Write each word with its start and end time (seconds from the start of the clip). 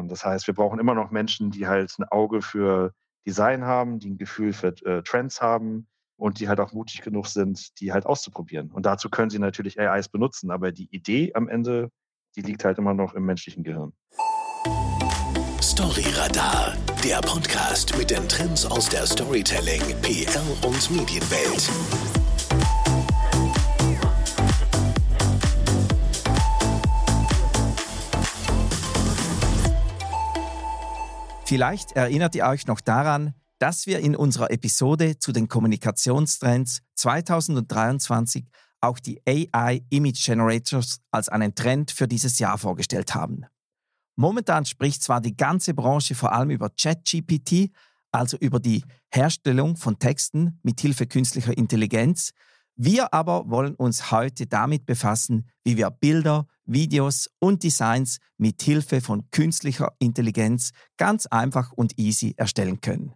Und 0.00 0.10
das 0.10 0.24
heißt, 0.24 0.46
wir 0.46 0.54
brauchen 0.54 0.80
immer 0.80 0.94
noch 0.94 1.10
Menschen, 1.10 1.50
die 1.50 1.66
halt 1.66 1.94
ein 1.98 2.04
Auge 2.04 2.42
für 2.42 2.92
Design 3.26 3.64
haben, 3.64 3.98
die 3.98 4.10
ein 4.10 4.18
Gefühl 4.18 4.52
für 4.52 4.74
äh, 4.84 5.02
Trends 5.02 5.40
haben 5.40 5.86
und 6.16 6.40
die 6.40 6.48
halt 6.48 6.60
auch 6.60 6.72
mutig 6.72 7.02
genug 7.02 7.26
sind, 7.26 7.80
die 7.80 7.92
halt 7.92 8.06
auszuprobieren. 8.06 8.70
Und 8.70 8.86
dazu 8.86 9.08
können 9.08 9.30
sie 9.30 9.38
natürlich 9.38 9.78
AIs 9.78 10.08
benutzen, 10.08 10.50
aber 10.50 10.72
die 10.72 10.88
Idee 10.90 11.32
am 11.34 11.48
Ende, 11.48 11.90
die 12.36 12.42
liegt 12.42 12.64
halt 12.64 12.78
immer 12.78 12.94
noch 12.94 13.14
im 13.14 13.24
menschlichen 13.24 13.62
Gehirn. 13.62 13.92
Storyradar, 15.62 16.74
der 17.04 17.20
Podcast 17.20 17.96
mit 17.96 18.10
den 18.10 18.28
Trends 18.28 18.66
aus 18.66 18.88
der 18.88 19.06
Storytelling, 19.06 19.80
PR 20.02 20.42
und 20.66 20.90
Medienwelt. 20.90 22.19
Vielleicht 31.50 31.96
erinnert 31.96 32.36
ihr 32.36 32.46
euch 32.46 32.68
noch 32.68 32.80
daran, 32.80 33.34
dass 33.58 33.88
wir 33.88 33.98
in 33.98 34.14
unserer 34.14 34.52
Episode 34.52 35.18
zu 35.18 35.32
den 35.32 35.48
Kommunikationstrends 35.48 36.82
2023 36.94 38.46
auch 38.80 39.00
die 39.00 39.20
AI 39.26 39.82
Image 39.90 40.24
Generators 40.24 41.00
als 41.10 41.28
einen 41.28 41.56
Trend 41.56 41.90
für 41.90 42.06
dieses 42.06 42.38
Jahr 42.38 42.56
vorgestellt 42.56 43.16
haben. 43.16 43.46
Momentan 44.14 44.64
spricht 44.64 45.02
zwar 45.02 45.20
die 45.20 45.36
ganze 45.36 45.74
Branche 45.74 46.14
vor 46.14 46.30
allem 46.30 46.50
über 46.50 46.70
ChatGPT, 46.70 47.72
also 48.12 48.36
über 48.36 48.60
die 48.60 48.84
Herstellung 49.12 49.76
von 49.76 49.98
Texten 49.98 50.60
mit 50.62 50.80
Hilfe 50.80 51.08
künstlicher 51.08 51.58
Intelligenz, 51.58 52.30
wir 52.82 53.12
aber 53.12 53.50
wollen 53.50 53.74
uns 53.74 54.10
heute 54.10 54.46
damit 54.46 54.86
befassen, 54.86 55.46
wie 55.64 55.76
wir 55.76 55.90
Bilder, 55.90 56.46
Videos 56.64 57.28
und 57.38 57.62
Designs 57.62 58.20
mit 58.38 58.62
Hilfe 58.62 59.02
von 59.02 59.30
künstlicher 59.30 59.92
Intelligenz 59.98 60.70
ganz 60.96 61.26
einfach 61.26 61.72
und 61.72 61.98
easy 61.98 62.32
erstellen 62.38 62.80
können. 62.80 63.12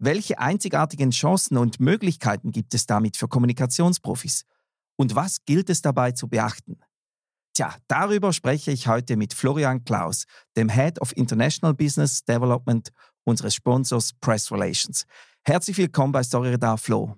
Welche 0.00 0.40
einzigartigen 0.40 1.12
Chancen 1.12 1.58
und 1.58 1.78
Möglichkeiten 1.78 2.50
gibt 2.50 2.74
es 2.74 2.86
damit 2.86 3.16
für 3.16 3.28
Kommunikationsprofis? 3.28 4.44
Und 4.96 5.14
was 5.14 5.44
gilt 5.44 5.70
es 5.70 5.80
dabei 5.80 6.10
zu 6.10 6.26
beachten? 6.26 6.80
Tja, 7.54 7.76
darüber 7.86 8.32
spreche 8.32 8.72
ich 8.72 8.88
heute 8.88 9.16
mit 9.16 9.32
Florian 9.32 9.84
Klaus, 9.84 10.24
dem 10.56 10.68
Head 10.68 11.00
of 11.00 11.16
International 11.16 11.72
Business 11.72 12.24
Development 12.24 12.90
unseres 13.22 13.54
Sponsors 13.54 14.12
Press 14.14 14.50
Relations. 14.50 15.04
Herzlich 15.44 15.78
willkommen 15.78 16.12
bei 16.12 16.24
Storyradar 16.24 16.78
Flo. 16.78 17.16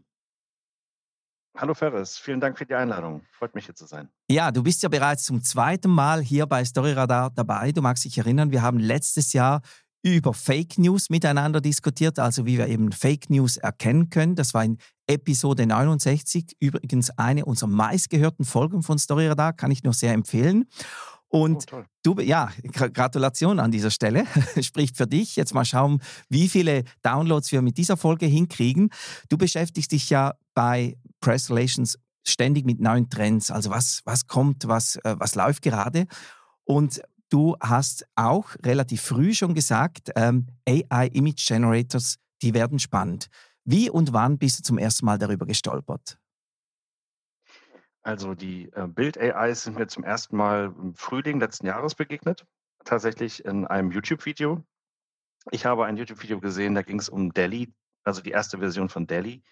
Hallo 1.61 1.75
Ferris, 1.75 2.17
vielen 2.17 2.41
Dank 2.41 2.57
für 2.57 2.65
die 2.65 2.75
Einladung. 2.75 3.21
Freut 3.33 3.55
mich 3.55 3.67
hier 3.67 3.75
zu 3.75 3.85
sein. 3.85 4.09
Ja, 4.31 4.51
du 4.51 4.63
bist 4.63 4.83
ja 4.83 4.89
bereits 4.89 5.25
zum 5.25 5.43
zweiten 5.43 5.91
Mal 5.91 6.23
hier 6.23 6.47
bei 6.47 6.65
Storyradar 6.65 7.33
dabei. 7.35 7.71
Du 7.73 7.83
magst 7.83 8.07
dich 8.07 8.17
erinnern, 8.17 8.51
wir 8.51 8.63
haben 8.63 8.79
letztes 8.79 9.35
Jahr 9.35 9.61
über 10.03 10.33
Fake 10.33 10.79
News 10.79 11.11
miteinander 11.11 11.61
diskutiert, 11.61 12.19
also 12.19 12.47
wie 12.47 12.57
wir 12.57 12.67
eben 12.69 12.93
Fake 12.93 13.29
News 13.29 13.59
erkennen 13.59 14.09
können. 14.09 14.37
Das 14.37 14.55
war 14.55 14.65
in 14.65 14.79
Episode 15.07 15.67
69, 15.67 16.57
übrigens 16.61 17.11
eine 17.19 17.45
unserer 17.45 17.69
meistgehörten 17.69 18.47
Folgen 18.47 18.83
von 18.83 18.99
Storyradar, 18.99 19.53
kann 19.53 19.71
ich 19.71 19.83
nur 19.83 19.93
sehr 19.93 20.15
empfehlen. 20.15 20.65
Und 21.29 21.67
oh, 21.73 21.83
du, 22.03 22.21
ja, 22.21 22.51
Gratulation 22.73 23.61
an 23.61 23.71
dieser 23.71 23.91
Stelle. 23.91 24.25
Spricht 24.63 24.97
für 24.97 25.07
dich. 25.07 25.37
Jetzt 25.37 25.55
mal 25.55 25.65
schauen, 25.65 26.03
wie 26.29 26.49
viele 26.49 26.83
Downloads 27.03 27.53
wir 27.53 27.63
mit 27.63 27.79
dieser 27.79 27.97
Folge 27.97 28.27
hinkriegen. 28.27 28.91
Du 29.29 29.39
beschäftigst 29.39 29.93
dich 29.93 30.11
ja 30.11 30.35
bei 30.55 30.97
Press 31.21 31.51
Relations 31.51 31.99
ständig 32.27 32.65
mit 32.65 32.81
neuen 32.81 33.09
Trends. 33.09 33.51
Also 33.51 33.71
was, 33.71 34.03
was 34.05 34.27
kommt, 34.27 34.69
was, 34.69 34.97
äh, 34.97 35.17
was 35.19 35.35
läuft 35.35 35.63
gerade. 35.63 36.07
Und 36.65 37.03
du 37.31 37.57
hast 37.61 38.07
auch 38.15 38.55
relativ 38.65 39.03
früh 39.03 39.35
schon 39.35 39.55
gesagt, 39.55 40.11
ähm, 40.17 40.47
AI 40.69 41.09
Image 41.09 41.47
Generators, 41.47 42.17
die 42.43 42.55
werden 42.55 42.79
spannend. 42.79 43.29
Wie 43.65 43.91
und 43.91 44.13
wann 44.13 44.39
bist 44.39 44.59
du 44.59 44.63
zum 44.63 44.79
ersten 44.79 45.07
Mal 45.07 45.19
darüber 45.19 45.47
gestolpert? 45.47 46.19
Also 48.03 48.35
die 48.35 48.71
äh, 48.73 48.87
Bild-AIs 48.87 49.65
sind 49.65 49.77
mir 49.77 49.87
zum 49.87 50.05
ersten 50.05 50.37
Mal 50.37 50.75
im 50.81 50.95
Frühling 50.95 51.39
letzten 51.39 51.67
Jahres 51.67 51.95
begegnet, 51.95 52.47
tatsächlich 52.85 53.45
in 53.45 53.67
einem 53.67 53.91
YouTube-Video. 53.91 54.65
Ich 55.51 55.67
habe 55.67 55.85
ein 55.85 55.97
YouTube-Video 55.97 56.41
gesehen, 56.41 56.75
da 56.75 56.83
ging 56.83 56.99
es 56.99 57.11
um 57.11 57.33
Delhi, 57.33 57.73
also 58.05 58.23
die 58.23 58.31
erste 58.31 58.59
Version 58.59 58.89
von 58.89 59.07
Delhi. 59.07 59.43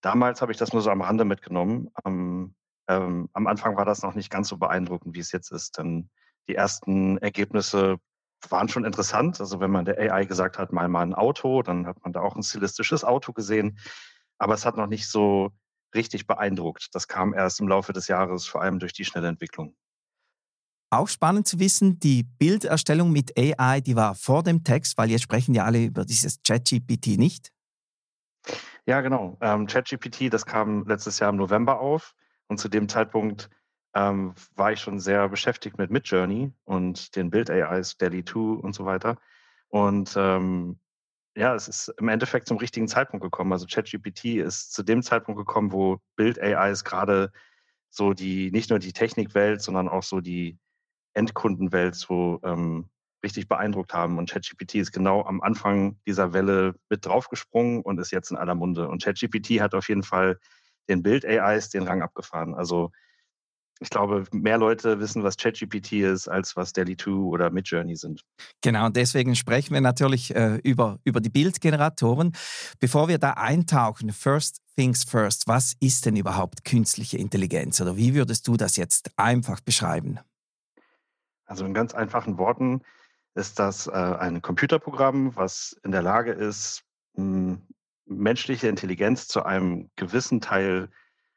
Damals 0.00 0.40
habe 0.40 0.52
ich 0.52 0.58
das 0.58 0.72
nur 0.72 0.82
so 0.82 0.90
am 0.90 1.02
Rande 1.02 1.24
mitgenommen. 1.24 1.90
Am, 2.04 2.54
ähm, 2.88 3.28
am 3.32 3.46
Anfang 3.46 3.76
war 3.76 3.84
das 3.84 4.02
noch 4.02 4.14
nicht 4.14 4.30
ganz 4.30 4.48
so 4.48 4.56
beeindruckend, 4.56 5.14
wie 5.14 5.20
es 5.20 5.32
jetzt 5.32 5.50
ist. 5.50 5.78
Denn 5.78 6.08
die 6.48 6.54
ersten 6.54 7.18
Ergebnisse 7.18 7.98
waren 8.48 8.68
schon 8.68 8.84
interessant. 8.84 9.40
Also 9.40 9.60
wenn 9.60 9.70
man 9.70 9.84
der 9.84 9.98
AI 9.98 10.24
gesagt 10.24 10.58
hat, 10.58 10.72
mal 10.72 10.88
mal 10.88 11.02
ein 11.02 11.14
Auto, 11.14 11.62
dann 11.62 11.86
hat 11.86 12.02
man 12.02 12.12
da 12.12 12.20
auch 12.20 12.36
ein 12.36 12.42
stilistisches 12.42 13.04
Auto 13.04 13.32
gesehen. 13.32 13.78
Aber 14.38 14.54
es 14.54 14.64
hat 14.64 14.76
noch 14.76 14.86
nicht 14.86 15.08
so 15.08 15.50
richtig 15.94 16.26
beeindruckt. 16.26 16.88
Das 16.92 17.08
kam 17.08 17.34
erst 17.34 17.60
im 17.60 17.68
Laufe 17.68 17.92
des 17.92 18.08
Jahres, 18.08 18.46
vor 18.46 18.62
allem 18.62 18.78
durch 18.78 18.92
die 18.92 19.04
schnelle 19.04 19.28
Entwicklung. 19.28 19.74
Auch 20.90 21.08
spannend 21.08 21.46
zu 21.46 21.58
wissen, 21.58 21.98
die 22.00 22.22
Bilderstellung 22.22 23.12
mit 23.12 23.38
AI, 23.38 23.80
die 23.80 23.94
war 23.94 24.14
vor 24.14 24.42
dem 24.42 24.64
Text, 24.64 24.96
weil 24.96 25.10
jetzt 25.10 25.22
sprechen 25.22 25.54
ja 25.54 25.64
alle 25.64 25.84
über 25.84 26.06
dieses 26.06 26.42
ChatGPT 26.42 27.18
nicht. 27.18 27.50
Ja, 28.86 29.00
genau. 29.00 29.36
Ähm, 29.40 29.66
ChatGPT, 29.66 30.32
das 30.32 30.46
kam 30.46 30.86
letztes 30.86 31.18
Jahr 31.18 31.30
im 31.30 31.36
November 31.36 31.80
auf 31.80 32.14
und 32.46 32.58
zu 32.58 32.68
dem 32.68 32.88
Zeitpunkt 32.88 33.50
ähm, 33.94 34.34
war 34.54 34.72
ich 34.72 34.80
schon 34.80 35.00
sehr 35.00 35.28
beschäftigt 35.28 35.78
mit 35.78 35.90
Midjourney 35.90 36.52
und 36.64 37.16
den 37.16 37.30
Bild-AIs, 37.30 37.96
DALI 37.96 38.24
2 38.24 38.38
und 38.60 38.74
so 38.74 38.84
weiter. 38.84 39.16
Und 39.68 40.14
ähm, 40.16 40.78
ja, 41.36 41.54
es 41.54 41.68
ist 41.68 41.88
im 41.98 42.08
Endeffekt 42.08 42.48
zum 42.48 42.58
richtigen 42.58 42.88
Zeitpunkt 42.88 43.22
gekommen. 43.22 43.52
Also 43.52 43.66
ChatGPT 43.66 44.36
ist 44.36 44.72
zu 44.72 44.82
dem 44.82 45.02
Zeitpunkt 45.02 45.38
gekommen, 45.38 45.72
wo 45.72 45.98
Bild-AIs 46.16 46.84
gerade 46.84 47.32
so 47.90 48.12
die, 48.12 48.50
nicht 48.50 48.70
nur 48.70 48.78
die 48.78 48.92
Technikwelt, 48.92 49.62
sondern 49.62 49.88
auch 49.88 50.02
so 50.02 50.20
die 50.20 50.58
Endkundenwelt 51.14 51.94
so 51.94 52.40
ähm, 52.42 52.88
richtig 53.22 53.48
beeindruckt 53.48 53.92
haben. 53.92 54.18
Und 54.18 54.30
ChatGPT 54.30 54.76
ist 54.76 54.92
genau 54.92 55.24
am 55.24 55.40
Anfang 55.40 55.98
dieser 56.06 56.32
Welle 56.32 56.74
mit 56.88 57.04
draufgesprungen 57.04 57.82
und 57.82 57.98
ist 57.98 58.12
jetzt 58.12 58.30
in 58.30 58.36
aller 58.36 58.54
Munde. 58.54 58.88
Und 58.88 59.02
ChatGPT 59.02 59.60
hat 59.60 59.74
auf 59.74 59.88
jeden 59.88 60.02
Fall 60.02 60.38
den 60.88 61.02
Bild-AIs 61.02 61.70
den 61.70 61.82
Rang 61.82 62.02
abgefahren. 62.02 62.54
Also 62.54 62.90
ich 63.80 63.90
glaube, 63.90 64.24
mehr 64.32 64.58
Leute 64.58 64.98
wissen, 64.98 65.22
was 65.22 65.36
ChatGPT 65.36 65.92
ist, 65.92 66.28
als 66.28 66.56
was 66.56 66.72
Delhi 66.72 66.96
2 66.96 67.10
oder 67.10 67.50
Midjourney 67.50 67.96
sind. 67.96 68.24
Genau, 68.60 68.86
und 68.86 68.96
deswegen 68.96 69.36
sprechen 69.36 69.72
wir 69.72 69.80
natürlich 69.80 70.34
äh, 70.34 70.56
über, 70.64 70.98
über 71.04 71.20
die 71.20 71.28
Bildgeneratoren. 71.28 72.32
Bevor 72.80 73.08
wir 73.08 73.18
da 73.18 73.32
eintauchen, 73.32 74.12
first 74.12 74.60
things 74.76 75.04
first, 75.04 75.46
was 75.46 75.74
ist 75.80 76.06
denn 76.06 76.16
überhaupt 76.16 76.64
künstliche 76.64 77.18
Intelligenz 77.18 77.80
oder 77.80 77.96
wie 77.96 78.14
würdest 78.14 78.48
du 78.48 78.56
das 78.56 78.76
jetzt 78.76 79.10
einfach 79.16 79.60
beschreiben? 79.60 80.18
Also 81.46 81.64
in 81.64 81.72
ganz 81.72 81.94
einfachen 81.94 82.36
Worten, 82.36 82.82
ist 83.38 83.58
das 83.58 83.86
äh, 83.86 83.92
ein 83.92 84.42
Computerprogramm, 84.42 85.36
was 85.36 85.76
in 85.84 85.92
der 85.92 86.02
Lage 86.02 86.32
ist, 86.32 86.82
mh, 87.14 87.58
menschliche 88.04 88.68
Intelligenz 88.68 89.28
zu 89.28 89.44
einem 89.44 89.90
gewissen 89.96 90.40
Teil 90.40 90.90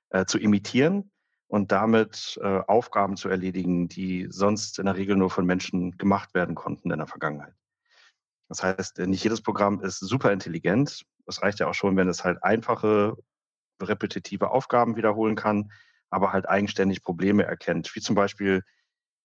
äh, 0.10 0.26
zu 0.26 0.40
imitieren 0.40 1.12
und 1.48 1.72
damit 1.72 2.40
äh, 2.42 2.62
Aufgaben 2.68 3.18
zu 3.18 3.30
erledigen, 3.30 3.88
die 3.88 4.28
sonst 4.30 4.80
in 4.80 4.86
der 4.86 4.96
Regel 4.96 5.16
nur 5.16 5.30
von 5.30 5.46
Menschen 5.46 5.98
gemacht 5.98 6.34
werden 6.34 6.56
konnten 6.56 6.92
in 6.92 6.98
der 6.98 7.08
Vergangenheit. 7.08 7.54
Das 8.50 8.64
heißt, 8.64 8.98
nicht 9.00 9.24
jedes 9.24 9.42
Programm 9.42 9.82
ist 9.82 10.00
super 10.00 10.32
intelligent. 10.32 11.06
Es 11.28 11.42
reicht 11.42 11.60
ja 11.60 11.68
auch 11.68 11.74
schon, 11.74 11.96
wenn 11.98 12.10
es 12.10 12.24
halt 12.24 12.44
einfache, 12.44 13.16
repetitive 13.82 14.50
Aufgaben 14.50 14.96
wiederholen 14.96 15.36
kann, 15.36 15.72
aber 16.10 16.34
halt 16.34 16.50
eigenständig 16.50 17.04
Probleme 17.04 17.44
erkennt, 17.44 17.96
wie 17.96 18.02
zum 18.02 18.16
Beispiel 18.16 18.64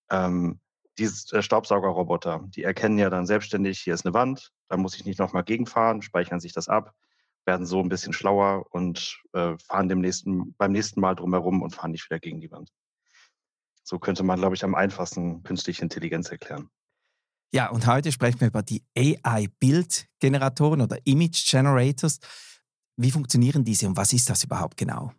ähm, 0.09 0.59
diese 0.97 1.37
äh, 1.37 1.41
Staubsaugerroboter, 1.41 2.43
die 2.47 2.63
erkennen 2.63 2.97
ja 2.97 3.09
dann 3.09 3.25
selbstständig, 3.25 3.79
hier 3.79 3.93
ist 3.93 4.05
eine 4.05 4.13
Wand, 4.13 4.51
da 4.67 4.77
muss 4.77 4.95
ich 4.95 5.05
nicht 5.05 5.19
nochmal 5.19 5.43
gegenfahren, 5.43 6.01
speichern 6.01 6.39
sich 6.39 6.53
das 6.53 6.67
ab, 6.67 6.93
werden 7.45 7.65
so 7.65 7.79
ein 7.79 7.89
bisschen 7.89 8.13
schlauer 8.13 8.65
und 8.71 9.19
äh, 9.33 9.57
fahren 9.57 9.89
dem 9.89 10.01
nächsten, 10.01 10.53
beim 10.55 10.71
nächsten 10.71 10.99
Mal 10.99 11.15
drumherum 11.15 11.61
und 11.61 11.75
fahren 11.75 11.91
nicht 11.91 12.09
wieder 12.09 12.19
gegen 12.19 12.41
die 12.41 12.51
Wand. 12.51 12.71
So 13.83 13.99
könnte 13.99 14.23
man, 14.23 14.39
glaube 14.39 14.55
ich, 14.55 14.63
am 14.63 14.75
einfachsten 14.75 15.43
künstliche 15.43 15.81
Intelligenz 15.81 16.29
erklären. 16.29 16.69
Ja, 17.53 17.69
und 17.69 17.87
heute 17.87 18.11
sprechen 18.11 18.41
wir 18.41 18.49
über 18.49 18.61
die 18.61 18.83
AI-Bildgeneratoren 18.97 20.81
oder 20.81 20.97
Image 21.05 21.49
Generators. 21.49 22.19
Wie 22.97 23.11
funktionieren 23.11 23.63
diese 23.63 23.87
und 23.87 23.95
was 23.95 24.11
ist 24.11 24.29
das 24.29 24.43
überhaupt 24.43 24.75
genau? 24.75 25.13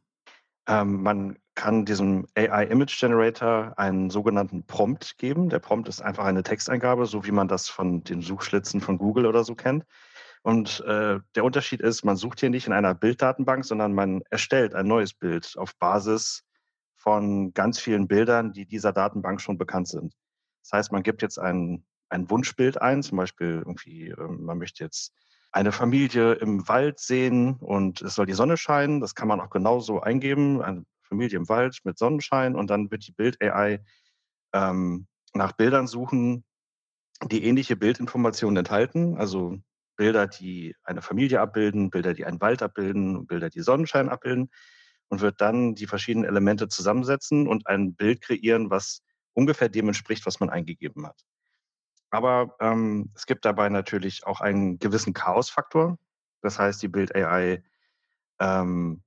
Ähm, 0.67 1.03
man 1.03 1.39
kann 1.59 1.85
diesem 1.85 2.25
AI 2.37 2.67
Image 2.67 3.01
Generator 3.01 3.75
einen 3.77 4.11
sogenannten 4.11 4.65
Prompt 4.65 5.19
geben. 5.19 5.49
Der 5.49 5.59
Prompt 5.59 5.89
ist 5.89 6.01
einfach 6.01 6.25
eine 6.25 6.45
Texteingabe, 6.45 7.05
so 7.07 7.27
wie 7.27 7.33
man 7.33 7.49
das 7.49 7.69
von 7.69 8.05
den 8.05 8.23
Suchschlitzen 8.23 8.81
von 8.81 8.97
Google 8.97 9.27
oder 9.27 9.43
so 9.43 9.57
kennt. 9.57 9.85
Und 10.43 10.81
äh, 10.87 11.19
der 11.35 11.45
Unterschied 11.45 11.81
ist, 11.81 12.05
man 12.05 12.15
sucht 12.15 12.39
hier 12.39 12.51
nicht 12.51 12.69
in 12.69 12.73
einer 12.73 12.95
Bilddatenbank, 12.95 13.65
sondern 13.65 13.93
man 13.93 14.23
erstellt 14.31 14.73
ein 14.73 14.87
neues 14.87 15.13
Bild 15.13 15.57
auf 15.59 15.77
Basis 15.81 16.45
von 16.95 17.53
ganz 17.55 17.81
vielen 17.81 18.07
Bildern, 18.07 18.53
die 18.53 18.65
dieser 18.65 18.93
Datenbank 18.93 19.41
schon 19.41 19.59
bekannt 19.59 19.89
sind. 19.89 20.15
Das 20.63 20.73
heißt, 20.73 20.93
man 20.93 21.03
gibt 21.03 21.23
jetzt 21.23 21.41
einen 21.41 21.85
ein 22.09 22.31
Wunschbild 22.31 22.81
ein, 22.81 23.03
zum 23.03 23.19
Beispiel 23.19 23.63
irgendwie, 23.67 24.11
ähm, 24.11 24.45
man 24.45 24.59
möchte 24.59 24.85
jetzt 24.85 25.13
eine 25.51 25.73
Familie 25.73 26.35
im 26.35 26.69
Wald 26.69 27.01
sehen 27.01 27.57
und 27.57 28.01
es 28.01 28.15
soll 28.15 28.27
die 28.27 28.33
Sonne 28.33 28.57
scheinen. 28.57 29.01
Das 29.01 29.17
kann 29.17 29.29
man 29.29 29.41
auch 29.41 29.51
genauso 29.51 30.01
eingeben, 30.01 30.63
Familie 31.09 31.39
im 31.39 31.49
Wald 31.49 31.79
mit 31.85 31.99
Sonnenschein 31.99 32.55
und 32.55 32.71
dann 32.71 32.91
wird 32.91 33.07
die 33.07 33.13
Bild-AI 33.13 33.83
ähm, 34.53 35.07
nach 35.35 35.53
Bildern 35.53 35.87
suchen, 35.87 36.45
die 37.27 37.45
ähnliche 37.45 37.77
Bildinformationen 37.77 38.57
enthalten, 38.57 39.17
also 39.17 39.59
Bilder, 39.97 40.27
die 40.29 40.77
eine 40.85 41.03
Familie 41.03 41.41
abbilden, 41.41 41.91
Bilder, 41.91 42.15
die 42.15 42.25
einen 42.25 42.41
Wald 42.41 42.63
abbilden, 42.63 43.27
Bilder, 43.27 43.51
die 43.51 43.61
Sonnenschein 43.61 44.09
abbilden 44.09 44.51
und 45.09 45.21
wird 45.21 45.41
dann 45.41 45.75
die 45.75 45.87
verschiedenen 45.87 46.29
Elemente 46.29 46.69
zusammensetzen 46.69 47.49
und 47.49 47.67
ein 47.67 47.95
Bild 47.95 48.21
kreieren, 48.21 48.71
was 48.71 49.03
ungefähr 49.33 49.69
dem 49.69 49.89
entspricht, 49.89 50.25
was 50.27 50.41
man 50.41 50.51
eingegeben 50.51 51.07
hat. 51.07 51.21
Aber 52.11 52.57
ähm, 52.61 53.11
es 53.15 53.27
gibt 53.27 53.45
dabei 53.45 53.69
natürlich 53.69 54.27
auch 54.27 54.41
einen 54.41 54.79
gewissen 54.79 55.13
Chaosfaktor. 55.13 55.99
Das 56.41 56.59
heißt, 56.59 56.81
die 56.83 56.89
Bild-AI 56.89 57.63
ähm, 58.39 59.03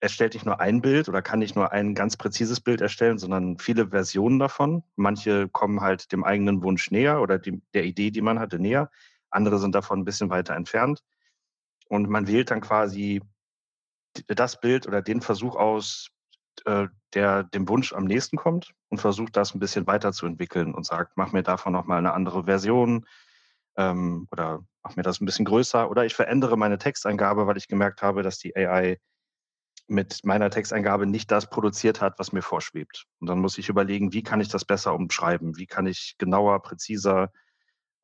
erstellt 0.00 0.34
nicht 0.34 0.46
nur 0.46 0.60
ein 0.60 0.80
Bild 0.80 1.08
oder 1.08 1.22
kann 1.22 1.40
nicht 1.40 1.56
nur 1.56 1.72
ein 1.72 1.94
ganz 1.94 2.16
präzises 2.16 2.60
Bild 2.60 2.80
erstellen, 2.80 3.18
sondern 3.18 3.58
viele 3.58 3.88
Versionen 3.88 4.38
davon. 4.38 4.82
Manche 4.96 5.48
kommen 5.48 5.80
halt 5.80 6.12
dem 6.12 6.24
eigenen 6.24 6.62
Wunsch 6.62 6.90
näher 6.90 7.20
oder 7.20 7.38
die, 7.38 7.60
der 7.74 7.84
Idee, 7.84 8.10
die 8.10 8.20
man 8.20 8.38
hatte, 8.38 8.58
näher. 8.58 8.90
Andere 9.30 9.58
sind 9.58 9.74
davon 9.74 10.00
ein 10.00 10.04
bisschen 10.04 10.30
weiter 10.30 10.54
entfernt. 10.54 11.02
Und 11.88 12.08
man 12.08 12.28
wählt 12.28 12.50
dann 12.50 12.60
quasi 12.60 13.22
das 14.26 14.60
Bild 14.60 14.86
oder 14.86 15.02
den 15.02 15.20
Versuch 15.20 15.56
aus, 15.56 16.10
äh, 16.64 16.88
der 17.14 17.44
dem 17.44 17.68
Wunsch 17.68 17.92
am 17.92 18.04
nächsten 18.04 18.36
kommt 18.36 18.72
und 18.88 19.00
versucht 19.00 19.36
das 19.36 19.54
ein 19.54 19.60
bisschen 19.60 19.86
weiterzuentwickeln 19.86 20.74
und 20.74 20.86
sagt, 20.86 21.16
mach 21.16 21.32
mir 21.32 21.42
davon 21.42 21.72
nochmal 21.72 21.98
eine 21.98 22.12
andere 22.12 22.44
Version 22.44 23.06
ähm, 23.76 24.28
oder 24.30 24.64
mach 24.82 24.96
mir 24.96 25.02
das 25.02 25.20
ein 25.20 25.26
bisschen 25.26 25.44
größer 25.44 25.90
oder 25.90 26.04
ich 26.04 26.14
verändere 26.14 26.56
meine 26.56 26.78
Texteingabe, 26.78 27.46
weil 27.46 27.56
ich 27.56 27.68
gemerkt 27.68 28.02
habe, 28.02 28.22
dass 28.22 28.38
die 28.38 28.54
AI 28.56 28.98
mit 29.88 30.24
meiner 30.24 30.50
Texteingabe 30.50 31.06
nicht 31.06 31.30
das 31.30 31.48
produziert 31.48 32.00
hat, 32.00 32.18
was 32.18 32.32
mir 32.32 32.42
vorschwebt. 32.42 33.06
Und 33.20 33.28
dann 33.28 33.40
muss 33.40 33.58
ich 33.58 33.68
überlegen, 33.68 34.12
wie 34.12 34.22
kann 34.22 34.40
ich 34.40 34.48
das 34.48 34.64
besser 34.64 34.94
umschreiben? 34.94 35.56
Wie 35.56 35.66
kann 35.66 35.86
ich 35.86 36.16
genauer, 36.18 36.62
präziser 36.62 37.32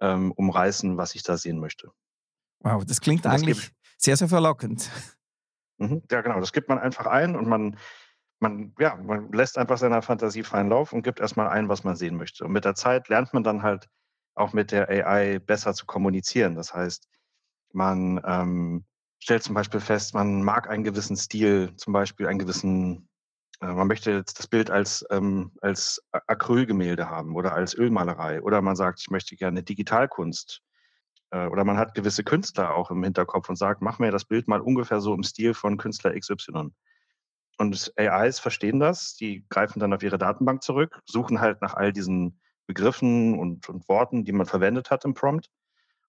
ähm, 0.00 0.32
umreißen, 0.32 0.96
was 0.96 1.14
ich 1.14 1.22
da 1.22 1.36
sehen 1.36 1.60
möchte? 1.60 1.92
Wow, 2.60 2.84
das 2.84 3.00
klingt 3.00 3.24
das 3.24 3.34
eigentlich 3.34 3.70
sehr, 3.98 4.16
sehr 4.16 4.28
verlockend. 4.28 4.90
Mhm, 5.76 6.02
ja, 6.10 6.20
genau. 6.22 6.40
Das 6.40 6.52
gibt 6.52 6.68
man 6.68 6.78
einfach 6.78 7.06
ein 7.06 7.36
und 7.36 7.48
man 7.48 7.76
man, 8.40 8.74
ja, 8.78 8.96
man 8.96 9.32
lässt 9.32 9.58
einfach 9.58 9.78
seiner 9.78 10.02
Fantasie 10.02 10.42
freien 10.42 10.68
Lauf 10.68 10.92
und 10.92 11.02
gibt 11.02 11.20
erstmal 11.20 11.48
ein, 11.48 11.68
was 11.68 11.82
man 11.82 11.96
sehen 11.96 12.16
möchte. 12.16 12.44
Und 12.44 12.52
mit 12.52 12.64
der 12.64 12.74
Zeit 12.74 13.08
lernt 13.08 13.32
man 13.32 13.42
dann 13.42 13.62
halt 13.62 13.88
auch 14.34 14.52
mit 14.52 14.70
der 14.70 14.88
AI 14.88 15.38
besser 15.38 15.74
zu 15.74 15.86
kommunizieren. 15.86 16.54
Das 16.54 16.74
heißt, 16.74 17.08
man 17.72 18.20
ähm, 18.26 18.84
stellt 19.24 19.42
zum 19.42 19.54
Beispiel 19.54 19.80
fest, 19.80 20.12
man 20.12 20.42
mag 20.42 20.68
einen 20.68 20.84
gewissen 20.84 21.16
Stil, 21.16 21.74
zum 21.76 21.94
Beispiel 21.94 22.26
einen 22.26 22.38
gewissen, 22.38 23.08
äh, 23.60 23.72
man 23.72 23.88
möchte 23.88 24.10
jetzt 24.10 24.38
das 24.38 24.46
Bild 24.46 24.70
als, 24.70 25.02
ähm, 25.10 25.52
als 25.62 26.04
Acrylgemälde 26.12 27.08
haben 27.08 27.34
oder 27.34 27.54
als 27.54 27.74
Ölmalerei. 27.74 28.42
Oder 28.42 28.60
man 28.60 28.76
sagt, 28.76 29.00
ich 29.00 29.10
möchte 29.10 29.34
gerne 29.34 29.62
Digitalkunst. 29.62 30.60
Äh, 31.30 31.46
oder 31.46 31.64
man 31.64 31.78
hat 31.78 31.94
gewisse 31.94 32.22
Künstler 32.22 32.74
auch 32.74 32.90
im 32.90 33.02
Hinterkopf 33.02 33.48
und 33.48 33.56
sagt, 33.56 33.80
mach 33.80 33.98
mir 33.98 34.10
das 34.10 34.26
Bild 34.26 34.46
mal 34.46 34.60
ungefähr 34.60 35.00
so 35.00 35.14
im 35.14 35.22
Stil 35.22 35.54
von 35.54 35.78
Künstler 35.78 36.12
XY. 36.12 36.72
Und 37.56 37.92
AIs 37.96 38.40
verstehen 38.40 38.78
das, 38.78 39.16
die 39.16 39.46
greifen 39.48 39.80
dann 39.80 39.94
auf 39.94 40.02
ihre 40.02 40.18
Datenbank 40.18 40.62
zurück, 40.62 41.00
suchen 41.06 41.40
halt 41.40 41.62
nach 41.62 41.72
all 41.72 41.94
diesen 41.94 42.40
Begriffen 42.66 43.38
und, 43.38 43.70
und 43.70 43.88
Worten, 43.88 44.26
die 44.26 44.32
man 44.32 44.44
verwendet 44.46 44.90
hat 44.90 45.06
im 45.06 45.14
Prompt 45.14 45.48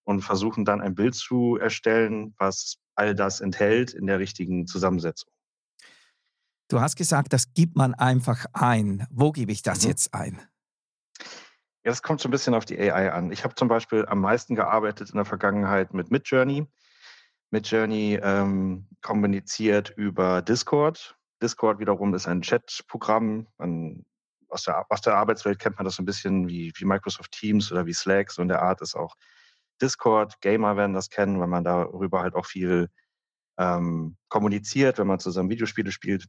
und 0.06 0.22
versuchen 0.22 0.63
dann 0.63 0.81
ein 0.81 0.96
Bild 0.96 1.16
zu 1.16 1.57
erstellen, 1.57 2.34
was 2.38 2.78
all 2.96 3.13
das 3.13 3.42
enthält 3.42 3.94
in 3.94 4.07
der 4.07 4.19
richtigen 4.19 4.68
Zusammensetzung. 4.68 5.30
Du 6.69 6.80
hast 6.80 6.96
gesagt, 6.96 7.34
das 7.34 7.54
gibt 7.54 7.75
man 7.75 7.94
einfach 7.94 8.46
ein. 8.54 9.06
Wo 9.12 9.31
gebe 9.31 9.52
ich 9.52 9.62
das 9.62 9.84
mhm. 9.84 9.90
jetzt 9.90 10.13
ein? 10.13 10.42
Ja, 11.84 11.92
das 11.92 12.02
kommt 12.02 12.22
so 12.22 12.28
ein 12.28 12.31
bisschen 12.31 12.54
auf 12.56 12.66
die 12.66 12.80
AI 12.80 13.12
an. 13.12 13.31
Ich 13.31 13.44
habe 13.44 13.54
zum 13.56 13.68
Beispiel 13.68 14.06
am 14.07 14.22
meisten 14.22 14.56
gearbeitet 14.56 15.10
in 15.10 15.18
der 15.18 15.25
Vergangenheit 15.25 15.94
mit 15.94 16.10
Midjourney. 16.10 16.66
Midjourney 17.52 18.19
ähm, 18.24 18.88
kommuniziert 19.02 19.92
über 19.96 20.42
Discord 20.42 21.16
Discord 21.42 21.80
wiederum 21.80 22.13
ist 22.13 22.28
ein 22.28 22.42
Chatprogramm. 22.42 23.48
aus, 24.50 24.63
der, 24.63 24.86
aus 24.90 25.02
der 25.02 25.16
Arbeitswelt 25.16 25.60
kennt 25.60 25.78
man 25.78 25.86
das 25.86 25.96
so 25.96 26.04
ein 26.04 26.06
bisschen 26.06 26.48
wie, 26.48 26.72
wie 26.75 26.86
Microsoft 26.86 27.31
Teams 27.31 27.72
oder 27.72 27.86
wie 27.86 27.94
Slack. 27.94 28.31
So 28.31 28.42
in 28.42 28.48
der 28.48 28.62
Art 28.62 28.81
ist 28.81 28.96
auch 28.96 29.16
Discord. 29.81 30.39
Gamer 30.42 30.77
werden 30.77 30.94
das 30.94 31.10
kennen, 31.10 31.39
weil 31.39 31.48
man 31.48 31.63
darüber 31.63 32.22
halt 32.22 32.36
auch 32.36 32.45
viel 32.45 32.89
ähm, 33.57 34.18
kommuniziert, 34.30 34.98
wenn 34.98 35.07
man 35.07 35.19
zusammen 35.19 35.50
Videospiele 35.50 35.92
spielt. 35.92 36.27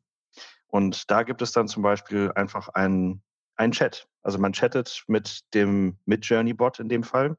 Und 0.69 1.11
da 1.11 1.23
gibt 1.23 1.43
es 1.43 1.53
dann 1.53 1.69
zum 1.69 1.83
Beispiel 1.83 2.33
einfach 2.35 2.69
einen, 2.69 3.23
einen 3.57 3.73
Chat. 3.73 4.09
Also 4.23 4.39
man 4.39 4.53
chattet 4.53 5.05
mit 5.07 5.43
dem 5.55 5.99
Midjourney-Bot 6.05 6.81
in 6.81 6.89
dem 6.89 7.03
Fall 7.03 7.37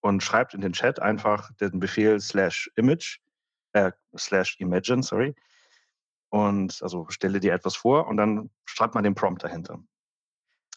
und 0.00 0.22
schreibt 0.22 0.54
in 0.54 0.60
den 0.60 0.72
Chat 0.72 1.00
einfach 1.00 1.50
den 1.60 1.80
Befehl 1.80 2.20
slash 2.20 2.70
image, 2.76 3.18
äh, 3.72 3.92
slash 4.16 4.56
imagine, 4.60 5.02
sorry, 5.02 5.34
und 6.28 6.82
also 6.82 7.06
stelle 7.08 7.40
dir 7.40 7.54
etwas 7.54 7.76
vor 7.76 8.06
und 8.06 8.16
dann 8.16 8.50
schreibt 8.64 8.94
man 8.94 9.04
den 9.04 9.14
Prompt 9.14 9.42
dahinter. 9.42 9.82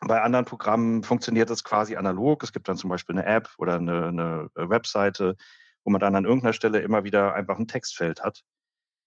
Bei 0.01 0.21
anderen 0.21 0.45
Programmen 0.45 1.03
funktioniert 1.03 1.49
das 1.49 1.63
quasi 1.63 1.95
analog. 1.95 2.43
Es 2.43 2.53
gibt 2.53 2.69
dann 2.69 2.77
zum 2.77 2.89
Beispiel 2.89 3.17
eine 3.17 3.25
App 3.25 3.49
oder 3.57 3.75
eine, 3.75 4.07
eine 4.07 4.49
Webseite, 4.55 5.35
wo 5.83 5.91
man 5.91 5.99
dann 5.99 6.15
an 6.15 6.25
irgendeiner 6.25 6.53
Stelle 6.53 6.79
immer 6.79 7.03
wieder 7.03 7.33
einfach 7.33 7.59
ein 7.59 7.67
Textfeld 7.67 8.23
hat, 8.23 8.43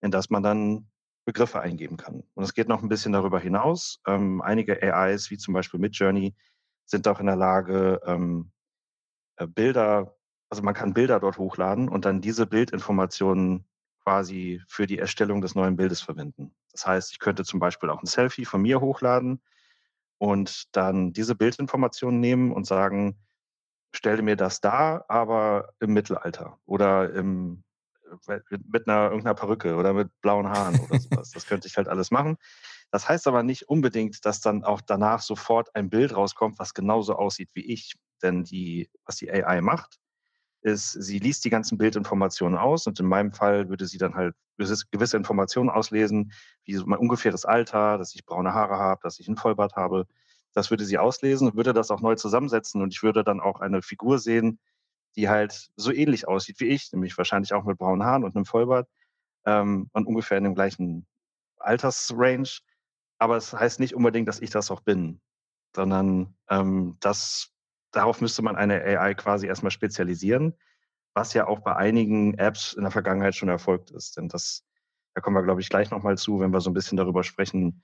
in 0.03 0.11
das 0.11 0.29
man 0.29 0.43
dann 0.43 0.91
Begriffe 1.25 1.61
eingeben 1.61 1.97
kann. 1.97 2.25
Und 2.35 2.45
es 2.45 2.53
geht 2.53 2.69
noch 2.69 2.83
ein 2.83 2.89
bisschen 2.89 3.13
darüber 3.13 3.39
hinaus. 3.39 4.01
Ähm, 4.07 4.43
einige 4.43 4.83
AIs, 4.83 5.31
wie 5.31 5.39
zum 5.39 5.55
Beispiel 5.55 5.81
Midjourney, 5.81 6.35
sind 6.85 7.09
auch 7.09 7.21
in 7.21 7.27
der 7.27 7.37
Lage, 7.37 8.01
ähm, 8.05 8.51
äh, 9.37 9.47
Bilder, 9.47 10.17
also 10.51 10.63
man 10.63 10.75
kann 10.75 10.95
Bilder 10.95 11.21
dort 11.21 11.39
hochladen 11.39 11.89
und 11.89 12.05
dann 12.05 12.21
diese 12.21 12.47
Bildinformationen 12.47 13.65
quasi 14.05 14.61
für 14.67 14.87
die 14.87 14.99
Erstellung 14.99 15.41
des 15.41 15.55
neuen 15.55 15.77
Bildes 15.77 16.03
verwenden. 16.03 16.55
Das 16.73 16.87
heißt, 16.87 17.13
ich 17.13 17.19
könnte 17.19 17.45
zum 17.45 17.61
Beispiel 17.61 17.89
auch 17.89 18.03
ein 18.03 18.07
Selfie 18.07 18.45
von 18.45 18.61
mir 18.61 18.81
hochladen 18.81 19.41
und 20.23 20.77
dann 20.77 21.13
diese 21.13 21.35
Bildinformationen 21.35 22.21
nehmen 22.21 22.53
und 22.53 22.65
sagen, 22.65 23.19
stelle 23.93 24.23
mir 24.23 24.37
das 24.37 24.61
da, 24.61 25.05
aber 25.09 25.71
im 25.81 25.95
Mittelalter 25.95 26.61
oder 26.65 27.13
im, 27.13 27.65
äh, 28.29 28.39
mit 28.69 28.87
einer 28.87 29.07
irgendeiner 29.07 29.35
Perücke 29.35 29.75
oder 29.75 29.93
mit 29.93 30.13
blauen 30.21 30.49
Haaren 30.49 30.79
oder 30.79 31.01
sowas. 31.01 31.33
Das 31.33 31.45
könnte 31.49 31.67
ich 31.67 31.77
halt 31.77 31.89
alles 31.89 32.13
machen. 32.13 32.37
Das 32.93 33.09
heißt 33.09 33.27
aber 33.27 33.43
nicht 33.43 33.69
unbedingt, 33.69 34.25
dass 34.25 34.41
dann 34.41 34.63
auch 34.63 34.81
danach 34.81 35.23
sofort 35.23 35.75
ein 35.75 35.91
Bild 35.91 36.15
rauskommt, 36.15 36.61
was 36.61 36.73
genauso 36.73 37.17
aussieht 37.17 37.51
wie 37.55 37.73
ich. 37.73 37.95
Denn 38.23 38.45
die, 38.45 38.89
was 39.05 39.17
die 39.17 39.29
AI 39.29 39.61
macht, 39.61 39.99
ist, 40.63 40.93
sie 40.93 41.19
liest 41.19 41.45
die 41.45 41.51
ganzen 41.51 41.79
Bildinformationen 41.79 42.59
aus 42.59 42.87
und 42.87 42.99
in 43.01 43.07
meinem 43.07 43.33
Fall 43.33 43.69
würde 43.69 43.87
sie 43.87 43.99
dann 43.99 44.15
halt 44.15 44.35
gewisse 44.57 45.17
Informationen 45.17 45.71
auslesen, 45.71 46.33
wie 46.65 46.79
mein 46.85 46.99
ungefähres 46.99 47.45
Alter, 47.45 47.99
dass 47.99 48.15
ich 48.15 48.25
braune 48.25 48.55
Haare 48.55 48.77
habe, 48.77 49.01
dass 49.03 49.19
ich 49.19 49.27
einen 49.27 49.37
Vollbart 49.37 49.75
habe. 49.75 50.07
Das 50.55 50.71
würde 50.71 50.85
sie 50.85 50.99
auslesen 50.99 51.49
und 51.49 51.57
würde 51.57 51.73
das 51.73 51.91
auch 51.91 52.01
neu 52.01 52.15
zusammensetzen 52.15 52.83
und 52.83 52.93
ich 52.93 53.03
würde 53.03 53.25
dann 53.25 53.41
auch 53.41 53.61
eine 53.61 53.83
Figur 53.83 54.19
sehen, 54.19 54.61
die 55.17 55.29
halt 55.29 55.71
so 55.77 55.93
ähnlich 55.93 56.29
aussieht 56.29 56.61
wie 56.61 56.67
ich, 56.67 56.93
nämlich 56.93 57.17
wahrscheinlich 57.19 57.53
auch 57.55 57.65
mit 57.65 57.79
braunen 57.79 58.05
Haaren 58.05 58.25
und 58.25 58.37
einem 58.37 58.45
Vollbart 58.45 58.89
ähm, 59.47 59.89
und 59.93 60.07
ungefähr 60.07 60.39
in 60.39 60.45
dem 60.45 60.55
gleichen 60.55 61.07
Altersrange. 61.59 62.61
Aber 63.19 63.37
es 63.37 63.53
heißt 63.53 63.81
nicht 63.81 63.95
unbedingt, 63.95 64.29
dass 64.29 64.41
ich 64.41 64.51
das 64.51 64.71
auch 64.71 64.81
bin, 64.81 65.21
sondern 65.75 66.35
ähm, 66.49 66.97
das 67.01 67.52
darauf 67.93 68.21
müsste 68.21 68.43
man 68.43 68.57
eine 68.57 68.83
AI 68.83 69.15
quasi 69.15 69.47
erstmal 69.47 69.71
spezialisieren, 69.71 70.55
was 71.15 71.35
ja 71.35 71.47
auch 71.47 71.61
bei 71.61 71.77
einigen 71.77 72.35
Apps 72.35 72.73
in 72.73 72.83
der 72.83 72.91
Vergangenheit 72.91 73.35
schon 73.35 73.49
erfolgt 73.49 73.91
ist. 73.91 74.17
Denn 74.17 74.29
das, 74.29 74.65
da 75.15 75.21
kommen 75.21 75.37
wir, 75.37 75.43
glaube 75.43 75.61
ich, 75.61 75.69
gleich 75.69 75.91
nochmal 75.91 76.19
zu, 76.19 76.41
wenn 76.41 76.53
wir 76.53 76.61
so 76.61 76.71
ein 76.71 76.75
bisschen 76.75 76.97
darüber 76.97 77.23
sprechen, 77.23 77.83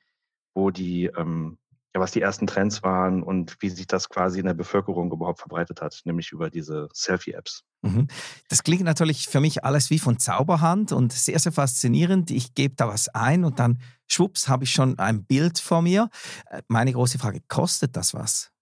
wo 0.55 0.71
die, 0.71 1.07
ähm, 1.17 1.59
ja, 1.95 2.01
was 2.01 2.11
die 2.11 2.21
ersten 2.21 2.47
Trends 2.47 2.83
waren 2.83 3.23
und 3.23 3.57
wie 3.61 3.71
sich 3.71 3.87
das 3.87 4.09
quasi 4.09 4.41
in 4.41 4.47
der 4.47 4.55
Bevölkerung 4.55 5.13
überhaupt 5.13 5.41
verbreitet 5.41 5.81
hat, 5.81 6.01
nämlich 6.05 6.33
über 6.33 6.51
diese 6.51 6.89
Selfie-Apps. 6.93 7.65
Mhm. 7.83 8.09
Das 8.49 8.63
klingt 8.63 8.83
natürlich 8.83 9.29
für 9.29 9.41
mich 9.41 9.65
alles 9.65 9.91
wie 9.91 9.99
von 9.99 10.19
Zauberhand 10.19 10.93
und 10.93 11.13
sehr, 11.13 11.39
sehr 11.39 11.53
faszinierend. 11.53 12.31
Ich 12.31 12.55
gebe 12.55 12.75
da 12.75 12.89
was 12.89 13.09
ein 13.09 13.45
und 13.45 13.59
dann 13.59 13.81
schwupps 14.07 14.49
habe 14.49 14.65
ich 14.65 14.71
schon 14.71 14.99
ein 14.99 15.25
Bild 15.25 15.59
vor 15.59 15.83
mir. 15.83 16.11
Äh, 16.51 16.63
meine 16.69 16.93
große 16.93 17.19
Frage, 17.19 17.41
kostet 17.47 17.97
das 17.97 18.15
was? 18.15 18.53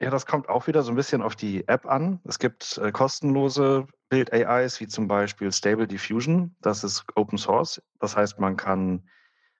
Ja, 0.00 0.10
das 0.10 0.26
kommt 0.26 0.48
auch 0.48 0.68
wieder 0.68 0.82
so 0.82 0.92
ein 0.92 0.96
bisschen 0.96 1.22
auf 1.22 1.34
die 1.34 1.66
App 1.66 1.84
an. 1.86 2.20
Es 2.24 2.38
gibt 2.38 2.78
äh, 2.78 2.92
kostenlose 2.92 3.86
Bild-AIs, 4.08 4.78
wie 4.78 4.86
zum 4.86 5.08
Beispiel 5.08 5.50
Stable 5.50 5.88
Diffusion. 5.88 6.54
Das 6.60 6.84
ist 6.84 7.04
Open 7.16 7.36
Source. 7.36 7.82
Das 7.98 8.16
heißt, 8.16 8.38
man 8.38 8.56
kann 8.56 9.08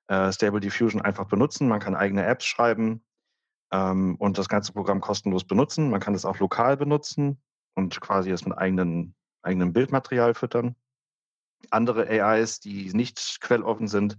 äh, 0.06 0.32
Stable 0.32 0.60
Diffusion 0.60 1.02
einfach 1.02 1.26
benutzen, 1.26 1.68
man 1.68 1.80
kann 1.80 1.96
eigene 1.96 2.24
Apps 2.24 2.44
schreiben 2.44 3.04
ähm, 3.72 4.14
und 4.16 4.38
das 4.38 4.48
ganze 4.48 4.72
Programm 4.72 5.00
kostenlos 5.00 5.44
benutzen. 5.44 5.90
Man 5.90 6.00
kann 6.00 6.14
es 6.14 6.24
auch 6.24 6.38
lokal 6.38 6.76
benutzen 6.76 7.42
und 7.74 8.00
quasi 8.00 8.30
es 8.30 8.44
mit 8.44 8.56
eigenen, 8.56 9.16
eigenem 9.42 9.72
Bildmaterial 9.72 10.34
füttern. 10.34 10.76
Andere 11.70 12.08
AIs, 12.08 12.60
die 12.60 12.92
nicht 12.94 13.40
quelloffen 13.40 13.88
sind, 13.88 14.18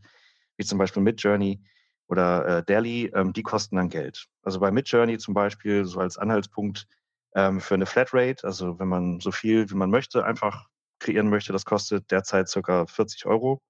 wie 0.57 0.65
zum 0.65 0.77
Beispiel 0.77 1.01
Midjourney 1.01 1.63
oder 2.09 2.57
äh, 2.57 2.63
Dali, 2.63 3.11
ähm, 3.13 3.33
die 3.33 3.43
kosten 3.43 3.75
dann 3.75 3.89
Geld. 3.89 4.27
Also 4.41 4.59
bei 4.59 4.71
Midjourney 4.71 5.19
zum 5.19 5.33
Beispiel, 5.33 5.85
so 5.85 5.99
als 5.99 6.17
Anhaltspunkt 6.17 6.87
ähm, 7.35 7.61
für 7.61 7.75
eine 7.75 7.85
Flatrate, 7.85 8.43
also 8.43 8.79
wenn 8.79 8.87
man 8.87 9.19
so 9.19 9.31
viel 9.31 9.69
wie 9.69 9.75
man 9.75 9.91
möchte 9.91 10.25
einfach 10.25 10.67
kreieren 10.97 11.29
möchte, 11.29 11.53
das 11.53 11.65
kostet 11.65 12.09
derzeit 12.11 12.49
circa 12.49 12.87
40 12.87 13.25
Euro 13.27 13.61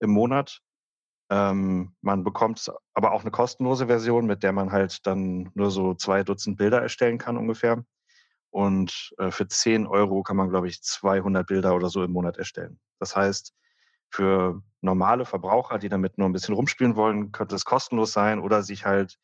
im 0.00 0.10
Monat. 0.10 0.60
Ähm, 1.30 1.94
man 2.02 2.24
bekommt 2.24 2.70
aber 2.92 3.12
auch 3.12 3.22
eine 3.22 3.30
kostenlose 3.30 3.86
Version, 3.86 4.26
mit 4.26 4.42
der 4.42 4.52
man 4.52 4.70
halt 4.70 5.06
dann 5.06 5.50
nur 5.54 5.70
so 5.70 5.94
zwei 5.94 6.22
Dutzend 6.22 6.58
Bilder 6.58 6.82
erstellen 6.82 7.16
kann 7.16 7.38
ungefähr. 7.38 7.84
Und 8.50 9.14
äh, 9.16 9.30
für 9.30 9.48
10 9.48 9.86
Euro 9.86 10.22
kann 10.22 10.36
man, 10.36 10.50
glaube 10.50 10.68
ich, 10.68 10.82
200 10.82 11.46
Bilder 11.46 11.74
oder 11.74 11.88
so 11.88 12.04
im 12.04 12.12
Monat 12.12 12.36
erstellen. 12.36 12.78
Das 12.98 13.16
heißt, 13.16 13.54
für 14.12 14.62
normale 14.80 15.24
Verbraucher, 15.24 15.78
die 15.78 15.88
damit 15.88 16.18
nur 16.18 16.28
ein 16.28 16.32
bisschen 16.32 16.54
rumspielen 16.54 16.96
wollen, 16.96 17.32
könnte 17.32 17.54
es 17.54 17.64
kostenlos 17.64 18.12
sein 18.12 18.40
oder 18.40 18.62
sich 18.62 18.84
halt 18.84 19.18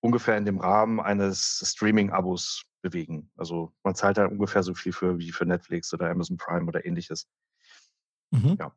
ungefähr 0.00 0.36
in 0.36 0.44
dem 0.44 0.58
Rahmen 0.58 1.00
eines 1.00 1.62
Streaming-Abos 1.64 2.64
bewegen. 2.82 3.30
Also 3.36 3.72
man 3.82 3.94
zahlt 3.94 4.16
da 4.16 4.26
ungefähr 4.26 4.62
so 4.62 4.74
viel 4.74 4.92
für 4.92 5.18
wie 5.18 5.32
für 5.32 5.44
Netflix 5.44 5.92
oder 5.92 6.10
Amazon 6.10 6.36
Prime 6.36 6.66
oder 6.66 6.86
ähnliches. 6.86 7.28
Mhm. 8.30 8.56
Ja. 8.58 8.72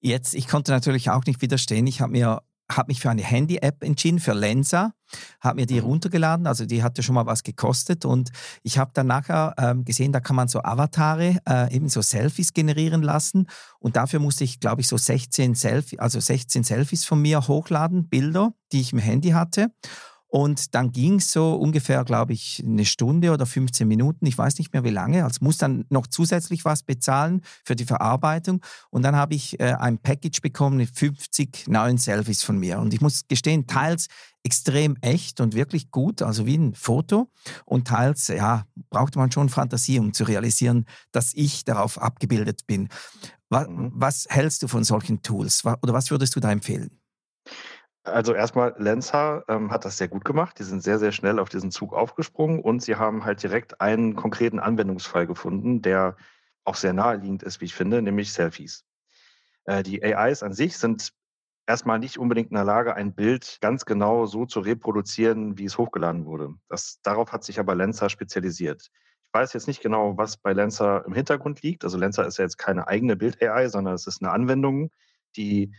Jetzt, 0.00 0.34
ich 0.34 0.48
konnte 0.48 0.72
natürlich 0.72 1.10
auch 1.10 1.24
nicht 1.24 1.42
widerstehen. 1.42 1.86
Ich 1.86 2.00
habe 2.00 2.12
mir 2.12 2.42
habe 2.70 2.88
mich 2.88 3.00
für 3.00 3.10
eine 3.10 3.22
Handy-App 3.22 3.82
entschieden, 3.82 4.20
für 4.20 4.32
Lensa, 4.32 4.92
habe 5.40 5.60
mir 5.60 5.66
die 5.66 5.80
mhm. 5.80 5.86
runtergeladen, 5.86 6.46
also 6.46 6.66
die 6.66 6.82
hatte 6.82 7.02
schon 7.02 7.14
mal 7.14 7.26
was 7.26 7.42
gekostet. 7.42 8.04
Und 8.04 8.30
ich 8.62 8.78
habe 8.78 8.90
dann 8.94 9.06
nachher 9.06 9.54
ähm, 9.58 9.84
gesehen, 9.84 10.12
da 10.12 10.20
kann 10.20 10.36
man 10.36 10.48
so 10.48 10.62
Avatare, 10.62 11.38
äh, 11.48 11.74
eben 11.74 11.88
so 11.88 12.02
Selfies 12.02 12.52
generieren 12.52 13.02
lassen. 13.02 13.46
Und 13.78 13.96
dafür 13.96 14.20
musste 14.20 14.44
ich, 14.44 14.60
glaube 14.60 14.80
ich, 14.80 14.88
so 14.88 14.96
16 14.96 15.54
Selfies, 15.54 15.98
also 15.98 16.20
16 16.20 16.64
Selfies 16.64 17.04
von 17.04 17.20
mir 17.20 17.46
hochladen, 17.46 18.08
Bilder, 18.08 18.52
die 18.72 18.80
ich 18.80 18.92
im 18.92 18.98
Handy 18.98 19.30
hatte 19.30 19.70
und 20.30 20.76
dann 20.76 20.92
ging 20.92 21.16
es 21.16 21.32
so 21.32 21.54
ungefähr, 21.54 22.04
glaube 22.04 22.32
ich, 22.32 22.62
eine 22.64 22.84
Stunde 22.84 23.32
oder 23.32 23.46
15 23.46 23.86
Minuten, 23.86 24.26
ich 24.26 24.38
weiß 24.38 24.58
nicht 24.58 24.72
mehr 24.72 24.84
wie 24.84 24.90
lange. 24.90 25.24
Also 25.24 25.38
muss 25.44 25.58
dann 25.58 25.86
noch 25.90 26.06
zusätzlich 26.06 26.64
was 26.64 26.84
bezahlen 26.84 27.42
für 27.64 27.74
die 27.74 27.84
Verarbeitung. 27.84 28.62
Und 28.90 29.02
dann 29.02 29.16
habe 29.16 29.34
ich 29.34 29.58
äh, 29.58 29.72
ein 29.72 29.98
Package 29.98 30.40
bekommen 30.40 30.76
mit 30.76 30.96
50 30.96 31.66
neuen 31.66 31.98
Selfies 31.98 32.44
von 32.44 32.58
mir. 32.58 32.78
Und 32.78 32.94
ich 32.94 33.00
muss 33.00 33.26
gestehen, 33.26 33.66
teils 33.66 34.06
extrem 34.44 34.96
echt 35.00 35.40
und 35.40 35.54
wirklich 35.54 35.90
gut, 35.90 36.22
also 36.22 36.46
wie 36.46 36.56
ein 36.56 36.76
Foto. 36.76 37.28
Und 37.64 37.88
teils, 37.88 38.28
ja, 38.28 38.66
braucht 38.88 39.16
man 39.16 39.32
schon 39.32 39.48
Fantasie, 39.48 39.98
um 39.98 40.14
zu 40.14 40.22
realisieren, 40.22 40.86
dass 41.10 41.34
ich 41.34 41.64
darauf 41.64 42.00
abgebildet 42.00 42.68
bin. 42.68 42.88
Was, 43.48 43.66
mhm. 43.66 43.90
was 43.94 44.26
hältst 44.28 44.62
du 44.62 44.68
von 44.68 44.84
solchen 44.84 45.22
Tools? 45.22 45.64
Oder 45.64 45.92
was 45.92 46.12
würdest 46.12 46.36
du 46.36 46.40
da 46.40 46.52
empfehlen? 46.52 47.00
Also 48.02 48.32
erstmal, 48.32 48.74
Lenzer 48.78 49.44
ähm, 49.48 49.70
hat 49.70 49.84
das 49.84 49.98
sehr 49.98 50.08
gut 50.08 50.24
gemacht. 50.24 50.58
Die 50.58 50.64
sind 50.64 50.82
sehr, 50.82 50.98
sehr 50.98 51.12
schnell 51.12 51.38
auf 51.38 51.50
diesen 51.50 51.70
Zug 51.70 51.92
aufgesprungen 51.92 52.60
und 52.60 52.82
sie 52.82 52.96
haben 52.96 53.24
halt 53.24 53.42
direkt 53.42 53.80
einen 53.80 54.16
konkreten 54.16 54.58
Anwendungsfall 54.58 55.26
gefunden, 55.26 55.82
der 55.82 56.16
auch 56.64 56.76
sehr 56.76 56.92
naheliegend 56.92 57.42
ist, 57.42 57.60
wie 57.60 57.66
ich 57.66 57.74
finde, 57.74 58.00
nämlich 58.00 58.32
Selfies. 58.32 58.84
Äh, 59.64 59.82
die 59.82 60.02
AIs 60.02 60.42
an 60.42 60.54
sich 60.54 60.78
sind 60.78 61.12
erstmal 61.66 61.98
nicht 61.98 62.18
unbedingt 62.18 62.50
in 62.50 62.56
der 62.56 62.64
Lage, 62.64 62.94
ein 62.94 63.14
Bild 63.14 63.58
ganz 63.60 63.84
genau 63.84 64.26
so 64.26 64.46
zu 64.46 64.60
reproduzieren, 64.60 65.58
wie 65.58 65.66
es 65.66 65.78
hochgeladen 65.78 66.24
wurde. 66.24 66.54
Das, 66.68 67.00
darauf 67.02 67.32
hat 67.32 67.44
sich 67.44 67.60
aber 67.60 67.74
Lenzer 67.74 68.08
spezialisiert. 68.08 68.90
Ich 68.92 69.34
weiß 69.34 69.52
jetzt 69.52 69.68
nicht 69.68 69.82
genau, 69.82 70.16
was 70.16 70.38
bei 70.38 70.52
Lenzer 70.52 71.04
im 71.06 71.12
Hintergrund 71.12 71.62
liegt. 71.62 71.84
Also 71.84 71.98
Lenzer 71.98 72.26
ist 72.26 72.38
ja 72.38 72.44
jetzt 72.44 72.56
keine 72.56 72.88
eigene 72.88 73.14
Bild-AI, 73.14 73.68
sondern 73.68 73.94
es 73.94 74.06
ist 74.06 74.22
eine 74.22 74.32
Anwendung, 74.32 74.90
die 75.36 75.72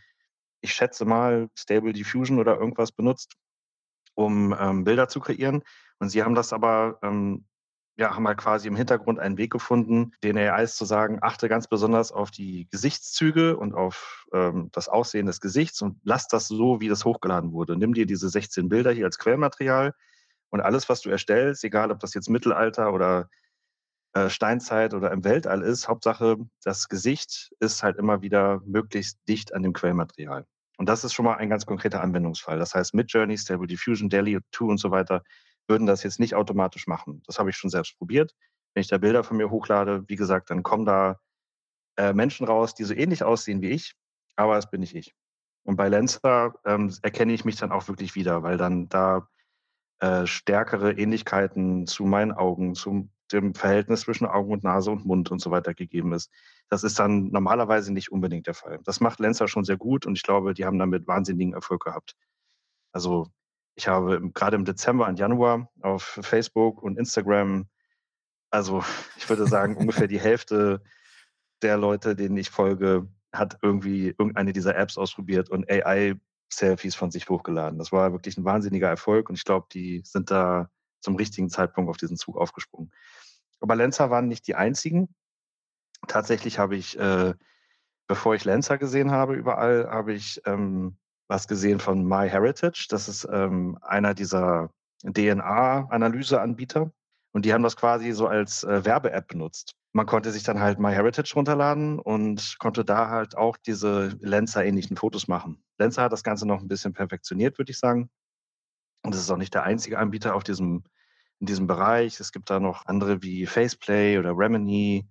ich 0.61 0.73
schätze 0.73 1.05
mal, 1.05 1.49
Stable 1.57 1.93
Diffusion 1.93 2.39
oder 2.39 2.57
irgendwas 2.57 2.91
benutzt, 2.91 3.33
um 4.15 4.55
ähm, 4.59 4.83
Bilder 4.83 5.07
zu 5.07 5.19
kreieren. 5.19 5.63
Und 5.99 6.09
sie 6.09 6.23
haben 6.23 6.35
das 6.35 6.53
aber, 6.53 6.99
ähm, 7.03 7.45
ja, 7.97 8.15
haben 8.15 8.27
halt 8.27 8.37
quasi 8.37 8.67
im 8.67 8.75
Hintergrund 8.75 9.19
einen 9.19 9.37
Weg 9.37 9.51
gefunden, 9.51 10.13
den 10.23 10.37
AIs 10.37 10.75
zu 10.75 10.85
sagen, 10.85 11.19
achte 11.21 11.49
ganz 11.49 11.67
besonders 11.67 12.11
auf 12.11 12.31
die 12.31 12.67
Gesichtszüge 12.71 13.57
und 13.57 13.73
auf 13.73 14.25
ähm, 14.33 14.69
das 14.71 14.87
Aussehen 14.87 15.25
des 15.25 15.41
Gesichts 15.41 15.81
und 15.81 15.99
lass 16.03 16.27
das 16.27 16.47
so, 16.47 16.81
wie 16.81 16.89
das 16.89 17.05
hochgeladen 17.05 17.51
wurde. 17.51 17.75
Nimm 17.77 17.93
dir 17.93 18.05
diese 18.05 18.29
16 18.29 18.69
Bilder 18.69 18.91
hier 18.91 19.05
als 19.05 19.19
Quellmaterial 19.19 19.93
und 20.49 20.61
alles, 20.61 20.89
was 20.89 21.01
du 21.01 21.09
erstellst, 21.09 21.63
egal 21.63 21.91
ob 21.91 21.99
das 21.99 22.13
jetzt 22.13 22.29
Mittelalter 22.29 22.93
oder 22.93 23.29
äh, 24.13 24.29
Steinzeit 24.29 24.93
oder 24.93 25.11
im 25.11 25.23
Weltall 25.23 25.61
ist. 25.61 25.87
Hauptsache, 25.87 26.37
das 26.63 26.89
Gesicht 26.89 27.53
ist 27.59 27.81
halt 27.81 27.97
immer 27.97 28.21
wieder 28.21 28.61
möglichst 28.65 29.19
dicht 29.27 29.53
an 29.53 29.63
dem 29.63 29.73
Quellmaterial. 29.73 30.45
Und 30.81 30.89
das 30.89 31.03
ist 31.03 31.13
schon 31.13 31.25
mal 31.25 31.35
ein 31.35 31.47
ganz 31.47 31.67
konkreter 31.67 32.01
Anwendungsfall. 32.01 32.57
Das 32.57 32.73
heißt, 32.73 32.95
Midjourney, 32.95 33.37
Stable 33.37 33.67
Diffusion, 33.67 34.09
Delhi 34.09 34.39
2 34.51 34.65
und 34.65 34.77
so 34.79 34.89
weiter 34.89 35.21
würden 35.67 35.85
das 35.85 36.01
jetzt 36.01 36.19
nicht 36.19 36.33
automatisch 36.33 36.87
machen. 36.87 37.21
Das 37.27 37.37
habe 37.37 37.51
ich 37.51 37.55
schon 37.55 37.69
selbst 37.69 37.99
probiert. 37.99 38.33
Wenn 38.73 38.81
ich 38.81 38.87
da 38.87 38.97
Bilder 38.97 39.23
von 39.23 39.37
mir 39.37 39.51
hochlade, 39.51 40.03
wie 40.07 40.15
gesagt, 40.15 40.49
dann 40.49 40.63
kommen 40.63 40.87
da 40.87 41.19
äh, 41.97 42.13
Menschen 42.13 42.47
raus, 42.47 42.73
die 42.73 42.83
so 42.83 42.95
ähnlich 42.95 43.23
aussehen 43.23 43.61
wie 43.61 43.69
ich, 43.69 43.93
aber 44.35 44.57
es 44.57 44.71
bin 44.71 44.79
nicht 44.79 44.95
ich. 44.95 45.13
Und 45.67 45.75
bei 45.75 45.87
Lenster 45.87 46.55
ähm, 46.65 46.91
erkenne 47.03 47.33
ich 47.33 47.45
mich 47.45 47.57
dann 47.57 47.71
auch 47.71 47.87
wirklich 47.87 48.15
wieder, 48.15 48.41
weil 48.41 48.57
dann 48.57 48.89
da 48.89 49.27
äh, 49.99 50.25
stärkere 50.25 50.93
Ähnlichkeiten 50.93 51.85
zu 51.85 52.05
meinen 52.05 52.31
Augen, 52.31 52.73
zum 52.73 53.11
dem 53.31 53.53
Verhältnis 53.53 54.01
zwischen 54.01 54.25
Augen 54.25 54.51
und 54.51 54.63
Nase 54.63 54.89
und 54.89 55.05
Mund 55.05 55.29
und 55.29 55.39
so 55.39 55.51
weiter 55.51 55.75
gegeben 55.75 56.11
ist. 56.13 56.31
Das 56.71 56.85
ist 56.85 56.97
dann 56.99 57.31
normalerweise 57.31 57.91
nicht 57.91 58.13
unbedingt 58.13 58.47
der 58.47 58.53
Fall. 58.53 58.79
Das 58.85 59.01
macht 59.01 59.19
Lenzer 59.19 59.49
schon 59.49 59.65
sehr 59.65 59.75
gut 59.75 60.05
und 60.05 60.17
ich 60.17 60.23
glaube, 60.23 60.53
die 60.53 60.63
haben 60.63 60.79
damit 60.79 61.05
wahnsinnigen 61.05 61.53
Erfolg 61.53 61.83
gehabt. 61.83 62.15
Also 62.93 63.27
ich 63.75 63.89
habe 63.89 64.21
gerade 64.33 64.55
im 64.55 64.63
Dezember 64.63 65.05
und 65.07 65.19
Januar 65.19 65.69
auf 65.81 66.17
Facebook 66.21 66.81
und 66.81 66.97
Instagram, 66.97 67.67
also 68.51 68.85
ich 69.17 69.27
würde 69.27 69.47
sagen, 69.47 69.75
ungefähr 69.75 70.07
die 70.07 70.19
Hälfte 70.21 70.81
der 71.61 71.75
Leute, 71.75 72.15
denen 72.15 72.37
ich 72.37 72.49
folge, 72.49 73.05
hat 73.33 73.57
irgendwie 73.61 74.15
irgendeine 74.17 74.53
dieser 74.53 74.77
Apps 74.77 74.97
ausprobiert 74.97 75.49
und 75.49 75.69
AI-Selfies 75.69 76.95
von 76.95 77.11
sich 77.11 77.27
hochgeladen. 77.27 77.79
Das 77.79 77.91
war 77.91 78.13
wirklich 78.13 78.37
ein 78.37 78.45
wahnsinniger 78.45 78.87
Erfolg 78.87 79.27
und 79.27 79.35
ich 79.35 79.43
glaube, 79.43 79.67
die 79.73 80.03
sind 80.05 80.31
da 80.31 80.69
zum 81.01 81.17
richtigen 81.17 81.49
Zeitpunkt 81.49 81.89
auf 81.89 81.97
diesen 81.97 82.15
Zug 82.15 82.37
aufgesprungen. 82.37 82.93
Aber 83.59 83.75
Lenzer 83.75 84.09
waren 84.09 84.29
nicht 84.29 84.47
die 84.47 84.55
einzigen. 84.55 85.13
Tatsächlich 86.07 86.59
habe 86.59 86.75
ich, 86.75 86.97
äh, 86.99 87.33
bevor 88.07 88.35
ich 88.35 88.45
Lenzer 88.45 88.77
gesehen 88.77 89.11
habe, 89.11 89.35
überall 89.35 89.89
habe 89.89 90.13
ich 90.13 90.41
ähm, 90.45 90.97
was 91.27 91.47
gesehen 91.47 91.79
von 91.79 92.05
MyHeritage. 92.05 92.87
Das 92.89 93.07
ist 93.07 93.27
ähm, 93.31 93.77
einer 93.81 94.13
dieser 94.13 94.69
DNA-Analyseanbieter. 95.03 96.91
Und 97.33 97.45
die 97.45 97.53
haben 97.53 97.63
das 97.63 97.77
quasi 97.77 98.11
so 98.11 98.27
als 98.27 98.63
äh, 98.63 98.83
Werbe-App 98.83 99.29
benutzt. 99.29 99.73
Man 99.93 100.05
konnte 100.05 100.31
sich 100.31 100.43
dann 100.43 100.59
halt 100.59 100.79
MyHeritage 100.79 101.33
runterladen 101.35 101.99
und 101.99 102.57
konnte 102.59 102.83
da 102.85 103.09
halt 103.09 103.37
auch 103.37 103.57
diese 103.57 104.17
Lenzer-ähnlichen 104.21 104.97
Fotos 104.97 105.27
machen. 105.27 105.63
Lenzer 105.77 106.03
hat 106.03 106.11
das 106.11 106.23
Ganze 106.23 106.45
noch 106.45 106.61
ein 106.61 106.67
bisschen 106.67 106.93
perfektioniert, 106.93 107.57
würde 107.57 107.71
ich 107.71 107.79
sagen. 107.79 108.09
Und 109.03 109.15
es 109.15 109.21
ist 109.21 109.31
auch 109.31 109.37
nicht 109.37 109.53
der 109.53 109.63
einzige 109.63 109.97
Anbieter 109.97 110.35
auf 110.35 110.43
diesem, 110.43 110.83
in 111.39 111.47
diesem 111.47 111.67
Bereich. 111.67 112.19
Es 112.19 112.31
gibt 112.31 112.49
da 112.49 112.59
noch 112.59 112.85
andere 112.85 113.21
wie 113.23 113.45
Faceplay 113.45 114.17
oder 114.17 114.37
Remini. 114.37 115.07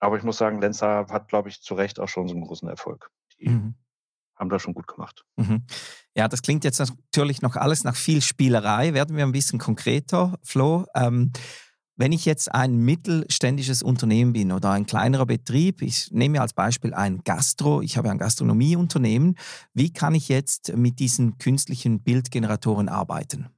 Aber 0.00 0.16
ich 0.16 0.22
muss 0.22 0.38
sagen, 0.38 0.60
Lenza 0.60 1.06
hat, 1.08 1.28
glaube 1.28 1.48
ich, 1.48 1.62
zu 1.62 1.74
Recht 1.74 1.98
auch 2.00 2.08
schon 2.08 2.28
so 2.28 2.34
einen 2.34 2.44
großen 2.44 2.68
Erfolg. 2.68 3.10
Die 3.38 3.48
mhm. 3.48 3.74
haben 4.36 4.50
das 4.50 4.62
schon 4.62 4.74
gut 4.74 4.86
gemacht. 4.86 5.24
Mhm. 5.36 5.64
Ja, 6.14 6.28
das 6.28 6.42
klingt 6.42 6.64
jetzt 6.64 6.78
natürlich 6.78 7.42
noch 7.42 7.56
alles 7.56 7.84
nach 7.84 7.96
viel 7.96 8.22
Spielerei. 8.22 8.94
Werden 8.94 9.16
wir 9.16 9.24
ein 9.24 9.32
bisschen 9.32 9.58
konkreter, 9.58 10.38
Flo. 10.42 10.84
Ähm, 10.94 11.32
wenn 11.96 12.12
ich 12.12 12.24
jetzt 12.24 12.52
ein 12.52 12.76
mittelständisches 12.76 13.82
Unternehmen 13.82 14.32
bin 14.32 14.50
oder 14.50 14.72
ein 14.72 14.86
kleinerer 14.86 15.26
Betrieb, 15.26 15.80
ich 15.80 16.10
nehme 16.10 16.40
als 16.40 16.52
Beispiel 16.52 16.92
ein 16.92 17.22
Gastro, 17.24 17.82
ich 17.82 17.96
habe 17.96 18.10
ein 18.10 18.18
Gastronomieunternehmen, 18.18 19.36
wie 19.74 19.92
kann 19.92 20.14
ich 20.14 20.28
jetzt 20.28 20.76
mit 20.76 20.98
diesen 20.98 21.38
künstlichen 21.38 22.00
Bildgeneratoren 22.02 22.88
arbeiten? 22.88 23.48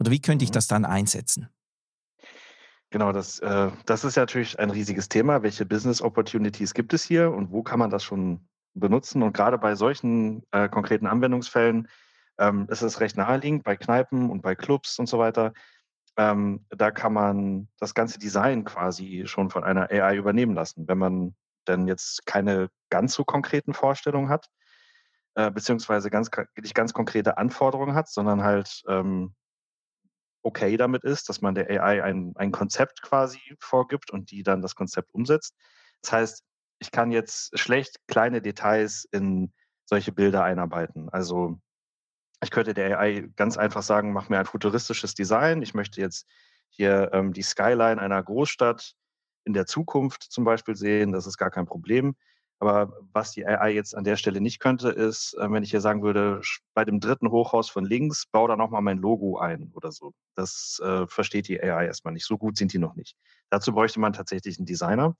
Oder 0.00 0.10
wie 0.10 0.20
könnte 0.20 0.44
ich 0.44 0.50
mhm. 0.50 0.54
das 0.54 0.66
dann 0.68 0.84
einsetzen? 0.84 1.48
Genau, 2.92 3.10
das, 3.10 3.38
äh, 3.38 3.70
das 3.86 4.04
ist 4.04 4.16
ja 4.16 4.22
natürlich 4.22 4.58
ein 4.58 4.68
riesiges 4.68 5.08
Thema. 5.08 5.42
Welche 5.42 5.64
Business 5.64 6.02
Opportunities 6.02 6.74
gibt 6.74 6.92
es 6.92 7.02
hier 7.02 7.32
und 7.32 7.50
wo 7.50 7.62
kann 7.62 7.78
man 7.78 7.88
das 7.88 8.04
schon 8.04 8.46
benutzen? 8.74 9.22
Und 9.22 9.32
gerade 9.32 9.56
bei 9.56 9.74
solchen 9.74 10.42
äh, 10.50 10.68
konkreten 10.68 11.06
Anwendungsfällen 11.06 11.88
ähm, 12.38 12.66
ist 12.68 12.82
es 12.82 13.00
recht 13.00 13.16
naheliegend, 13.16 13.64
bei 13.64 13.76
Kneipen 13.76 14.28
und 14.28 14.42
bei 14.42 14.54
Clubs 14.54 14.98
und 14.98 15.08
so 15.08 15.18
weiter, 15.18 15.54
ähm, 16.18 16.66
da 16.68 16.90
kann 16.90 17.14
man 17.14 17.68
das 17.78 17.94
ganze 17.94 18.18
Design 18.18 18.64
quasi 18.64 19.22
schon 19.24 19.48
von 19.48 19.64
einer 19.64 19.90
AI 19.90 20.16
übernehmen 20.16 20.54
lassen, 20.54 20.86
wenn 20.86 20.98
man 20.98 21.34
denn 21.66 21.88
jetzt 21.88 22.26
keine 22.26 22.68
ganz 22.90 23.14
so 23.14 23.24
konkreten 23.24 23.72
Vorstellungen 23.72 24.28
hat, 24.28 24.48
äh, 25.34 25.50
beziehungsweise 25.50 26.10
ganz, 26.10 26.30
nicht 26.60 26.74
ganz 26.74 26.92
konkrete 26.92 27.38
Anforderungen 27.38 27.94
hat, 27.94 28.10
sondern 28.10 28.42
halt 28.42 28.82
ähm, 28.86 29.34
okay 30.42 30.76
damit 30.76 31.04
ist, 31.04 31.28
dass 31.28 31.40
man 31.40 31.54
der 31.54 31.70
AI 31.70 32.02
ein, 32.02 32.32
ein 32.36 32.52
Konzept 32.52 33.02
quasi 33.02 33.40
vorgibt 33.58 34.10
und 34.10 34.30
die 34.30 34.42
dann 34.42 34.62
das 34.62 34.74
Konzept 34.74 35.14
umsetzt. 35.14 35.54
Das 36.02 36.12
heißt, 36.12 36.44
ich 36.78 36.90
kann 36.90 37.12
jetzt 37.12 37.58
schlecht 37.58 37.96
kleine 38.08 38.42
Details 38.42 39.06
in 39.12 39.52
solche 39.84 40.12
Bilder 40.12 40.42
einarbeiten. 40.42 41.08
Also 41.10 41.60
ich 42.42 42.50
könnte 42.50 42.74
der 42.74 42.98
AI 42.98 43.28
ganz 43.36 43.56
einfach 43.56 43.82
sagen, 43.82 44.12
mach 44.12 44.28
mir 44.28 44.38
ein 44.38 44.46
futuristisches 44.46 45.14
Design. 45.14 45.62
Ich 45.62 45.74
möchte 45.74 46.00
jetzt 46.00 46.26
hier 46.70 47.10
ähm, 47.12 47.32
die 47.32 47.42
Skyline 47.42 48.00
einer 48.00 48.22
Großstadt 48.22 48.94
in 49.44 49.52
der 49.52 49.66
Zukunft 49.66 50.22
zum 50.24 50.44
Beispiel 50.44 50.74
sehen. 50.74 51.12
Das 51.12 51.26
ist 51.26 51.38
gar 51.38 51.50
kein 51.50 51.66
Problem. 51.66 52.16
Aber 52.62 52.96
was 53.12 53.32
die 53.32 53.44
AI 53.44 53.70
jetzt 53.70 53.92
an 53.96 54.04
der 54.04 54.14
Stelle 54.16 54.40
nicht 54.40 54.60
könnte, 54.60 54.90
ist, 54.90 55.34
äh, 55.34 55.50
wenn 55.50 55.64
ich 55.64 55.72
hier 55.72 55.80
sagen 55.80 56.04
würde, 56.04 56.40
bei 56.74 56.84
dem 56.84 57.00
dritten 57.00 57.28
Hochhaus 57.28 57.68
von 57.68 57.84
links, 57.84 58.26
bau 58.30 58.46
da 58.46 58.54
nochmal 58.54 58.82
mein 58.82 58.98
Logo 58.98 59.36
ein 59.38 59.72
oder 59.74 59.90
so. 59.90 60.12
Das 60.36 60.80
äh, 60.80 61.08
versteht 61.08 61.48
die 61.48 61.60
AI 61.60 61.86
erstmal 61.86 62.14
nicht. 62.14 62.24
So 62.24 62.38
gut 62.38 62.56
sind 62.56 62.72
die 62.72 62.78
noch 62.78 62.94
nicht. 62.94 63.16
Dazu 63.50 63.72
bräuchte 63.72 63.98
man 63.98 64.12
tatsächlich 64.12 64.58
einen 64.58 64.66
Designer. 64.66 65.16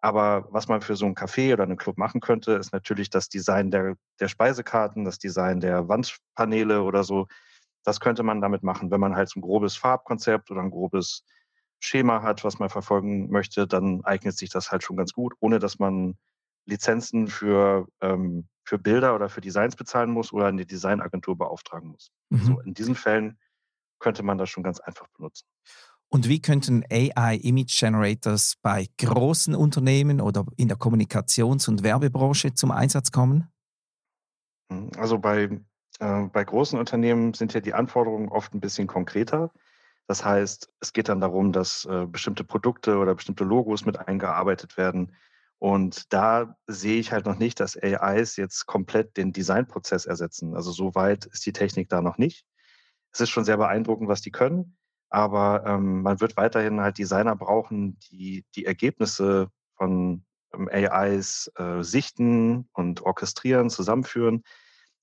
Aber 0.00 0.48
was 0.50 0.66
man 0.66 0.80
für 0.80 0.96
so 0.96 1.04
ein 1.04 1.14
Café 1.14 1.52
oder 1.52 1.64
einen 1.64 1.76
Club 1.76 1.98
machen 1.98 2.22
könnte, 2.22 2.52
ist 2.52 2.72
natürlich 2.72 3.10
das 3.10 3.28
Design 3.28 3.70
der, 3.70 3.96
der 4.18 4.28
Speisekarten, 4.28 5.04
das 5.04 5.18
Design 5.18 5.60
der 5.60 5.88
Wandpaneele 5.88 6.84
oder 6.84 7.04
so. 7.04 7.26
Das 7.84 8.00
könnte 8.00 8.22
man 8.22 8.40
damit 8.40 8.62
machen. 8.62 8.90
Wenn 8.90 9.00
man 9.00 9.14
halt 9.14 9.28
so 9.28 9.40
ein 9.40 9.42
grobes 9.42 9.76
Farbkonzept 9.76 10.50
oder 10.50 10.62
ein 10.62 10.70
grobes 10.70 11.22
Schema 11.80 12.22
hat, 12.22 12.44
was 12.44 12.58
man 12.58 12.70
verfolgen 12.70 13.28
möchte, 13.28 13.66
dann 13.66 14.02
eignet 14.04 14.38
sich 14.38 14.48
das 14.48 14.72
halt 14.72 14.84
schon 14.84 14.96
ganz 14.96 15.12
gut, 15.12 15.34
ohne 15.38 15.58
dass 15.58 15.78
man 15.78 16.16
Lizenzen 16.66 17.28
für, 17.28 17.86
ähm, 18.00 18.48
für 18.64 18.78
Bilder 18.78 19.14
oder 19.14 19.28
für 19.28 19.40
Designs 19.40 19.76
bezahlen 19.76 20.10
muss 20.10 20.32
oder 20.32 20.46
eine 20.46 20.66
Designagentur 20.66 21.36
beauftragen 21.36 21.90
muss. 21.90 22.10
Mhm. 22.30 22.38
So, 22.38 22.60
in 22.60 22.74
diesen 22.74 22.94
Fällen 22.94 23.38
könnte 23.98 24.22
man 24.22 24.38
das 24.38 24.50
schon 24.50 24.62
ganz 24.62 24.80
einfach 24.80 25.08
benutzen. 25.16 25.46
Und 26.08 26.28
wie 26.28 26.42
könnten 26.42 26.84
AI 26.90 27.36
Image 27.36 27.78
Generators 27.80 28.56
bei 28.60 28.86
großen 28.98 29.54
Unternehmen 29.54 30.20
oder 30.20 30.44
in 30.56 30.68
der 30.68 30.76
Kommunikations- 30.76 31.68
und 31.68 31.82
Werbebranche 31.82 32.52
zum 32.52 32.70
Einsatz 32.70 33.10
kommen? 33.12 33.50
Hm, 34.70 34.90
also 34.98 35.18
bei, 35.18 35.48
äh, 36.00 36.22
bei 36.24 36.44
großen 36.44 36.78
Unternehmen 36.78 37.32
sind 37.32 37.54
ja 37.54 37.60
die 37.60 37.72
Anforderungen 37.72 38.28
oft 38.28 38.52
ein 38.52 38.60
bisschen 38.60 38.86
konkreter. 38.86 39.52
Das 40.06 40.22
heißt, 40.22 40.70
es 40.80 40.92
geht 40.92 41.08
dann 41.08 41.20
darum, 41.20 41.52
dass 41.52 41.86
äh, 41.86 42.06
bestimmte 42.06 42.44
Produkte 42.44 42.98
oder 42.98 43.14
bestimmte 43.14 43.44
Logos 43.44 43.86
mit 43.86 43.98
eingearbeitet 43.98 44.76
werden. 44.76 45.16
Und 45.62 46.12
da 46.12 46.56
sehe 46.66 46.98
ich 46.98 47.12
halt 47.12 47.24
noch 47.24 47.38
nicht, 47.38 47.60
dass 47.60 47.80
AIs 47.80 48.34
jetzt 48.34 48.66
komplett 48.66 49.16
den 49.16 49.32
Designprozess 49.32 50.06
ersetzen. 50.06 50.56
Also 50.56 50.72
so 50.72 50.96
weit 50.96 51.26
ist 51.26 51.46
die 51.46 51.52
Technik 51.52 51.88
da 51.88 52.02
noch 52.02 52.18
nicht. 52.18 52.44
Es 53.12 53.20
ist 53.20 53.30
schon 53.30 53.44
sehr 53.44 53.58
beeindruckend, 53.58 54.08
was 54.08 54.22
die 54.22 54.32
können, 54.32 54.76
aber 55.08 55.62
ähm, 55.64 56.02
man 56.02 56.20
wird 56.20 56.36
weiterhin 56.36 56.80
halt 56.80 56.98
Designer 56.98 57.36
brauchen, 57.36 57.96
die 58.10 58.44
die 58.56 58.66
Ergebnisse 58.66 59.50
von 59.76 60.24
ähm, 60.52 60.68
AIs 60.68 61.52
äh, 61.54 61.84
sichten 61.84 62.68
und 62.72 63.02
orchestrieren, 63.02 63.70
zusammenführen. 63.70 64.42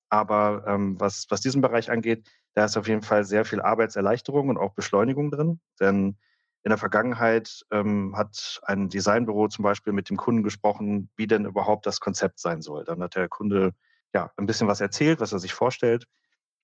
Aber 0.09 0.65
ähm, 0.67 0.99
was, 0.99 1.27
was 1.29 1.39
diesen 1.39 1.61
Bereich 1.61 1.89
angeht, 1.89 2.29
da 2.53 2.65
ist 2.65 2.75
auf 2.75 2.89
jeden 2.89 3.03
Fall 3.03 3.23
sehr 3.23 3.45
viel 3.45 3.61
Arbeitserleichterung 3.61 4.49
und 4.49 4.57
auch 4.57 4.73
Beschleunigung 4.73 5.31
drin. 5.31 5.61
Denn 5.79 6.17
in 6.63 6.69
der 6.69 6.77
Vergangenheit 6.77 7.65
ähm, 7.71 8.15
hat 8.17 8.59
ein 8.63 8.89
Designbüro 8.89 9.47
zum 9.47 9.63
Beispiel 9.63 9.93
mit 9.93 10.09
dem 10.09 10.17
Kunden 10.17 10.43
gesprochen, 10.43 11.09
wie 11.15 11.27
denn 11.27 11.45
überhaupt 11.45 11.85
das 11.85 11.99
Konzept 11.99 12.39
sein 12.39 12.61
soll. 12.61 12.83
Dann 12.83 13.01
hat 13.01 13.15
der 13.15 13.29
Kunde 13.29 13.73
ja 14.13 14.31
ein 14.37 14.45
bisschen 14.45 14.67
was 14.67 14.81
erzählt, 14.81 15.19
was 15.19 15.31
er 15.31 15.39
sich 15.39 15.53
vorstellt. 15.53 16.05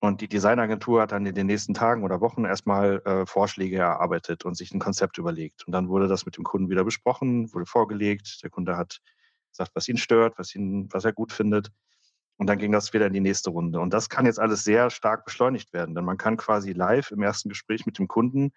Und 0.01 0.21
die 0.21 0.27
Designagentur 0.27 1.01
hat 1.01 1.13
dann 1.13 1.25
in 1.25 1.33
den 1.33 1.47
nächsten 1.47 1.73
Tagen 1.73 2.03
oder 2.03 2.19
Wochen 2.19 2.43
erstmal 2.43 3.01
äh, 3.05 3.25
Vorschläge 3.25 3.77
erarbeitet 3.77 4.43
und 4.43 4.55
sich 4.55 4.73
ein 4.73 4.79
Konzept 4.79 5.17
überlegt. 5.17 5.65
Und 5.65 5.71
dann 5.71 5.87
wurde 5.87 6.07
das 6.07 6.25
mit 6.25 6.35
dem 6.35 6.43
Kunden 6.43 6.69
wieder 6.69 6.83
besprochen, 6.83 7.51
wurde 7.53 7.65
vorgelegt. 7.65 8.43
Der 8.43 8.49
Kunde 8.49 8.75
hat 8.75 8.99
gesagt, 9.51 9.71
was 9.73 9.87
ihn 9.87 9.97
stört, 9.97 10.37
was, 10.37 10.53
ihn, 10.53 10.89
was 10.91 11.05
er 11.05 11.13
gut 11.13 11.31
findet. 11.31 11.71
Und 12.37 12.47
dann 12.47 12.57
ging 12.57 12.73
das 12.73 12.91
wieder 12.91 13.07
in 13.07 13.13
die 13.13 13.21
nächste 13.21 13.49
Runde. 13.49 13.79
Und 13.79 13.93
das 13.93 14.09
kann 14.09 14.25
jetzt 14.25 14.39
alles 14.39 14.65
sehr 14.65 14.89
stark 14.89 15.23
beschleunigt 15.23 15.71
werden, 15.71 15.95
denn 15.95 16.03
man 16.03 16.17
kann 16.17 16.35
quasi 16.35 16.73
live 16.73 17.11
im 17.11 17.23
ersten 17.23 17.47
Gespräch 17.47 17.85
mit 17.85 17.97
dem 17.97 18.09
Kunden 18.09 18.51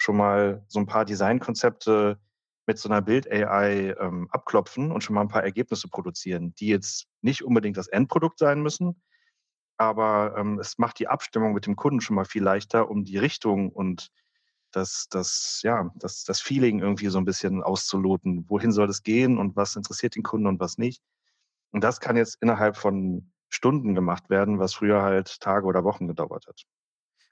schon 0.00 0.16
mal 0.16 0.64
so 0.66 0.80
ein 0.80 0.86
paar 0.86 1.04
Designkonzepte 1.04 2.18
mit 2.66 2.78
so 2.78 2.88
einer 2.88 3.02
Bild-AI 3.02 3.94
ähm, 4.00 4.28
abklopfen 4.30 4.92
und 4.92 5.04
schon 5.04 5.14
mal 5.14 5.20
ein 5.20 5.28
paar 5.28 5.44
Ergebnisse 5.44 5.88
produzieren, 5.88 6.54
die 6.54 6.68
jetzt 6.68 7.06
nicht 7.20 7.44
unbedingt 7.44 7.76
das 7.76 7.88
Endprodukt 7.88 8.38
sein 8.38 8.62
müssen, 8.62 9.02
aber 9.76 10.34
ähm, 10.36 10.58
es 10.58 10.78
macht 10.78 10.98
die 10.98 11.08
Abstimmung 11.08 11.52
mit 11.52 11.66
dem 11.66 11.76
Kunden 11.76 12.00
schon 12.00 12.16
mal 12.16 12.24
viel 12.24 12.42
leichter, 12.42 12.90
um 12.90 13.04
die 13.04 13.18
Richtung 13.18 13.70
und 13.70 14.10
das, 14.72 15.06
das, 15.10 15.60
ja, 15.62 15.90
das, 15.96 16.24
das 16.24 16.40
Feeling 16.40 16.80
irgendwie 16.80 17.08
so 17.08 17.18
ein 17.18 17.24
bisschen 17.24 17.62
auszuloten. 17.62 18.44
Wohin 18.48 18.72
soll 18.72 18.88
es 18.88 19.02
gehen 19.02 19.38
und 19.38 19.56
was 19.56 19.76
interessiert 19.76 20.14
den 20.14 20.22
Kunden 20.22 20.46
und 20.46 20.60
was 20.60 20.78
nicht? 20.78 21.02
Und 21.72 21.84
das 21.84 22.00
kann 22.00 22.16
jetzt 22.16 22.38
innerhalb 22.40 22.76
von 22.76 23.32
Stunden 23.48 23.94
gemacht 23.94 24.30
werden, 24.30 24.58
was 24.58 24.74
früher 24.74 25.02
halt 25.02 25.40
Tage 25.40 25.66
oder 25.66 25.84
Wochen 25.84 26.06
gedauert 26.08 26.46
hat. 26.46 26.62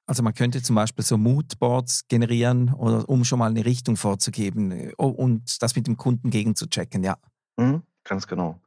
Also 0.09 0.23
man 0.23 0.33
könnte 0.33 0.63
zum 0.63 0.75
Beispiel 0.75 1.05
so 1.05 1.19
Moodboards 1.19 2.09
generieren, 2.09 2.73
oder, 2.73 3.07
um 3.11 3.25
schon 3.25 3.39
mal 3.39 3.51
eine 3.51 3.67
Richtung 3.67 3.99
vorzugeben 3.99 4.71
äh, 4.73 4.93
und 4.97 5.63
das 5.63 5.77
mit 5.77 5.87
dem 5.87 5.99
Kunden 5.99 6.31
gegenzuchecken, 6.31 7.05
ja. 7.05 7.19
Mhm, 7.59 7.83
ganz 8.05 8.27
genau. 8.27 8.59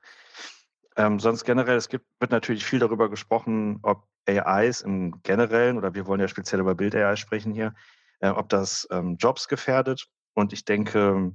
Ähm, 0.98 1.20
sonst 1.20 1.44
generell, 1.44 1.78
es 1.78 1.90
gibt, 1.90 2.06
wird 2.20 2.30
natürlich 2.30 2.64
viel 2.64 2.78
darüber 2.78 3.10
gesprochen, 3.10 3.80
ob 3.82 4.08
AIs 4.28 4.82
im 4.82 5.20
Generellen, 5.24 5.80
oder 5.80 5.96
wir 5.96 6.06
wollen 6.06 6.22
ja 6.22 6.28
speziell 6.28 6.62
über 6.62 6.76
Bild-AI 6.76 7.16
sprechen 7.16 7.54
hier, 7.54 7.74
äh, 8.20 8.30
ob 8.30 8.50
das 8.50 8.88
ähm, 8.92 9.18
Jobs 9.18 9.48
gefährdet. 9.48 10.06
Und 10.36 10.54
ich 10.54 10.64
denke, 10.64 11.34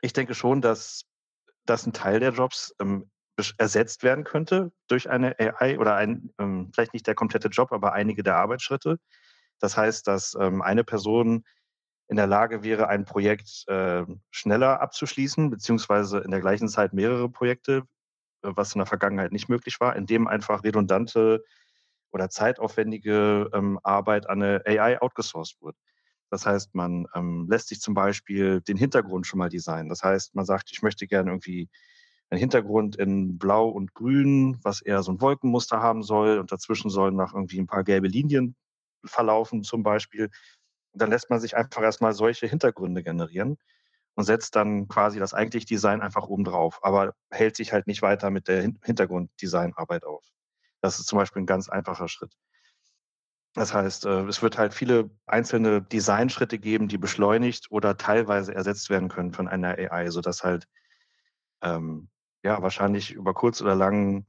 ich 0.00 0.14
denke 0.14 0.34
schon, 0.34 0.62
dass, 0.62 1.04
dass 1.66 1.86
ein 1.86 1.92
Teil 1.92 2.18
der 2.20 2.32
Jobs 2.32 2.74
ähm, 2.80 3.10
ersetzt 3.58 4.02
werden 4.02 4.24
könnte 4.24 4.72
durch 4.88 5.08
eine 5.08 5.38
AI 5.38 5.78
oder 5.78 5.96
ein, 5.96 6.30
ähm, 6.38 6.70
vielleicht 6.72 6.92
nicht 6.92 7.06
der 7.06 7.14
komplette 7.14 7.48
Job, 7.48 7.72
aber 7.72 7.92
einige 7.92 8.22
der 8.22 8.36
Arbeitsschritte. 8.36 8.98
Das 9.58 9.76
heißt, 9.76 10.06
dass 10.06 10.36
ähm, 10.38 10.60
eine 10.62 10.84
Person 10.84 11.44
in 12.08 12.16
der 12.16 12.26
Lage 12.26 12.62
wäre, 12.62 12.88
ein 12.88 13.04
Projekt 13.04 13.64
äh, 13.68 14.04
schneller 14.30 14.80
abzuschließen, 14.80 15.50
beziehungsweise 15.50 16.18
in 16.18 16.30
der 16.30 16.40
gleichen 16.40 16.68
Zeit 16.68 16.92
mehrere 16.92 17.30
Projekte, 17.30 17.84
äh, 18.42 18.50
was 18.54 18.74
in 18.74 18.80
der 18.80 18.86
Vergangenheit 18.86 19.32
nicht 19.32 19.48
möglich 19.48 19.80
war, 19.80 19.96
indem 19.96 20.26
einfach 20.26 20.62
redundante 20.62 21.42
oder 22.10 22.28
zeitaufwendige 22.28 23.48
ähm, 23.54 23.80
Arbeit 23.82 24.28
an 24.28 24.42
eine 24.42 24.62
AI 24.66 25.00
outgesourced 25.00 25.62
wird. 25.62 25.76
Das 26.30 26.46
heißt, 26.46 26.74
man 26.74 27.06
ähm, 27.14 27.46
lässt 27.48 27.68
sich 27.68 27.80
zum 27.80 27.94
Beispiel 27.94 28.60
den 28.60 28.76
Hintergrund 28.76 29.26
schon 29.26 29.38
mal 29.38 29.48
designen. 29.48 29.88
Das 29.88 30.02
heißt, 30.02 30.34
man 30.34 30.44
sagt, 30.44 30.70
ich 30.72 30.82
möchte 30.82 31.06
gerne 31.06 31.30
irgendwie 31.30 31.68
ein 32.32 32.38
Hintergrund 32.38 32.96
in 32.96 33.36
Blau 33.36 33.68
und 33.68 33.92
Grün, 33.92 34.58
was 34.62 34.80
eher 34.80 35.02
so 35.02 35.12
ein 35.12 35.20
Wolkenmuster 35.20 35.82
haben 35.82 36.02
soll. 36.02 36.38
Und 36.38 36.50
dazwischen 36.50 36.88
sollen 36.88 37.14
noch 37.14 37.34
irgendwie 37.34 37.60
ein 37.60 37.66
paar 37.66 37.84
gelbe 37.84 38.08
Linien 38.08 38.56
verlaufen 39.04 39.62
zum 39.62 39.82
Beispiel. 39.82 40.30
Und 40.92 41.02
dann 41.02 41.10
lässt 41.10 41.28
man 41.28 41.40
sich 41.40 41.56
einfach 41.56 41.82
erstmal 41.82 42.14
solche 42.14 42.46
Hintergründe 42.46 43.02
generieren 43.02 43.58
und 44.14 44.24
setzt 44.24 44.56
dann 44.56 44.88
quasi 44.88 45.18
das 45.18 45.34
eigentliche 45.34 45.66
Design 45.66 46.00
einfach 46.00 46.26
oben 46.26 46.44
drauf, 46.44 46.78
aber 46.82 47.12
hält 47.30 47.54
sich 47.56 47.74
halt 47.74 47.86
nicht 47.86 48.00
weiter 48.00 48.30
mit 48.30 48.48
der 48.48 48.62
Hintergrunddesignarbeit 48.62 50.04
auf. 50.06 50.24
Das 50.80 50.98
ist 51.00 51.08
zum 51.08 51.18
Beispiel 51.18 51.42
ein 51.42 51.46
ganz 51.46 51.68
einfacher 51.68 52.08
Schritt. 52.08 52.32
Das 53.54 53.74
heißt, 53.74 54.06
äh, 54.06 54.22
es 54.22 54.40
wird 54.42 54.56
halt 54.56 54.72
viele 54.72 55.10
einzelne 55.26 55.82
Designschritte 55.82 56.58
geben, 56.58 56.88
die 56.88 56.96
beschleunigt 56.96 57.66
oder 57.68 57.98
teilweise 57.98 58.54
ersetzt 58.54 58.88
werden 58.88 59.10
können 59.10 59.34
von 59.34 59.48
einer 59.48 59.76
AI, 59.76 60.08
sodass 60.10 60.42
halt 60.42 60.66
ähm, 61.60 62.08
ja, 62.42 62.62
wahrscheinlich 62.62 63.12
über 63.12 63.34
kurz 63.34 63.60
oder 63.60 63.74
lang 63.74 64.26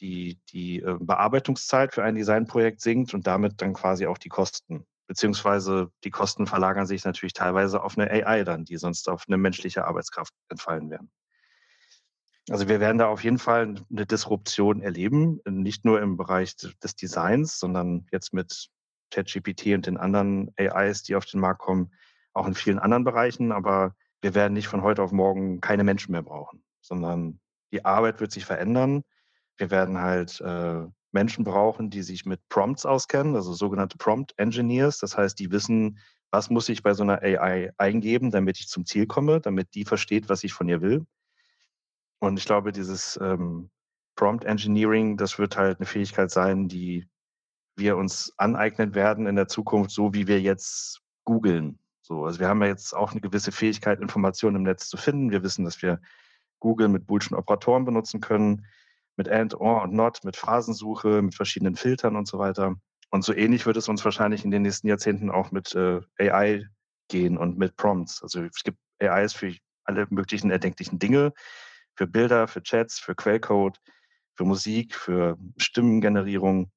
die, 0.00 0.40
die 0.50 0.80
äh, 0.80 0.96
Bearbeitungszeit 0.98 1.94
für 1.94 2.02
ein 2.02 2.16
Designprojekt 2.16 2.80
sinkt 2.80 3.14
und 3.14 3.26
damit 3.26 3.62
dann 3.62 3.74
quasi 3.74 4.06
auch 4.06 4.18
die 4.18 4.28
Kosten. 4.28 4.86
Beziehungsweise 5.06 5.90
die 6.02 6.10
Kosten 6.10 6.46
verlagern 6.46 6.86
sich 6.86 7.04
natürlich 7.04 7.34
teilweise 7.34 7.82
auf 7.82 7.96
eine 7.96 8.10
AI 8.10 8.42
dann, 8.44 8.64
die 8.64 8.76
sonst 8.76 9.08
auf 9.08 9.24
eine 9.28 9.36
menschliche 9.36 9.84
Arbeitskraft 9.84 10.32
entfallen 10.48 10.90
wären. 10.90 11.10
Also 12.50 12.68
wir 12.68 12.80
werden 12.80 12.98
da 12.98 13.08
auf 13.08 13.24
jeden 13.24 13.38
Fall 13.38 13.74
eine 13.90 14.06
Disruption 14.06 14.82
erleben, 14.82 15.40
nicht 15.46 15.84
nur 15.84 16.00
im 16.02 16.16
Bereich 16.16 16.56
des 16.56 16.96
Designs, 16.96 17.58
sondern 17.58 18.06
jetzt 18.12 18.34
mit 18.34 18.68
ChatGPT 19.10 19.68
und 19.68 19.86
den 19.86 19.96
anderen 19.96 20.52
AIs, 20.58 21.02
die 21.04 21.16
auf 21.16 21.24
den 21.24 21.40
Markt 21.40 21.60
kommen, 21.60 21.92
auch 22.34 22.46
in 22.46 22.54
vielen 22.54 22.78
anderen 22.78 23.04
Bereichen. 23.04 23.52
Aber 23.52 23.94
wir 24.20 24.34
werden 24.34 24.52
nicht 24.52 24.68
von 24.68 24.82
heute 24.82 25.02
auf 25.02 25.12
morgen 25.12 25.60
keine 25.60 25.84
Menschen 25.84 26.12
mehr 26.12 26.22
brauchen, 26.22 26.62
sondern 26.80 27.40
die 27.74 27.84
Arbeit 27.84 28.20
wird 28.20 28.30
sich 28.30 28.44
verändern. 28.44 29.02
Wir 29.56 29.70
werden 29.70 30.00
halt 30.00 30.40
äh, 30.40 30.86
Menschen 31.10 31.44
brauchen, 31.44 31.90
die 31.90 32.02
sich 32.02 32.24
mit 32.24 32.40
Prompts 32.48 32.86
auskennen, 32.86 33.34
also 33.34 33.52
sogenannte 33.52 33.98
Prompt 33.98 34.32
Engineers. 34.38 34.98
Das 34.98 35.16
heißt, 35.16 35.38
die 35.38 35.50
wissen, 35.50 35.98
was 36.30 36.50
muss 36.50 36.68
ich 36.68 36.84
bei 36.84 36.94
so 36.94 37.02
einer 37.02 37.20
AI 37.20 37.72
eingeben, 37.76 38.30
damit 38.30 38.58
ich 38.58 38.68
zum 38.68 38.86
Ziel 38.86 39.06
komme, 39.06 39.40
damit 39.40 39.74
die 39.74 39.84
versteht, 39.84 40.28
was 40.28 40.44
ich 40.44 40.52
von 40.52 40.68
ihr 40.68 40.82
will. 40.82 41.04
Und 42.20 42.38
ich 42.38 42.44
glaube, 42.44 42.70
dieses 42.70 43.18
ähm, 43.20 43.70
Prompt 44.14 44.44
Engineering, 44.44 45.16
das 45.16 45.38
wird 45.38 45.56
halt 45.56 45.78
eine 45.78 45.86
Fähigkeit 45.86 46.30
sein, 46.30 46.68
die 46.68 47.08
wir 47.76 47.96
uns 47.96 48.32
aneignen 48.36 48.94
werden 48.94 49.26
in 49.26 49.34
der 49.34 49.48
Zukunft, 49.48 49.90
so 49.90 50.14
wie 50.14 50.28
wir 50.28 50.40
jetzt 50.40 51.00
googeln. 51.24 51.80
So, 52.02 52.24
also 52.24 52.38
wir 52.38 52.48
haben 52.48 52.62
ja 52.62 52.68
jetzt 52.68 52.94
auch 52.94 53.10
eine 53.10 53.20
gewisse 53.20 53.50
Fähigkeit, 53.50 54.00
Informationen 54.00 54.56
im 54.56 54.62
Netz 54.62 54.88
zu 54.88 54.96
finden. 54.96 55.32
Wir 55.32 55.42
wissen, 55.42 55.64
dass 55.64 55.82
wir 55.82 56.00
Google 56.64 56.88
mit 56.88 57.06
Boolschen 57.06 57.36
Operatoren 57.36 57.84
benutzen 57.84 58.22
können, 58.22 58.64
mit 59.16 59.28
AND, 59.28 59.52
OR 59.54 59.82
und 59.82 59.92
NOT, 59.92 60.24
mit 60.24 60.34
Phrasensuche, 60.34 61.20
mit 61.20 61.34
verschiedenen 61.34 61.76
Filtern 61.76 62.16
und 62.16 62.26
so 62.26 62.38
weiter. 62.38 62.76
Und 63.10 63.22
so 63.22 63.34
ähnlich 63.34 63.66
wird 63.66 63.76
es 63.76 63.86
uns 63.86 64.02
wahrscheinlich 64.02 64.46
in 64.46 64.50
den 64.50 64.62
nächsten 64.62 64.88
Jahrzehnten 64.88 65.30
auch 65.30 65.52
mit 65.52 65.74
äh, 65.74 66.00
AI 66.18 66.64
gehen 67.08 67.36
und 67.36 67.58
mit 67.58 67.76
Prompts. 67.76 68.22
Also 68.22 68.42
es 68.42 68.64
gibt 68.64 68.78
AIs 68.98 69.34
für 69.34 69.54
alle 69.84 70.06
möglichen 70.08 70.50
erdenklichen 70.50 70.98
Dinge, 70.98 71.34
für 71.96 72.06
Bilder, 72.06 72.48
für 72.48 72.62
Chats, 72.62 72.98
für 72.98 73.14
Quellcode, 73.14 73.78
für 74.34 74.44
Musik, 74.44 74.94
für 74.94 75.36
Stimmengenerierung. 75.58 76.72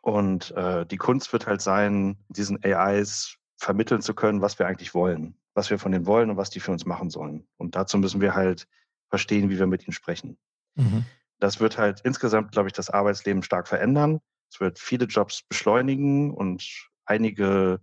Und 0.00 0.52
äh, 0.52 0.86
die 0.86 0.96
Kunst 0.96 1.34
wird 1.34 1.46
halt 1.46 1.60
sein, 1.60 2.16
diesen 2.28 2.64
AIs 2.64 3.36
vermitteln 3.58 4.00
zu 4.00 4.14
können, 4.14 4.40
was 4.40 4.58
wir 4.58 4.66
eigentlich 4.66 4.94
wollen, 4.94 5.36
was 5.52 5.68
wir 5.68 5.78
von 5.78 5.92
denen 5.92 6.06
wollen 6.06 6.30
und 6.30 6.38
was 6.38 6.48
die 6.48 6.60
für 6.60 6.72
uns 6.72 6.86
machen 6.86 7.10
sollen. 7.10 7.46
Und 7.58 7.76
dazu 7.76 7.98
müssen 7.98 8.22
wir 8.22 8.34
halt 8.34 8.66
verstehen, 9.08 9.50
wie 9.50 9.58
wir 9.58 9.66
mit 9.66 9.86
ihnen 9.86 9.92
sprechen. 9.92 10.38
Mhm. 10.74 11.04
Das 11.38 11.60
wird 11.60 11.78
halt 11.78 12.00
insgesamt, 12.02 12.52
glaube 12.52 12.68
ich, 12.68 12.72
das 12.72 12.90
Arbeitsleben 12.90 13.42
stark 13.42 13.68
verändern. 13.68 14.20
Es 14.50 14.60
wird 14.60 14.78
viele 14.78 15.06
Jobs 15.06 15.42
beschleunigen 15.42 16.30
und 16.32 16.88
einige 17.04 17.80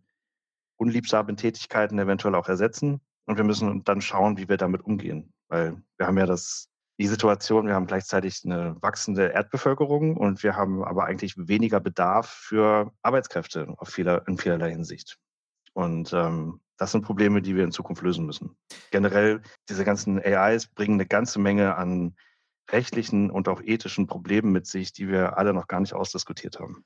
unliebsame 0.78 1.36
Tätigkeiten 1.36 2.00
eventuell 2.00 2.36
auch 2.36 2.48
ersetzen. 2.48 3.02
Und 3.26 3.38
wir 3.38 3.44
müssen 3.44 3.84
dann 3.84 4.02
schauen, 4.02 4.38
wie 4.38 4.50
wir 4.50 4.58
damit 4.58 4.82
umgehen. 4.82 5.34
Weil 5.48 5.82
wir 5.98 6.08
haben 6.08 6.18
ja 6.18 6.26
das, 6.26 6.68
die 7.00 7.08
Situation, 7.08 7.68
wir 7.68 7.76
haben 7.76 7.88
gleichzeitig 7.88 8.42
eine 8.44 8.76
wachsende 8.82 9.28
Erdbevölkerung 9.28 10.18
und 10.18 10.44
wir 10.44 10.56
haben 10.56 10.84
aber 10.84 11.06
eigentlich 11.06 11.36
weniger 11.38 11.80
Bedarf 11.80 12.28
für 12.28 12.92
Arbeitskräfte 13.02 13.74
auf 13.78 13.90
vieler, 13.90 14.28
in 14.28 14.38
vielerlei 14.38 14.72
Hinsicht. 14.72 15.20
Und 15.74 16.12
ähm, 16.14 16.60
das 16.78 16.92
sind 16.92 17.04
Probleme, 17.04 17.42
die 17.42 17.56
wir 17.56 17.64
in 17.64 17.72
Zukunft 17.72 18.02
lösen 18.02 18.26
müssen. 18.26 18.56
Generell, 18.92 19.42
diese 19.70 19.84
ganzen 19.84 20.20
AIs 20.20 20.68
bringen 20.68 20.96
eine 20.96 21.06
ganze 21.06 21.40
Menge 21.40 21.76
an 21.76 22.16
rechtlichen 22.72 23.30
und 23.30 23.48
auch 23.48 23.62
ethischen 23.62 24.08
Problemen 24.08 24.52
mit 24.52 24.68
sich, 24.68 24.94
die 24.94 25.08
wir 25.08 25.38
alle 25.38 25.54
noch 25.54 25.68
gar 25.68 25.80
nicht 25.80 25.94
ausdiskutiert 25.94 26.60
haben. 26.60 26.84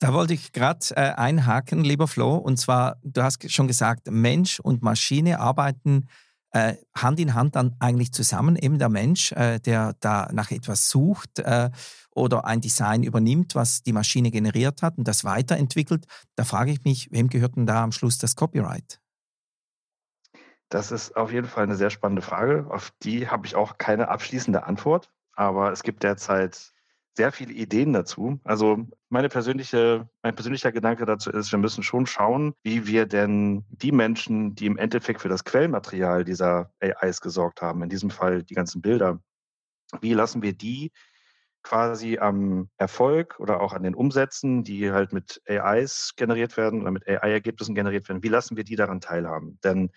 Da 0.00 0.12
wollte 0.12 0.34
ich 0.34 0.52
gerade 0.52 0.86
äh, 0.90 1.12
einhaken, 1.12 1.82
lieber 1.82 2.06
Flo. 2.06 2.36
Und 2.36 2.56
zwar, 2.56 2.98
du 3.02 3.22
hast 3.22 3.50
schon 3.50 3.66
gesagt, 3.66 4.08
Mensch 4.10 4.60
und 4.60 4.82
Maschine 4.82 5.40
arbeiten 5.40 6.08
äh, 6.52 6.76
Hand 6.96 7.20
in 7.20 7.34
Hand 7.34 7.56
dann 7.56 7.74
eigentlich 7.78 8.12
zusammen. 8.12 8.56
Eben 8.56 8.78
der 8.78 8.88
Mensch, 8.88 9.32
äh, 9.32 9.58
der 9.58 9.94
da 10.00 10.28
nach 10.32 10.50
etwas 10.50 10.88
sucht 10.88 11.40
äh, 11.40 11.70
oder 12.14 12.44
ein 12.44 12.60
Design 12.60 13.02
übernimmt, 13.02 13.54
was 13.54 13.82
die 13.82 13.92
Maschine 13.92 14.30
generiert 14.30 14.82
hat 14.82 14.98
und 14.98 15.06
das 15.06 15.24
weiterentwickelt. 15.24 16.06
Da 16.36 16.44
frage 16.44 16.70
ich 16.70 16.84
mich, 16.84 17.08
wem 17.10 17.28
gehört 17.28 17.56
denn 17.56 17.66
da 17.66 17.82
am 17.82 17.92
Schluss 17.92 18.18
das 18.18 18.36
Copyright? 18.36 19.00
Das 20.68 20.92
ist 20.92 21.16
auf 21.16 21.32
jeden 21.32 21.46
Fall 21.46 21.64
eine 21.64 21.76
sehr 21.76 21.90
spannende 21.90 22.22
Frage. 22.22 22.66
Auf 22.68 22.92
die 23.02 23.28
habe 23.28 23.46
ich 23.46 23.56
auch 23.56 23.78
keine 23.78 24.08
abschließende 24.08 24.64
Antwort. 24.64 25.10
Aber 25.32 25.72
es 25.72 25.82
gibt 25.82 26.02
derzeit 26.02 26.72
sehr 27.16 27.32
viele 27.32 27.52
Ideen 27.52 27.92
dazu. 27.92 28.38
Also 28.44 28.86
meine 29.08 29.28
persönliche, 29.28 30.08
mein 30.22 30.34
persönlicher 30.34 30.70
Gedanke 30.70 31.04
dazu 31.04 31.30
ist, 31.30 31.50
wir 31.50 31.58
müssen 31.58 31.82
schon 31.82 32.06
schauen, 32.06 32.54
wie 32.62 32.86
wir 32.86 33.06
denn 33.06 33.64
die 33.70 33.92
Menschen, 33.92 34.54
die 34.54 34.66
im 34.66 34.78
Endeffekt 34.78 35.20
für 35.20 35.28
das 35.28 35.44
Quellmaterial 35.44 36.24
dieser 36.24 36.72
AIs 36.80 37.20
gesorgt 37.20 37.60
haben, 37.60 37.82
in 37.82 37.88
diesem 37.88 38.10
Fall 38.10 38.44
die 38.44 38.54
ganzen 38.54 38.82
Bilder, 38.82 39.20
wie 40.00 40.14
lassen 40.14 40.42
wir 40.42 40.52
die 40.52 40.92
quasi 41.64 42.18
am 42.18 42.70
Erfolg 42.76 43.40
oder 43.40 43.60
auch 43.60 43.72
an 43.72 43.82
den 43.82 43.96
Umsätzen, 43.96 44.62
die 44.62 44.92
halt 44.92 45.12
mit 45.12 45.42
AIs 45.48 46.12
generiert 46.16 46.56
werden 46.56 46.82
oder 46.82 46.92
mit 46.92 47.08
AI-Ergebnissen 47.08 47.74
generiert 47.74 48.08
werden, 48.08 48.22
wie 48.22 48.28
lassen 48.28 48.56
wir 48.56 48.64
die 48.64 48.76
daran 48.76 49.00
teilhaben? 49.00 49.58
Denn 49.64 49.90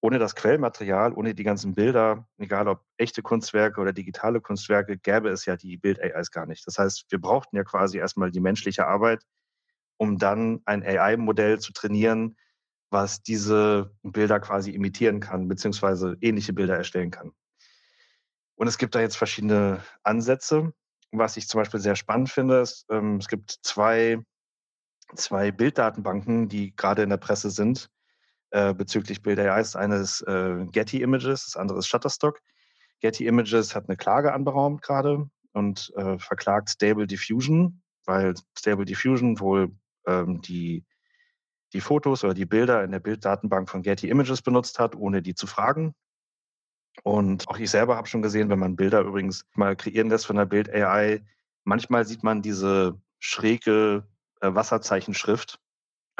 ohne 0.00 0.18
das 0.18 0.34
Quellmaterial, 0.34 1.12
ohne 1.12 1.34
die 1.34 1.42
ganzen 1.42 1.74
Bilder, 1.74 2.26
egal 2.38 2.68
ob 2.68 2.84
echte 2.96 3.22
Kunstwerke 3.22 3.80
oder 3.80 3.92
digitale 3.92 4.40
Kunstwerke, 4.40 4.96
gäbe 4.96 5.28
es 5.28 5.44
ja 5.44 5.56
die 5.56 5.76
Bild-AIs 5.76 6.30
gar 6.30 6.46
nicht. 6.46 6.66
Das 6.66 6.78
heißt, 6.78 7.06
wir 7.10 7.20
brauchten 7.20 7.56
ja 7.56 7.64
quasi 7.64 7.98
erstmal 7.98 8.30
die 8.30 8.40
menschliche 8.40 8.86
Arbeit, 8.86 9.22
um 9.98 10.16
dann 10.16 10.62
ein 10.64 10.82
AI-Modell 10.82 11.58
zu 11.58 11.72
trainieren, 11.72 12.36
was 12.90 13.22
diese 13.22 13.94
Bilder 14.02 14.40
quasi 14.40 14.70
imitieren 14.70 15.20
kann, 15.20 15.48
beziehungsweise 15.48 16.16
ähnliche 16.20 16.54
Bilder 16.54 16.76
erstellen 16.76 17.10
kann. 17.10 17.32
Und 18.56 18.66
es 18.66 18.78
gibt 18.78 18.94
da 18.94 19.00
jetzt 19.00 19.16
verschiedene 19.16 19.82
Ansätze. 20.02 20.72
Was 21.12 21.36
ich 21.36 21.48
zum 21.48 21.60
Beispiel 21.60 21.80
sehr 21.80 21.96
spannend 21.96 22.30
finde, 22.30 22.60
ist, 22.60 22.86
ähm, 22.90 23.16
es 23.16 23.28
gibt 23.28 23.58
zwei, 23.62 24.18
zwei 25.14 25.50
Bilddatenbanken, 25.50 26.48
die 26.48 26.74
gerade 26.74 27.02
in 27.02 27.10
der 27.10 27.16
Presse 27.16 27.50
sind, 27.50 27.90
äh, 28.50 28.74
bezüglich 28.74 29.22
Bild 29.22 29.38
AI. 29.38 29.60
Ist 29.60 29.74
äh, 29.74 30.66
Getty 30.72 31.02
Images, 31.02 31.44
das 31.44 31.56
andere 31.56 31.78
ist 31.78 31.86
Shutterstock. 31.86 32.40
Getty 33.00 33.26
Images 33.26 33.74
hat 33.74 33.88
eine 33.88 33.96
Klage 33.96 34.32
anberaumt 34.32 34.82
gerade 34.82 35.28
und 35.52 35.92
äh, 35.96 36.18
verklagt 36.18 36.70
Stable 36.70 37.06
Diffusion, 37.06 37.82
weil 38.04 38.34
Stable 38.58 38.84
Diffusion 38.84 39.40
wohl 39.40 39.70
ähm, 40.06 40.40
die, 40.42 40.84
die 41.72 41.80
Fotos 41.80 42.24
oder 42.24 42.34
die 42.34 42.46
Bilder 42.46 42.84
in 42.84 42.92
der 42.92 43.00
Bilddatenbank 43.00 43.68
von 43.68 43.82
Getty 43.82 44.08
Images 44.08 44.42
benutzt 44.42 44.78
hat, 44.78 44.94
ohne 44.94 45.22
die 45.22 45.34
zu 45.34 45.46
fragen. 45.46 45.94
Und 47.02 47.48
auch 47.48 47.58
ich 47.58 47.70
selber 47.70 47.96
habe 47.96 48.08
schon 48.08 48.22
gesehen, 48.22 48.50
wenn 48.50 48.58
man 48.58 48.76
Bilder 48.76 49.00
übrigens 49.02 49.46
mal 49.54 49.76
kreieren 49.76 50.10
lässt 50.10 50.26
von 50.26 50.36
der 50.36 50.44
Bild 50.46 50.68
AI, 50.68 51.24
manchmal 51.64 52.04
sieht 52.04 52.22
man 52.22 52.42
diese 52.42 53.00
schräge 53.18 54.06
äh, 54.40 54.54
Wasserzeichenschrift 54.54 55.60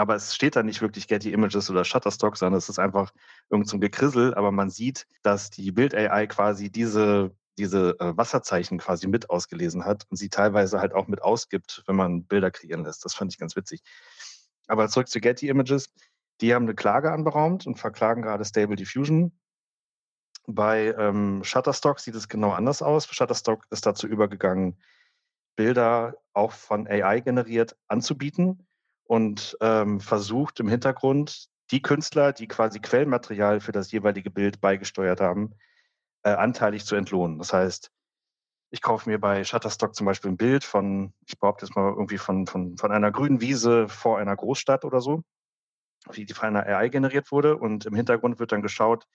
aber 0.01 0.15
es 0.15 0.35
steht 0.35 0.57
da 0.57 0.63
nicht 0.63 0.81
wirklich 0.81 1.09
Getty 1.09 1.31
Images 1.31 1.71
oder 1.71 1.85
Shutterstock, 1.85 2.39
sondern 2.39 2.57
es 2.57 2.71
ist 2.71 2.79
einfach 2.79 3.13
irgend 3.51 3.69
so 3.69 3.77
ein 3.77 3.83
Gekrissel, 3.83 4.33
aber 4.35 4.51
man 4.51 4.71
sieht, 4.71 5.07
dass 5.23 5.51
die 5.51 5.73
Bild-AI 5.73 6.27
quasi 6.27 6.71
diese, 6.71 7.37
diese 7.59 8.01
äh, 8.01 8.17
Wasserzeichen 8.17 8.79
quasi 8.79 9.09
mit 9.09 9.29
ausgelesen 9.29 9.85
hat 9.85 10.07
und 10.09 10.17
sie 10.17 10.31
teilweise 10.31 10.81
halt 10.81 10.95
auch 10.95 11.07
mit 11.07 11.21
ausgibt, 11.21 11.83
wenn 11.87 11.97
man 11.97 12.25
Bilder 12.25 12.51
kreieren 12.51 12.83
lässt. 12.85 13.05
Das 13.05 13.13
fand 13.13 13.31
ich 13.31 13.39
ganz 13.39 13.57
witzig. 13.57 13.83
Aber 14.69 14.89
zurück 14.89 15.09
zu 15.09 15.21
Getty 15.21 15.49
Images. 15.49 15.93
Die 16.41 16.55
haben 16.55 16.63
eine 16.63 16.75
Klage 16.75 17.13
anberaumt 17.13 17.67
und 17.67 17.79
verklagen 17.79 18.23
gerade 18.23 18.47
Stable 18.47 18.77
Diffusion. 18.77 19.39
Bei 20.47 20.95
ähm, 20.99 21.45
Shutterstock 21.45 22.01
sieht 22.01 22.15
es 22.15 22.29
genau 22.29 22.53
anders 22.53 22.81
aus. 22.81 23.07
Shutterstock 23.07 23.67
ist 23.69 23.85
dazu 23.85 24.07
übergegangen, 24.07 24.79
Bilder 25.57 26.15
auch 26.33 26.53
von 26.53 26.87
AI 26.89 27.21
generiert 27.21 27.77
anzubieten 27.87 28.67
und 29.11 29.57
ähm, 29.61 29.99
versucht 29.99 30.61
im 30.61 30.69
Hintergrund 30.69 31.49
die 31.73 31.83
Künstler, 31.83 32.33
die 32.33 32.47
quasi 32.47 32.79
Quellmaterial 32.79 33.59
für 33.59 33.73
das 33.73 33.91
jeweilige 33.91 34.31
Bild 34.31 34.61
beigesteuert 34.61 35.21
haben, 35.21 35.51
äh, 36.23 36.31
anteilig 36.31 36.85
zu 36.85 36.95
entlohnen. 36.95 37.39
Das 37.39 37.53
heißt, 37.53 37.91
ich 38.71 38.81
kaufe 38.81 39.11
mir 39.11 39.19
bei 39.19 39.43
Shutterstock 39.43 39.97
zum 39.97 40.07
Beispiel 40.07 40.31
ein 40.31 40.37
Bild 40.37 40.63
von, 40.63 41.13
ich 41.27 41.41
behaupte 41.41 41.67
jetzt 41.67 41.75
mal 41.75 41.89
irgendwie 41.89 42.19
von, 42.19 42.47
von, 42.47 42.77
von 42.79 42.93
einer 42.93 43.11
grünen 43.11 43.41
Wiese 43.41 43.89
vor 43.89 44.21
einer 44.21 44.37
Großstadt 44.37 44.85
oder 44.85 45.01
so, 45.01 45.25
wie 46.13 46.25
die 46.25 46.33
von 46.35 46.57
einer 46.57 46.65
AI 46.65 46.89
generiert 46.89 47.33
wurde. 47.33 47.57
Und 47.57 47.87
im 47.87 47.97
Hintergrund 47.97 48.39
wird 48.39 48.53
dann 48.53 48.63
geschaut, 48.63 49.09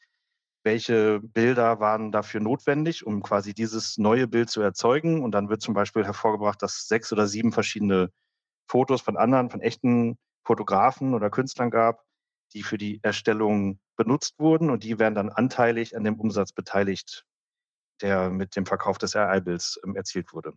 welche 0.66 1.22
Bilder 1.22 1.80
waren 1.80 2.12
dafür 2.12 2.42
notwendig, 2.42 3.08
um 3.08 3.24
quasi 3.24 3.54
dieses 3.54 3.98
neue 3.98 4.28
Bild 4.28 4.50
zu 4.50 4.60
erzeugen. 4.60 5.24
Und 5.24 5.32
dann 5.32 5.48
wird 5.48 5.62
zum 5.62 5.74
Beispiel 5.74 6.04
hervorgebracht, 6.04 6.62
dass 6.62 6.86
sechs 6.86 7.14
oder 7.14 7.28
sieben 7.28 7.54
verschiedene 7.54 8.12
Fotos 8.67 9.01
von 9.01 9.17
anderen, 9.17 9.49
von 9.49 9.62
echten 9.62 10.17
Fotografen 10.43 11.13
oder 11.13 11.30
Künstlern 11.30 11.71
gab, 11.71 12.04
die 12.54 12.63
für 12.63 12.78
die 12.78 12.99
Erstellung 13.04 13.80
benutzt 13.95 14.36
wurden 14.39 14.69
und 14.69 14.84
die 14.84 14.99
werden 14.99 15.15
dann 15.15 15.30
anteilig 15.30 15.95
an 15.95 16.04
dem 16.04 16.19
Umsatz 16.19 16.51
beteiligt, 16.51 17.25
der 18.01 18.30
mit 18.30 18.56
dem 18.56 18.65
Verkauf 18.65 18.97
des 18.97 19.15
AI-Bilds 19.15 19.80
ähm, 19.84 19.95
erzielt 19.95 20.34
wurde. 20.34 20.54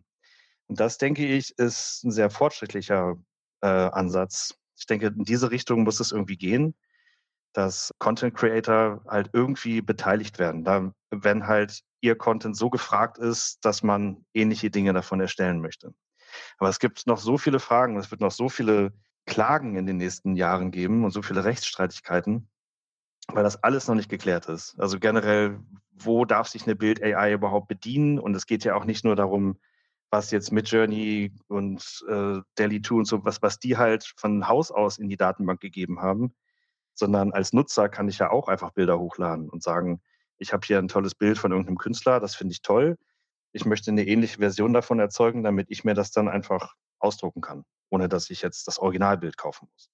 Und 0.67 0.79
das, 0.79 0.97
denke 0.97 1.25
ich, 1.25 1.57
ist 1.57 2.03
ein 2.03 2.11
sehr 2.11 2.29
fortschrittlicher 2.29 3.15
äh, 3.61 3.67
Ansatz. 3.67 4.55
Ich 4.77 4.85
denke, 4.85 5.07
in 5.07 5.23
diese 5.23 5.51
Richtung 5.51 5.83
muss 5.83 5.99
es 5.99 6.11
irgendwie 6.11 6.37
gehen, 6.37 6.75
dass 7.53 7.91
Content 7.97 8.35
Creator 8.35 9.03
halt 9.07 9.31
irgendwie 9.33 9.81
beteiligt 9.81 10.37
werden. 10.37 10.63
Da, 10.63 10.93
wenn 11.09 11.47
halt 11.47 11.81
ihr 12.01 12.15
Content 12.15 12.55
so 12.55 12.69
gefragt 12.69 13.17
ist, 13.17 13.57
dass 13.65 13.81
man 13.81 14.25
ähnliche 14.33 14.69
Dinge 14.69 14.93
davon 14.93 15.19
erstellen 15.19 15.59
möchte. 15.59 15.93
Aber 16.57 16.69
es 16.69 16.79
gibt 16.79 17.07
noch 17.07 17.17
so 17.17 17.37
viele 17.37 17.59
Fragen, 17.59 17.97
es 17.97 18.11
wird 18.11 18.21
noch 18.21 18.31
so 18.31 18.49
viele 18.49 18.93
Klagen 19.25 19.75
in 19.75 19.85
den 19.85 19.97
nächsten 19.97 20.35
Jahren 20.35 20.71
geben 20.71 21.03
und 21.03 21.11
so 21.11 21.21
viele 21.21 21.43
Rechtsstreitigkeiten, 21.43 22.49
weil 23.27 23.43
das 23.43 23.63
alles 23.63 23.87
noch 23.87 23.95
nicht 23.95 24.09
geklärt 24.09 24.47
ist. 24.47 24.79
Also 24.79 24.99
generell, 24.99 25.59
wo 25.91 26.25
darf 26.25 26.47
sich 26.47 26.63
eine 26.63 26.75
Bild-AI 26.75 27.33
überhaupt 27.33 27.67
bedienen? 27.67 28.19
Und 28.19 28.35
es 28.35 28.45
geht 28.45 28.63
ja 28.63 28.75
auch 28.75 28.85
nicht 28.85 29.05
nur 29.05 29.15
darum, 29.15 29.59
was 30.09 30.31
jetzt 30.31 30.51
Midjourney 30.51 31.31
und 31.47 32.03
äh, 32.09 32.39
Delhi 32.57 32.81
2 32.81 32.95
und 32.95 33.05
so, 33.05 33.23
was, 33.23 33.41
was 33.43 33.59
die 33.59 33.77
halt 33.77 34.11
von 34.17 34.47
Haus 34.47 34.71
aus 34.71 34.97
in 34.97 35.07
die 35.07 35.17
Datenbank 35.17 35.59
gegeben 35.59 36.01
haben, 36.01 36.33
sondern 36.95 37.31
als 37.31 37.53
Nutzer 37.53 37.89
kann 37.89 38.07
ich 38.07 38.17
ja 38.17 38.31
auch 38.31 38.47
einfach 38.47 38.71
Bilder 38.71 38.99
hochladen 38.99 39.49
und 39.49 39.61
sagen, 39.61 40.01
ich 40.39 40.51
habe 40.51 40.65
hier 40.65 40.79
ein 40.79 40.87
tolles 40.87 41.13
Bild 41.13 41.37
von 41.37 41.51
irgendeinem 41.51 41.77
Künstler, 41.77 42.19
das 42.19 42.35
finde 42.35 42.53
ich 42.53 42.61
toll 42.61 42.97
ich 43.51 43.65
möchte 43.65 43.91
eine 43.91 44.05
ähnliche 44.05 44.37
Version 44.37 44.73
davon 44.73 44.99
erzeugen, 44.99 45.43
damit 45.43 45.67
ich 45.69 45.83
mir 45.83 45.93
das 45.93 46.11
dann 46.11 46.27
einfach 46.27 46.75
ausdrucken 46.99 47.41
kann. 47.41 47.65
ohne 47.91 48.07
dass 48.07 48.29
ich 48.29 48.43
jetzt 48.43 48.67
das 48.67 48.77
Originalbild 48.77 49.35
kaufen 49.37 49.67
muss. 49.71 49.89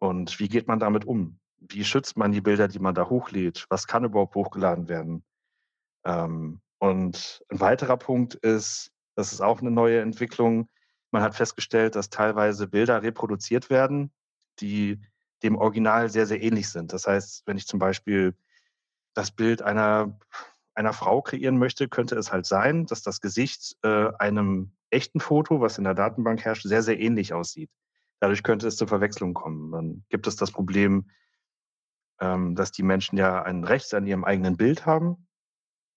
Und 0.00 0.40
wie 0.40 0.48
geht 0.48 0.66
man 0.66 0.80
damit 0.80 1.04
um? 1.04 1.38
Wie 1.58 1.84
schützt 1.84 2.16
man 2.16 2.32
die 2.32 2.40
Bilder, 2.40 2.66
die 2.66 2.80
man 2.80 2.94
da 2.94 3.08
hochlädt? 3.08 3.66
Was 3.68 3.86
kann 3.86 4.04
überhaupt 4.04 4.34
hochgeladen 4.34 4.88
werden? 4.88 5.24
Ähm, 6.04 6.60
und 6.78 7.44
ein 7.48 7.60
weiterer 7.60 7.96
Punkt 7.96 8.34
ist, 8.34 8.90
das 9.14 9.32
ist 9.32 9.40
auch 9.40 9.60
eine 9.60 9.70
neue 9.70 10.00
Entwicklung. 10.00 10.68
Man 11.10 11.22
hat 11.22 11.34
festgestellt, 11.34 11.94
dass 11.94 12.10
teilweise 12.10 12.66
Bilder 12.66 13.02
reproduziert 13.02 13.68
werden, 13.70 14.10
die 14.60 15.00
dem 15.42 15.56
Original 15.56 16.08
sehr, 16.08 16.26
sehr 16.26 16.42
ähnlich 16.42 16.68
sind. 16.70 16.92
Das 16.92 17.06
heißt, 17.06 17.42
wenn 17.46 17.56
ich 17.56 17.66
zum 17.66 17.78
Beispiel 17.78 18.34
das 19.14 19.30
Bild 19.30 19.62
einer, 19.62 20.18
einer 20.74 20.92
Frau 20.92 21.22
kreieren 21.22 21.58
möchte, 21.58 21.88
könnte 21.88 22.16
es 22.16 22.32
halt 22.32 22.46
sein, 22.46 22.86
dass 22.86 23.02
das 23.02 23.20
Gesicht 23.20 23.76
äh, 23.82 24.10
einem 24.18 24.72
echten 24.90 25.20
Foto, 25.20 25.60
was 25.60 25.78
in 25.78 25.84
der 25.84 25.94
Datenbank 25.94 26.44
herrscht, 26.44 26.64
sehr, 26.64 26.82
sehr 26.82 26.98
ähnlich 26.98 27.32
aussieht. 27.32 27.70
Dadurch 28.20 28.42
könnte 28.42 28.66
es 28.66 28.76
zur 28.76 28.88
Verwechslung 28.88 29.34
kommen. 29.34 29.72
Dann 29.72 30.04
gibt 30.08 30.26
es 30.26 30.36
das 30.36 30.50
Problem, 30.52 31.10
ähm, 32.20 32.54
dass 32.54 32.70
die 32.72 32.82
Menschen 32.82 33.16
ja 33.16 33.42
ein 33.42 33.64
Recht 33.64 33.92
an 33.94 34.06
ihrem 34.06 34.24
eigenen 34.24 34.56
Bild 34.56 34.86
haben 34.86 35.26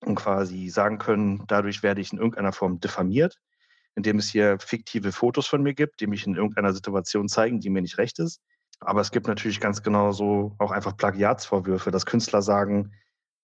und 0.05 0.15
quasi 0.15 0.69
sagen 0.69 0.97
können, 0.97 1.43
dadurch 1.47 1.83
werde 1.83 2.01
ich 2.01 2.11
in 2.13 2.19
irgendeiner 2.19 2.53
Form 2.53 2.79
diffamiert, 2.79 3.39
indem 3.95 4.17
es 4.17 4.29
hier 4.29 4.57
fiktive 4.59 5.11
Fotos 5.11 5.47
von 5.47 5.61
mir 5.61 5.73
gibt, 5.73 5.99
die 5.99 6.07
mich 6.07 6.25
in 6.25 6.35
irgendeiner 6.35 6.73
Situation 6.73 7.27
zeigen, 7.27 7.59
die 7.59 7.69
mir 7.69 7.81
nicht 7.81 7.97
recht 7.97 8.19
ist. 8.19 8.41
Aber 8.79 9.01
es 9.01 9.11
gibt 9.11 9.27
natürlich 9.27 9.59
ganz 9.59 9.83
genau 9.83 10.11
so 10.11 10.55
auch 10.57 10.71
einfach 10.71 10.97
Plagiatsvorwürfe, 10.97 11.91
dass 11.91 12.05
Künstler 12.05 12.41
sagen, 12.41 12.93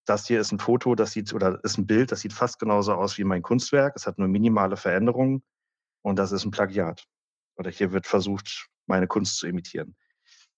das 0.10 0.26
hier 0.26 0.40
ist 0.40 0.52
ein 0.52 0.60
Foto, 0.60 0.96
das 0.96 1.12
sieht 1.12 1.34
oder 1.34 1.64
ist 1.64 1.78
ein 1.78 1.86
Bild, 1.86 2.12
das 2.12 2.22
sieht 2.22 2.34
fast 2.34 2.60
genauso 2.60 2.94
aus 2.94 3.18
wie 3.20 3.24
mein 3.24 3.44
Kunstwerk. 3.44 3.94
Es 3.96 4.08
hat 4.08 4.18
nur 4.18 4.28
minimale 4.28 4.76
Veränderungen 4.76 5.44
und 6.02 6.18
das 6.18 6.32
ist 6.32 6.46
ein 6.46 6.52
Plagiat. 6.52 7.06
Oder 7.56 7.70
hier 7.70 7.92
wird 7.92 8.08
versucht, 8.08 8.70
meine 8.88 9.08
Kunst 9.08 9.38
zu 9.38 9.48
imitieren. 9.48 9.96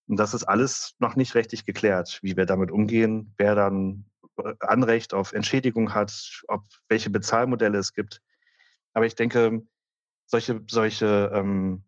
Und 0.07 0.17
das 0.17 0.33
ist 0.33 0.45
alles 0.45 0.95
noch 0.99 1.15
nicht 1.15 1.35
rechtlich 1.35 1.65
geklärt, 1.65 2.19
wie 2.21 2.37
wir 2.37 2.45
damit 2.45 2.71
umgehen, 2.71 3.33
wer 3.37 3.55
dann 3.55 4.05
äh, 4.37 4.53
Anrecht 4.61 5.13
auf 5.13 5.33
Entschädigung 5.33 5.93
hat, 5.93 6.43
ob 6.47 6.63
welche 6.87 7.09
Bezahlmodelle 7.09 7.77
es 7.77 7.93
gibt. 7.93 8.21
Aber 8.93 9.05
ich 9.05 9.15
denke, 9.15 9.63
solche, 10.27 10.61
solche 10.69 11.31
ähm, 11.33 11.83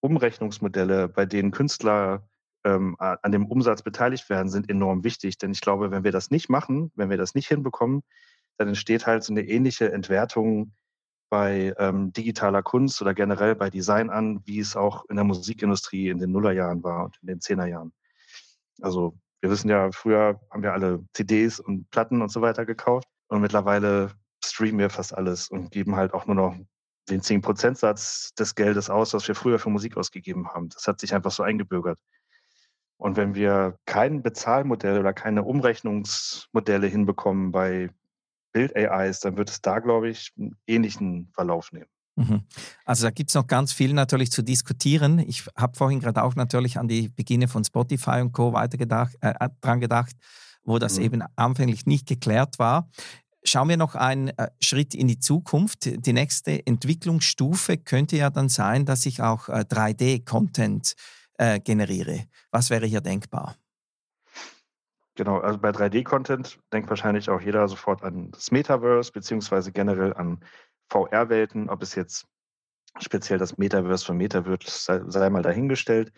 Umrechnungsmodelle, 0.00 1.08
bei 1.08 1.26
denen 1.26 1.50
Künstler 1.50 2.28
ähm, 2.64 2.96
an 2.98 3.32
dem 3.32 3.46
Umsatz 3.46 3.82
beteiligt 3.82 4.28
werden, 4.28 4.48
sind 4.48 4.68
enorm 4.68 5.04
wichtig. 5.04 5.38
Denn 5.38 5.52
ich 5.52 5.60
glaube, 5.60 5.90
wenn 5.90 6.04
wir 6.04 6.12
das 6.12 6.30
nicht 6.30 6.48
machen, 6.48 6.92
wenn 6.94 7.10
wir 7.10 7.16
das 7.16 7.34
nicht 7.34 7.48
hinbekommen, 7.48 8.02
dann 8.58 8.68
entsteht 8.68 9.06
halt 9.06 9.24
so 9.24 9.32
eine 9.32 9.42
ähnliche 9.42 9.92
Entwertung 9.92 10.72
bei 11.30 11.72
ähm, 11.78 12.12
digitaler 12.12 12.62
Kunst 12.62 13.00
oder 13.00 13.14
generell 13.14 13.54
bei 13.54 13.70
Design 13.70 14.10
an, 14.10 14.40
wie 14.44 14.58
es 14.58 14.76
auch 14.76 15.04
in 15.08 15.16
der 15.16 15.24
Musikindustrie 15.24 16.08
in 16.08 16.18
den 16.18 16.32
Nullerjahren 16.32 16.82
war 16.82 17.04
und 17.04 17.16
in 17.22 17.28
den 17.28 17.40
Zehnerjahren. 17.40 17.92
Also 18.82 19.16
wir 19.40 19.50
wissen 19.50 19.70
ja, 19.70 19.90
früher 19.92 20.40
haben 20.50 20.62
wir 20.62 20.72
alle 20.72 21.04
CDs 21.14 21.60
und 21.60 21.88
Platten 21.90 22.20
und 22.20 22.30
so 22.30 22.42
weiter 22.42 22.66
gekauft 22.66 23.08
und 23.28 23.40
mittlerweile 23.40 24.10
streamen 24.44 24.78
wir 24.78 24.90
fast 24.90 25.16
alles 25.16 25.48
und 25.48 25.70
geben 25.70 25.96
halt 25.96 26.12
auch 26.12 26.26
nur 26.26 26.34
noch 26.34 26.56
den 27.08 27.22
10%-Satz 27.22 28.34
des 28.34 28.54
Geldes 28.54 28.90
aus, 28.90 29.14
was 29.14 29.26
wir 29.26 29.34
früher 29.34 29.58
für 29.58 29.70
Musik 29.70 29.96
ausgegeben 29.96 30.48
haben. 30.48 30.68
Das 30.68 30.86
hat 30.86 31.00
sich 31.00 31.14
einfach 31.14 31.30
so 31.30 31.42
eingebürgert. 31.42 31.98
Und 33.00 33.16
wenn 33.16 33.34
wir 33.34 33.78
kein 33.86 34.22
Bezahlmodell 34.22 34.98
oder 34.98 35.14
keine 35.14 35.42
Umrechnungsmodelle 35.42 36.86
hinbekommen 36.86 37.50
bei 37.50 37.88
Bild-AIs, 38.52 39.20
dann 39.20 39.38
wird 39.38 39.48
es 39.48 39.62
da, 39.62 39.78
glaube 39.78 40.10
ich, 40.10 40.32
einen 40.38 40.54
ähnlichen 40.66 41.30
Verlauf 41.34 41.72
nehmen. 41.72 41.88
Mhm. 42.16 42.42
Also 42.84 43.04
da 43.04 43.10
gibt 43.10 43.30
es 43.30 43.34
noch 43.34 43.46
ganz 43.46 43.72
viel 43.72 43.94
natürlich 43.94 44.30
zu 44.30 44.42
diskutieren. 44.42 45.18
Ich 45.18 45.46
habe 45.56 45.78
vorhin 45.78 46.00
gerade 46.00 46.22
auch 46.22 46.34
natürlich 46.34 46.78
an 46.78 46.88
die 46.88 47.08
Beginne 47.08 47.48
von 47.48 47.64
Spotify 47.64 48.20
und 48.20 48.32
Co. 48.32 48.52
weiter 48.52 48.76
gedacht, 48.76 49.16
äh, 49.22 49.32
äh, 49.40 49.48
dran 49.62 49.80
gedacht, 49.80 50.14
wo 50.62 50.78
das 50.78 50.98
mhm. 50.98 51.04
eben 51.04 51.22
anfänglich 51.36 51.86
nicht 51.86 52.06
geklärt 52.06 52.58
war. 52.58 52.90
Schauen 53.44 53.70
wir 53.70 53.78
noch 53.78 53.94
einen 53.94 54.28
äh, 54.28 54.50
Schritt 54.60 54.94
in 54.94 55.08
die 55.08 55.18
Zukunft. 55.18 55.86
Die 55.86 56.12
nächste 56.12 56.66
Entwicklungsstufe 56.66 57.78
könnte 57.78 58.18
ja 58.18 58.28
dann 58.28 58.50
sein, 58.50 58.84
dass 58.84 59.06
ich 59.06 59.22
auch 59.22 59.48
äh, 59.48 59.64
3D-Content 59.66 60.92
äh, 60.92 61.19
generiere. 61.64 62.26
Was 62.50 62.68
wäre 62.68 62.86
hier 62.86 63.00
denkbar? 63.00 63.56
Genau, 65.14 65.38
also 65.38 65.58
bei 65.58 65.70
3D-Content 65.70 66.58
denkt 66.72 66.88
wahrscheinlich 66.88 67.28
auch 67.28 67.40
jeder 67.40 67.66
sofort 67.68 68.02
an 68.02 68.30
das 68.30 68.50
Metaverse, 68.50 69.12
beziehungsweise 69.12 69.72
generell 69.72 70.14
an 70.14 70.44
VR-Welten, 70.90 71.68
ob 71.68 71.82
es 71.82 71.94
jetzt 71.94 72.26
speziell 72.98 73.38
das 73.38 73.58
Metaverse 73.58 74.04
von 74.04 74.16
Meta 74.16 74.44
wird, 74.44 74.64
sei, 74.64 75.00
sei 75.06 75.30
mal 75.30 75.42
dahingestellt. 75.42 76.12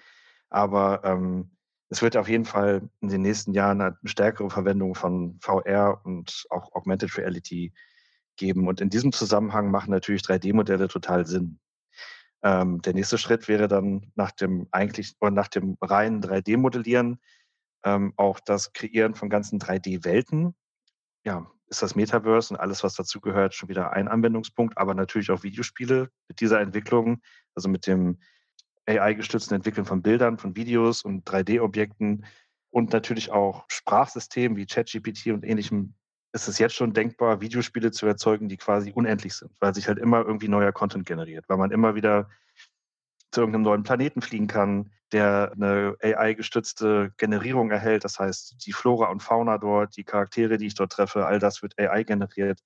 Aber 0.51 1.03
ähm, 1.05 1.51
es 1.89 2.03
wird 2.03 2.17
auf 2.17 2.29
jeden 2.29 2.45
Fall 2.45 2.89
in 3.01 3.09
den 3.09 3.23
nächsten 3.23 3.53
Jahren 3.53 3.81
eine 3.81 3.99
stärkere 4.05 4.51
Verwendung 4.51 4.95
von 4.95 5.39
VR 5.41 6.01
und 6.05 6.47
auch 6.51 6.73
Augmented 6.73 7.17
Reality 7.19 7.73
geben. 8.37 8.67
Und 8.67 8.81
in 8.81 8.89
diesem 8.89 9.13
Zusammenhang 9.13 9.71
machen 9.71 9.91
natürlich 9.91 10.23
3D-Modelle 10.23 10.89
total 10.89 11.27
Sinn. 11.27 11.59
Ähm, 12.43 12.83
der 12.83 12.95
nächste 12.95 13.19
Schritt 13.19 13.49
wäre 13.49 13.69
dann 13.69 14.11
nach 14.15 14.33
dem 14.33 14.67
eigentlich 14.73 15.15
oder 15.21 15.31
nach 15.31 15.49
dem 15.49 15.77
reinen 15.81 16.23
3D-Modellieren 16.23 17.21
ähm, 17.85 18.13
auch 18.17 18.41
das 18.41 18.73
Kreieren 18.73 19.15
von 19.15 19.31
ganzen 19.31 19.61
3D-Welten. 19.61 20.55
Ja, 21.25 21.51
ist 21.69 21.83
das 21.83 21.95
Metaverse 21.95 22.53
und 22.55 22.61
alles, 22.61 22.83
was 22.85 22.95
dazugehört, 22.95 23.55
schon 23.55 23.69
wieder 23.69 23.93
ein 23.93 24.09
Anwendungspunkt, 24.09 24.77
aber 24.77 24.95
natürlich 24.95 25.31
auch 25.31 25.43
Videospiele 25.43 26.11
mit 26.29 26.41
dieser 26.41 26.61
Entwicklung, 26.61 27.23
also 27.55 27.69
mit 27.69 27.87
dem 27.87 28.19
AI-gestützten 28.87 29.55
Entwickeln 29.55 29.87
von 29.87 30.03
Bildern, 30.03 30.39
von 30.39 30.57
Videos 30.57 31.03
und 31.03 31.25
3D-Objekten 31.29 32.27
und 32.71 32.93
natürlich 32.93 33.31
auch 33.31 33.65
Sprachsystemen 33.69 34.57
wie 34.57 34.67
ChatGPT 34.67 35.29
und 35.29 35.45
ähnlichem 35.45 35.95
ist 36.33 36.49
es 36.49 36.59
jetzt 36.59 36.75
schon 36.75 36.95
denkbar, 36.95 37.41
Videospiele 37.41 37.91
zu 37.91 38.07
erzeugen, 38.07 38.49
die 38.49 38.57
quasi 38.57 38.93
unendlich 38.93 39.35
sind, 39.35 39.53
weil 39.61 39.75
sich 39.75 39.89
halt 39.89 39.99
immer 39.99 40.25
irgendwie 40.25 40.49
neuer 40.49 40.73
Content 40.73 41.07
generiert, 41.07 41.45
weil 41.49 41.59
man 41.59 41.71
immer 41.71 41.95
wieder 41.95 42.31
zu 43.31 43.41
irgendeinem 43.41 43.63
neuen 43.63 43.83
Planeten 43.83 44.23
fliegen 44.23 44.47
kann, 44.47 44.91
der 45.13 45.53
eine 45.55 45.97
AI-gestützte 46.03 47.13
Generierung 47.19 47.71
erhält. 47.71 48.05
Das 48.05 48.19
heißt, 48.19 48.67
die 48.67 48.73
Flora 48.73 49.11
und 49.11 49.23
Fauna 49.23 49.59
dort, 49.59 49.97
die 49.97 50.05
Charaktere, 50.05 50.57
die 50.57 50.67
ich 50.67 50.75
dort 50.75 50.93
treffe, 50.93 51.27
all 51.27 51.39
das 51.39 51.63
wird 51.63 51.79
AI 51.79 52.03
generiert 52.03 52.61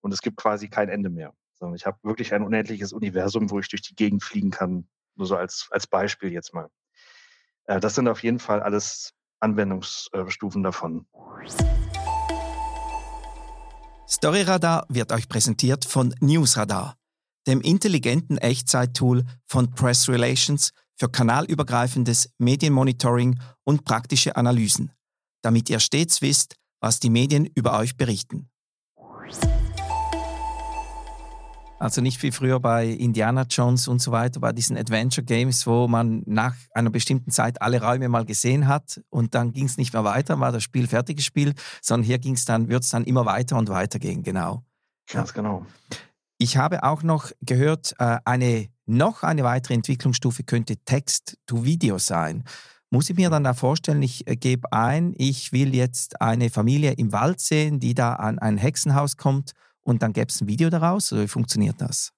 und 0.00 0.12
es 0.12 0.22
gibt 0.22 0.36
quasi 0.36 0.68
kein 0.68 0.88
Ende 0.88 1.10
mehr. 1.10 1.34
Sondern 1.54 1.76
ich 1.76 1.86
habe 1.86 1.98
wirklich 2.02 2.32
ein 2.34 2.42
unendliches 2.42 2.92
Universum, 2.92 3.50
wo 3.50 3.58
ich 3.58 3.68
durch 3.68 3.82
die 3.82 3.96
Gegend 3.96 4.22
fliegen 4.22 4.50
kann. 4.50 4.88
Nur 5.16 5.26
so 5.26 5.36
als, 5.36 5.68
als 5.72 5.88
Beispiel 5.88 6.32
jetzt 6.32 6.54
mal. 6.54 6.68
Äh, 7.64 7.80
das 7.80 7.96
sind 7.96 8.06
auf 8.06 8.22
jeden 8.22 8.38
Fall 8.38 8.62
alles 8.62 9.12
Anwendungsstufen 9.40 10.62
davon. 10.62 11.06
Storyradar 14.08 14.86
wird 14.88 15.12
euch 15.12 15.28
präsentiert 15.28 15.84
von 15.84 16.14
Newsradar 16.20 16.98
dem 17.48 17.62
intelligenten 17.62 18.36
Echtzeit-Tool 18.36 19.24
von 19.46 19.70
Press 19.70 20.08
Relations 20.08 20.72
für 20.96 21.08
kanalübergreifendes 21.08 22.30
Medienmonitoring 22.36 23.40
und 23.64 23.84
praktische 23.84 24.36
Analysen, 24.36 24.92
damit 25.42 25.70
ihr 25.70 25.80
stets 25.80 26.20
wisst, 26.20 26.56
was 26.80 27.00
die 27.00 27.10
Medien 27.10 27.46
über 27.46 27.78
euch 27.78 27.96
berichten. 27.96 28.50
Also 31.80 32.00
nicht 32.00 32.20
wie 32.24 32.32
früher 32.32 32.58
bei 32.58 32.86
Indiana 32.88 33.46
Jones 33.48 33.86
und 33.86 34.02
so 34.02 34.10
weiter, 34.10 34.40
bei 34.40 34.52
diesen 34.52 34.76
Adventure 34.76 35.24
Games, 35.24 35.64
wo 35.64 35.86
man 35.86 36.24
nach 36.26 36.56
einer 36.72 36.90
bestimmten 36.90 37.30
Zeit 37.30 37.62
alle 37.62 37.80
Räume 37.80 38.08
mal 38.08 38.24
gesehen 38.24 38.66
hat 38.66 39.00
und 39.10 39.36
dann 39.36 39.52
ging 39.52 39.66
es 39.66 39.76
nicht 39.76 39.92
mehr 39.92 40.02
weiter, 40.02 40.40
war 40.40 40.50
das 40.50 40.64
Spiel 40.64 40.88
fertig 40.88 41.18
gespielt, 41.18 41.60
sondern 41.80 42.04
hier 42.04 42.18
ging 42.18 42.34
es 42.34 42.44
dann, 42.44 42.68
wird 42.68 42.82
es 42.82 42.90
dann 42.90 43.04
immer 43.04 43.26
weiter 43.26 43.56
und 43.56 43.68
weiter 43.68 44.00
gehen, 44.00 44.24
genau. 44.24 44.64
Ganz 45.08 45.32
genau. 45.32 45.66
Ich 46.38 46.56
habe 46.56 46.82
auch 46.82 47.04
noch 47.04 47.30
gehört, 47.42 47.94
äh, 47.98 48.18
eine 48.24 48.68
noch 48.86 49.22
eine 49.22 49.44
weitere 49.44 49.74
Entwicklungsstufe 49.74 50.42
könnte 50.42 50.78
Text-to-Video 50.78 51.98
sein. 51.98 52.42
Muss 52.90 53.10
ich 53.10 53.16
mir 53.16 53.30
dann 53.30 53.44
da 53.44 53.54
vorstellen, 53.54 54.02
ich 54.02 54.26
äh, 54.26 54.34
gebe 54.34 54.72
ein, 54.72 55.14
ich 55.16 55.52
will 55.52 55.74
jetzt 55.76 56.20
eine 56.20 56.50
Familie 56.50 56.92
im 56.92 57.12
Wald 57.12 57.40
sehen, 57.40 57.78
die 57.78 57.94
da 57.94 58.14
an 58.14 58.40
ein 58.40 58.56
Hexenhaus 58.56 59.16
kommt 59.16 59.52
und 59.82 60.02
dann 60.02 60.12
gäbe 60.12 60.26
es 60.28 60.40
ein 60.40 60.48
Video 60.48 60.70
daraus? 60.70 61.12
Oder 61.12 61.22
wie 61.22 61.28
funktioniert 61.28 61.80
das? 61.80 62.12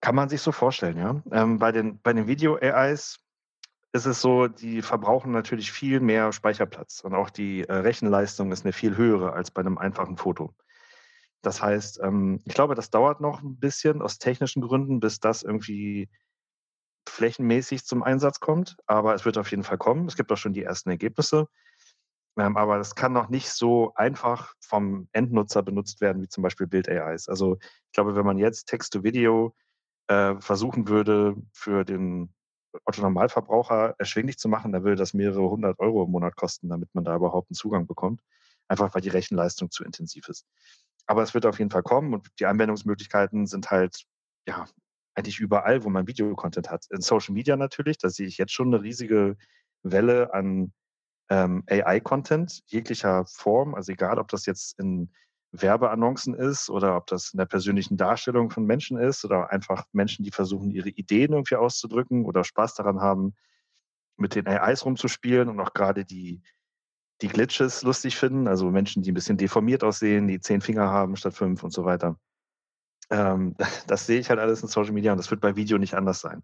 Kann 0.00 0.14
man 0.14 0.28
sich 0.28 0.40
so 0.40 0.52
vorstellen, 0.52 0.98
ja. 0.98 1.22
Ähm, 1.32 1.58
bei 1.58 1.72
den, 1.72 2.00
bei 2.00 2.12
den 2.12 2.26
Video-AIs 2.26 3.18
ist 3.92 4.06
es 4.06 4.20
so, 4.20 4.46
die 4.46 4.82
verbrauchen 4.82 5.32
natürlich 5.32 5.72
viel 5.72 6.00
mehr 6.00 6.32
Speicherplatz 6.32 7.00
und 7.00 7.14
auch 7.14 7.30
die 7.30 7.62
äh, 7.62 7.72
Rechenleistung 7.72 8.52
ist 8.52 8.64
eine 8.64 8.72
viel 8.72 8.96
höhere 8.96 9.32
als 9.32 9.50
bei 9.50 9.60
einem 9.60 9.78
einfachen 9.78 10.16
Foto. 10.16 10.54
Das 11.42 11.62
heißt, 11.62 12.00
ähm, 12.02 12.40
ich 12.44 12.54
glaube, 12.54 12.74
das 12.74 12.90
dauert 12.90 13.20
noch 13.20 13.42
ein 13.42 13.58
bisschen 13.58 14.02
aus 14.02 14.18
technischen 14.18 14.62
Gründen, 14.62 15.00
bis 15.00 15.20
das 15.20 15.42
irgendwie 15.42 16.08
flächenmäßig 17.08 17.84
zum 17.84 18.02
Einsatz 18.02 18.40
kommt. 18.40 18.76
Aber 18.86 19.14
es 19.14 19.24
wird 19.24 19.38
auf 19.38 19.50
jeden 19.50 19.62
Fall 19.62 19.78
kommen. 19.78 20.06
Es 20.06 20.16
gibt 20.16 20.30
auch 20.32 20.36
schon 20.36 20.52
die 20.52 20.64
ersten 20.64 20.90
Ergebnisse. 20.90 21.48
Ähm, 22.38 22.56
aber 22.56 22.78
das 22.78 22.94
kann 22.94 23.12
noch 23.12 23.28
nicht 23.28 23.50
so 23.50 23.92
einfach 23.94 24.54
vom 24.60 25.08
Endnutzer 25.12 25.62
benutzt 25.62 26.00
werden, 26.00 26.22
wie 26.22 26.28
zum 26.28 26.42
Beispiel 26.42 26.66
Bild-AIs. 26.66 27.28
Also 27.28 27.56
ich 27.60 27.92
glaube, 27.92 28.14
wenn 28.14 28.26
man 28.26 28.38
jetzt 28.38 28.66
Text-to-Video 28.66 29.54
äh, 30.08 30.36
versuchen 30.40 30.88
würde, 30.88 31.36
für 31.52 31.84
den 31.84 32.34
Otto-Normalverbraucher 32.84 33.94
erschwinglich 33.98 34.38
zu 34.38 34.48
machen, 34.48 34.72
dann 34.72 34.84
würde 34.84 34.96
das 34.96 35.14
mehrere 35.14 35.48
hundert 35.48 35.78
Euro 35.78 36.04
im 36.04 36.10
Monat 36.10 36.36
kosten, 36.36 36.68
damit 36.68 36.94
man 36.94 37.04
da 37.04 37.16
überhaupt 37.16 37.50
einen 37.50 37.56
Zugang 37.56 37.86
bekommt. 37.86 38.20
Einfach 38.68 38.94
weil 38.94 39.02
die 39.02 39.08
Rechenleistung 39.08 39.70
zu 39.70 39.84
intensiv 39.84 40.28
ist. 40.28 40.46
Aber 41.06 41.22
es 41.22 41.34
wird 41.34 41.46
auf 41.46 41.58
jeden 41.58 41.70
Fall 41.70 41.84
kommen 41.84 42.12
und 42.12 42.28
die 42.40 42.46
Anwendungsmöglichkeiten 42.46 43.46
sind 43.46 43.70
halt, 43.70 44.04
ja, 44.46 44.66
eigentlich 45.14 45.38
überall, 45.40 45.84
wo 45.84 45.88
man 45.88 46.06
Videocontent 46.06 46.70
hat. 46.70 46.84
In 46.90 47.00
Social 47.00 47.32
Media 47.32 47.56
natürlich, 47.56 47.96
da 47.96 48.10
sehe 48.10 48.26
ich 48.26 48.36
jetzt 48.36 48.52
schon 48.52 48.74
eine 48.74 48.82
riesige 48.82 49.36
Welle 49.82 50.34
an 50.34 50.72
ähm, 51.28 51.64
AI-Content 51.68 52.62
jeglicher 52.66 53.24
Form. 53.26 53.74
Also 53.74 53.92
egal, 53.92 54.18
ob 54.18 54.28
das 54.28 54.46
jetzt 54.46 54.78
in 54.78 55.10
Werbeannoncen 55.52 56.34
ist 56.34 56.70
oder 56.70 56.96
ob 56.96 57.06
das 57.06 57.32
in 57.32 57.38
der 57.38 57.46
persönlichen 57.46 57.96
Darstellung 57.96 58.50
von 58.50 58.64
Menschen 58.64 58.98
ist 58.98 59.24
oder 59.24 59.50
einfach 59.50 59.84
Menschen, 59.92 60.24
die 60.24 60.30
versuchen, 60.30 60.70
ihre 60.70 60.88
Ideen 60.88 61.32
irgendwie 61.32 61.56
auszudrücken 61.56 62.24
oder 62.24 62.44
Spaß 62.44 62.74
daran 62.74 63.00
haben, 63.00 63.34
mit 64.16 64.34
den 64.34 64.46
AIs 64.46 64.84
rumzuspielen 64.84 65.48
und 65.48 65.60
auch 65.60 65.74
gerade 65.74 66.04
die, 66.04 66.42
die 67.22 67.28
Glitches 67.28 67.82
lustig 67.82 68.16
finden, 68.16 68.48
also 68.48 68.70
Menschen, 68.70 69.02
die 69.02 69.12
ein 69.12 69.14
bisschen 69.14 69.36
deformiert 69.36 69.84
aussehen, 69.84 70.26
die 70.26 70.40
zehn 70.40 70.60
Finger 70.60 70.90
haben 70.90 71.16
statt 71.16 71.34
fünf 71.34 71.62
und 71.62 71.72
so 71.72 71.84
weiter. 71.84 72.18
Ähm, 73.10 73.54
das 73.86 74.06
sehe 74.06 74.20
ich 74.20 74.30
halt 74.30 74.40
alles 74.40 74.62
in 74.62 74.68
Social 74.68 74.92
Media 74.92 75.12
und 75.12 75.18
das 75.18 75.30
wird 75.30 75.40
bei 75.40 75.56
Video 75.56 75.78
nicht 75.78 75.94
anders 75.94 76.20
sein. 76.20 76.42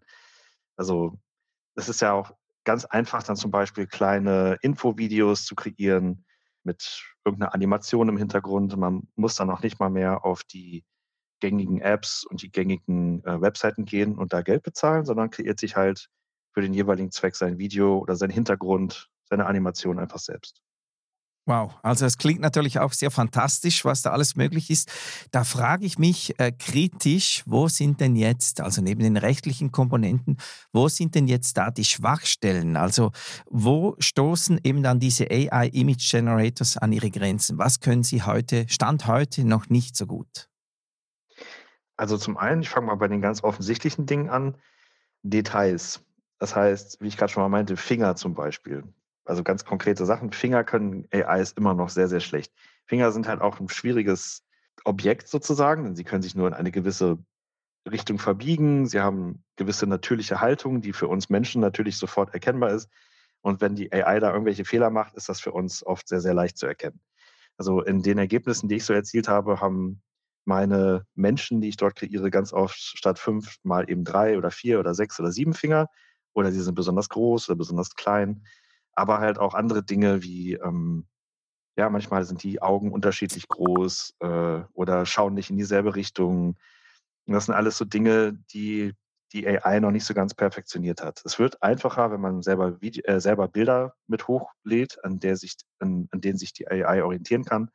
Also 0.75 1.19
es 1.75 1.89
ist 1.89 2.01
ja 2.01 2.13
auch 2.13 2.35
ganz 2.63 2.85
einfach, 2.85 3.23
dann 3.23 3.35
zum 3.35 3.51
Beispiel 3.51 3.87
kleine 3.87 4.57
Infovideos 4.61 5.45
zu 5.45 5.55
kreieren, 5.55 6.25
mit 6.63 7.03
irgendeiner 7.25 7.53
Animation 7.53 8.09
im 8.09 8.17
Hintergrund. 8.17 8.75
Man 8.77 9.07
muss 9.15 9.35
dann 9.35 9.49
auch 9.49 9.61
nicht 9.61 9.79
mal 9.79 9.89
mehr 9.89 10.25
auf 10.25 10.43
die 10.43 10.83
gängigen 11.39 11.81
Apps 11.81 12.25
und 12.25 12.41
die 12.41 12.51
gängigen 12.51 13.23
äh, 13.25 13.41
Webseiten 13.41 13.85
gehen 13.85 14.17
und 14.17 14.31
da 14.31 14.41
Geld 14.41 14.63
bezahlen, 14.63 15.05
sondern 15.05 15.29
kreiert 15.29 15.59
sich 15.59 15.75
halt 15.75 16.09
für 16.53 16.61
den 16.61 16.73
jeweiligen 16.73 17.11
Zweck 17.11 17.35
sein 17.35 17.57
Video 17.57 17.97
oder 17.97 18.15
sein 18.15 18.29
Hintergrund, 18.29 19.09
seine 19.25 19.45
Animation 19.45 19.99
einfach 19.99 20.19
selbst. 20.19 20.62
Wow, 21.45 21.77
also 21.83 22.05
es 22.05 22.17
klingt 22.17 22.39
natürlich 22.39 22.79
auch 22.79 22.93
sehr 22.93 23.11
fantastisch, 23.11 23.83
was 23.83 24.01
da 24.01 24.11
alles 24.11 24.37
möglich 24.37 24.69
ist. 24.69 24.89
Da 25.31 25.43
frage 25.43 25.85
ich 25.85 25.99
mich 25.99 26.39
äh, 26.39 26.53
kritisch, 26.53 27.43
wo 27.45 27.67
sind 27.67 27.99
denn 27.99 28.15
jetzt, 28.15 28.61
also 28.61 28.81
neben 28.81 29.03
den 29.03 29.17
rechtlichen 29.17 29.73
Komponenten, 29.73 30.37
wo 30.71 30.87
sind 30.87 31.15
denn 31.15 31.27
jetzt 31.27 31.57
da 31.57 31.69
die 31.69 31.83
Schwachstellen? 31.83 32.77
Also 32.77 33.11
wo 33.49 33.97
stoßen 33.99 34.61
eben 34.63 34.83
dann 34.83 35.01
diese 35.01 35.29
AI 35.29 35.67
Image 35.73 36.09
Generators 36.09 36.77
an 36.77 36.93
ihre 36.93 37.11
Grenzen? 37.11 37.57
Was 37.57 37.81
können 37.81 38.03
sie 38.03 38.23
heute, 38.23 38.65
Stand 38.69 39.07
heute, 39.07 39.43
noch 39.43 39.67
nicht 39.67 39.97
so 39.97 40.07
gut? 40.07 40.47
Also 41.97 42.17
zum 42.17 42.37
einen, 42.37 42.61
ich 42.61 42.69
fange 42.69 42.87
mal 42.87 42.95
bei 42.95 43.09
den 43.09 43.19
ganz 43.19 43.43
offensichtlichen 43.43 44.05
Dingen 44.05 44.29
an, 44.29 44.55
Details. 45.23 46.01
Das 46.39 46.55
heißt, 46.55 47.01
wie 47.01 47.07
ich 47.07 47.17
gerade 47.17 47.33
schon 47.33 47.43
mal 47.43 47.49
meinte, 47.49 47.75
Finger 47.75 48.15
zum 48.15 48.33
Beispiel 48.33 48.85
also 49.25 49.43
ganz 49.43 49.65
konkrete 49.65 50.05
Sachen. 50.05 50.31
Finger 50.31 50.63
können 50.63 51.07
AIs 51.11 51.53
immer 51.53 51.73
noch 51.73 51.89
sehr, 51.89 52.07
sehr 52.07 52.19
schlecht. 52.19 52.53
Finger 52.85 53.11
sind 53.11 53.27
halt 53.27 53.41
auch 53.41 53.59
ein 53.59 53.69
schwieriges 53.69 54.43
Objekt 54.83 55.27
sozusagen, 55.27 55.83
denn 55.83 55.95
sie 55.95 56.03
können 56.03 56.23
sich 56.23 56.35
nur 56.35 56.47
in 56.47 56.53
eine 56.53 56.71
gewisse 56.71 57.17
Richtung 57.89 58.19
verbiegen. 58.19 58.87
Sie 58.87 58.99
haben 58.99 59.43
gewisse 59.55 59.87
natürliche 59.87 60.41
Haltung, 60.41 60.81
die 60.81 60.93
für 60.93 61.07
uns 61.07 61.29
Menschen 61.29 61.61
natürlich 61.61 61.97
sofort 61.97 62.33
erkennbar 62.33 62.71
ist. 62.71 62.89
Und 63.41 63.61
wenn 63.61 63.75
die 63.75 63.91
AI 63.91 64.19
da 64.19 64.31
irgendwelche 64.31 64.65
Fehler 64.65 64.89
macht, 64.89 65.15
ist 65.15 65.29
das 65.29 65.41
für 65.41 65.51
uns 65.51 65.85
oft 65.85 66.07
sehr, 66.07 66.21
sehr 66.21 66.33
leicht 66.33 66.57
zu 66.57 66.65
erkennen. 66.65 67.01
Also 67.57 67.81
in 67.81 68.01
den 68.01 68.17
Ergebnissen, 68.17 68.69
die 68.69 68.75
ich 68.75 68.85
so 68.85 68.93
erzielt 68.93 69.27
habe, 69.27 69.59
haben 69.59 70.01
meine 70.45 71.05
Menschen, 71.13 71.61
die 71.61 71.69
ich 71.69 71.77
dort 71.77 71.95
kreiere, 71.95 72.31
ganz 72.31 72.51
oft 72.51 72.77
statt 72.77 73.19
fünf 73.19 73.57
mal 73.63 73.89
eben 73.89 74.03
drei 74.03 74.37
oder 74.37 74.51
vier 74.51 74.79
oder 74.79 74.93
sechs 74.93 75.19
oder 75.19 75.31
sieben 75.31 75.53
Finger. 75.53 75.87
Oder 76.33 76.51
sie 76.51 76.61
sind 76.61 76.75
besonders 76.75 77.09
groß 77.09 77.49
oder 77.49 77.57
besonders 77.57 77.95
klein 77.95 78.43
aber 78.95 79.19
halt 79.19 79.39
auch 79.39 79.53
andere 79.53 79.83
Dinge 79.83 80.23
wie, 80.23 80.53
ähm, 80.53 81.07
ja, 81.77 81.89
manchmal 81.89 82.23
sind 82.23 82.43
die 82.43 82.61
Augen 82.61 82.91
unterschiedlich 82.91 83.47
groß 83.47 84.15
äh, 84.19 84.61
oder 84.73 85.05
schauen 85.05 85.33
nicht 85.33 85.49
in 85.49 85.57
dieselbe 85.57 85.95
Richtung. 85.95 86.57
Und 87.25 87.33
das 87.33 87.45
sind 87.45 87.55
alles 87.55 87.77
so 87.77 87.85
Dinge, 87.85 88.33
die 88.53 88.93
die 89.33 89.47
AI 89.47 89.79
noch 89.79 89.91
nicht 89.91 90.05
so 90.05 90.13
ganz 90.13 90.35
perfektioniert 90.35 91.01
hat. 91.01 91.21
Es 91.25 91.39
wird 91.39 91.61
einfacher, 91.63 92.11
wenn 92.11 92.21
man 92.21 92.43
selber, 92.43 92.79
Video, 92.81 93.03
äh, 93.05 93.19
selber 93.19 93.47
Bilder 93.47 93.95
mit 94.07 94.27
hochlädt, 94.27 95.03
an, 95.03 95.19
der 95.19 95.35
sich, 95.37 95.55
an, 95.79 96.07
an 96.11 96.21
denen 96.21 96.37
sich 96.37 96.53
die 96.53 96.67
AI 96.69 97.03
orientieren 97.03 97.43
kann. 97.43 97.71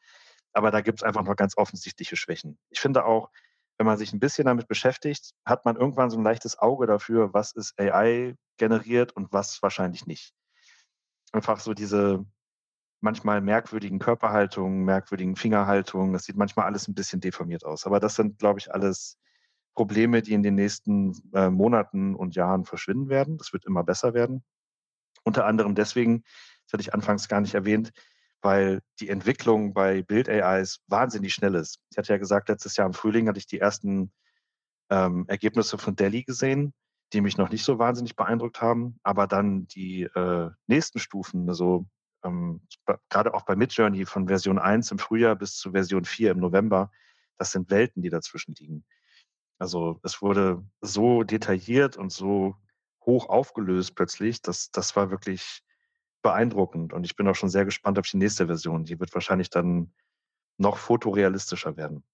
Aber 0.52 0.70
da 0.70 0.80
gibt 0.80 1.00
es 1.00 1.02
einfach 1.02 1.24
noch 1.24 1.36
ganz 1.36 1.56
offensichtliche 1.56 2.16
Schwächen. 2.16 2.58
Ich 2.70 2.80
finde 2.80 3.04
auch, 3.04 3.30
wenn 3.76 3.86
man 3.86 3.98
sich 3.98 4.12
ein 4.12 4.20
bisschen 4.20 4.46
damit 4.46 4.68
beschäftigt, 4.68 5.32
hat 5.44 5.64
man 5.64 5.76
irgendwann 5.76 6.10
so 6.10 6.18
ein 6.18 6.24
leichtes 6.24 6.58
Auge 6.58 6.86
dafür, 6.86 7.34
was 7.34 7.52
ist 7.52 7.78
AI 7.78 8.36
generiert 8.56 9.12
und 9.16 9.32
was 9.32 9.60
wahrscheinlich 9.62 10.06
nicht 10.06 10.32
einfach 11.32 11.60
so 11.60 11.74
diese 11.74 12.24
manchmal 13.00 13.40
merkwürdigen 13.40 13.98
Körperhaltungen, 13.98 14.84
merkwürdigen 14.84 15.36
Fingerhaltungen. 15.36 16.12
Das 16.12 16.24
sieht 16.24 16.36
manchmal 16.36 16.66
alles 16.66 16.88
ein 16.88 16.94
bisschen 16.94 17.20
deformiert 17.20 17.64
aus. 17.64 17.86
Aber 17.86 18.00
das 18.00 18.16
sind, 18.16 18.38
glaube 18.38 18.58
ich, 18.58 18.72
alles 18.72 19.18
Probleme, 19.74 20.22
die 20.22 20.32
in 20.32 20.42
den 20.42 20.56
nächsten 20.56 21.14
äh, 21.32 21.50
Monaten 21.50 22.14
und 22.14 22.34
Jahren 22.34 22.64
verschwinden 22.64 23.08
werden. 23.08 23.38
Das 23.38 23.52
wird 23.52 23.64
immer 23.66 23.84
besser 23.84 24.14
werden. 24.14 24.42
Unter 25.22 25.46
anderem 25.46 25.74
deswegen, 25.74 26.24
das 26.64 26.72
hatte 26.72 26.80
ich 26.80 26.94
anfangs 26.94 27.28
gar 27.28 27.40
nicht 27.40 27.54
erwähnt, 27.54 27.92
weil 28.40 28.80
die 29.00 29.08
Entwicklung 29.08 29.74
bei 29.74 30.02
Bild-AIs 30.02 30.80
wahnsinnig 30.88 31.34
schnell 31.34 31.54
ist. 31.54 31.78
Ich 31.90 31.98
hatte 31.98 32.12
ja 32.12 32.18
gesagt, 32.18 32.48
letztes 32.48 32.76
Jahr 32.76 32.86
im 32.86 32.94
Frühling 32.94 33.28
hatte 33.28 33.38
ich 33.38 33.46
die 33.46 33.60
ersten 33.60 34.12
ähm, 34.90 35.24
Ergebnisse 35.28 35.78
von 35.78 35.94
Delhi 35.94 36.24
gesehen 36.24 36.72
die 37.12 37.20
mich 37.20 37.38
noch 37.38 37.50
nicht 37.50 37.64
so 37.64 37.78
wahnsinnig 37.78 38.16
beeindruckt 38.16 38.60
haben. 38.60 38.98
Aber 39.02 39.26
dann 39.26 39.66
die 39.68 40.02
äh, 40.02 40.50
nächsten 40.66 40.98
Stufen, 40.98 41.48
also 41.48 41.86
ähm, 42.24 42.60
gerade 43.08 43.34
auch 43.34 43.42
bei 43.42 43.56
Midjourney 43.56 44.04
von 44.04 44.28
Version 44.28 44.58
1 44.58 44.90
im 44.90 44.98
Frühjahr 44.98 45.36
bis 45.36 45.56
zu 45.56 45.72
Version 45.72 46.04
4 46.04 46.32
im 46.32 46.38
November, 46.38 46.90
das 47.38 47.52
sind 47.52 47.70
Welten, 47.70 48.02
die 48.02 48.10
dazwischen 48.10 48.54
liegen. 48.58 48.84
Also 49.58 50.00
es 50.02 50.22
wurde 50.22 50.64
so 50.80 51.22
detailliert 51.22 51.96
und 51.96 52.12
so 52.12 52.56
hoch 53.04 53.28
aufgelöst 53.28 53.94
plötzlich, 53.94 54.42
dass 54.42 54.70
das 54.70 54.94
war 54.94 55.10
wirklich 55.10 55.62
beeindruckend. 56.22 56.92
Und 56.92 57.04
ich 57.04 57.16
bin 57.16 57.26
auch 57.28 57.34
schon 57.34 57.48
sehr 57.48 57.64
gespannt 57.64 57.98
auf 57.98 58.06
die 58.06 58.18
nächste 58.18 58.46
Version. 58.46 58.84
Die 58.84 59.00
wird 59.00 59.14
wahrscheinlich 59.14 59.50
dann 59.50 59.92
noch 60.58 60.76
fotorealistischer 60.76 61.76
werden. 61.76 62.04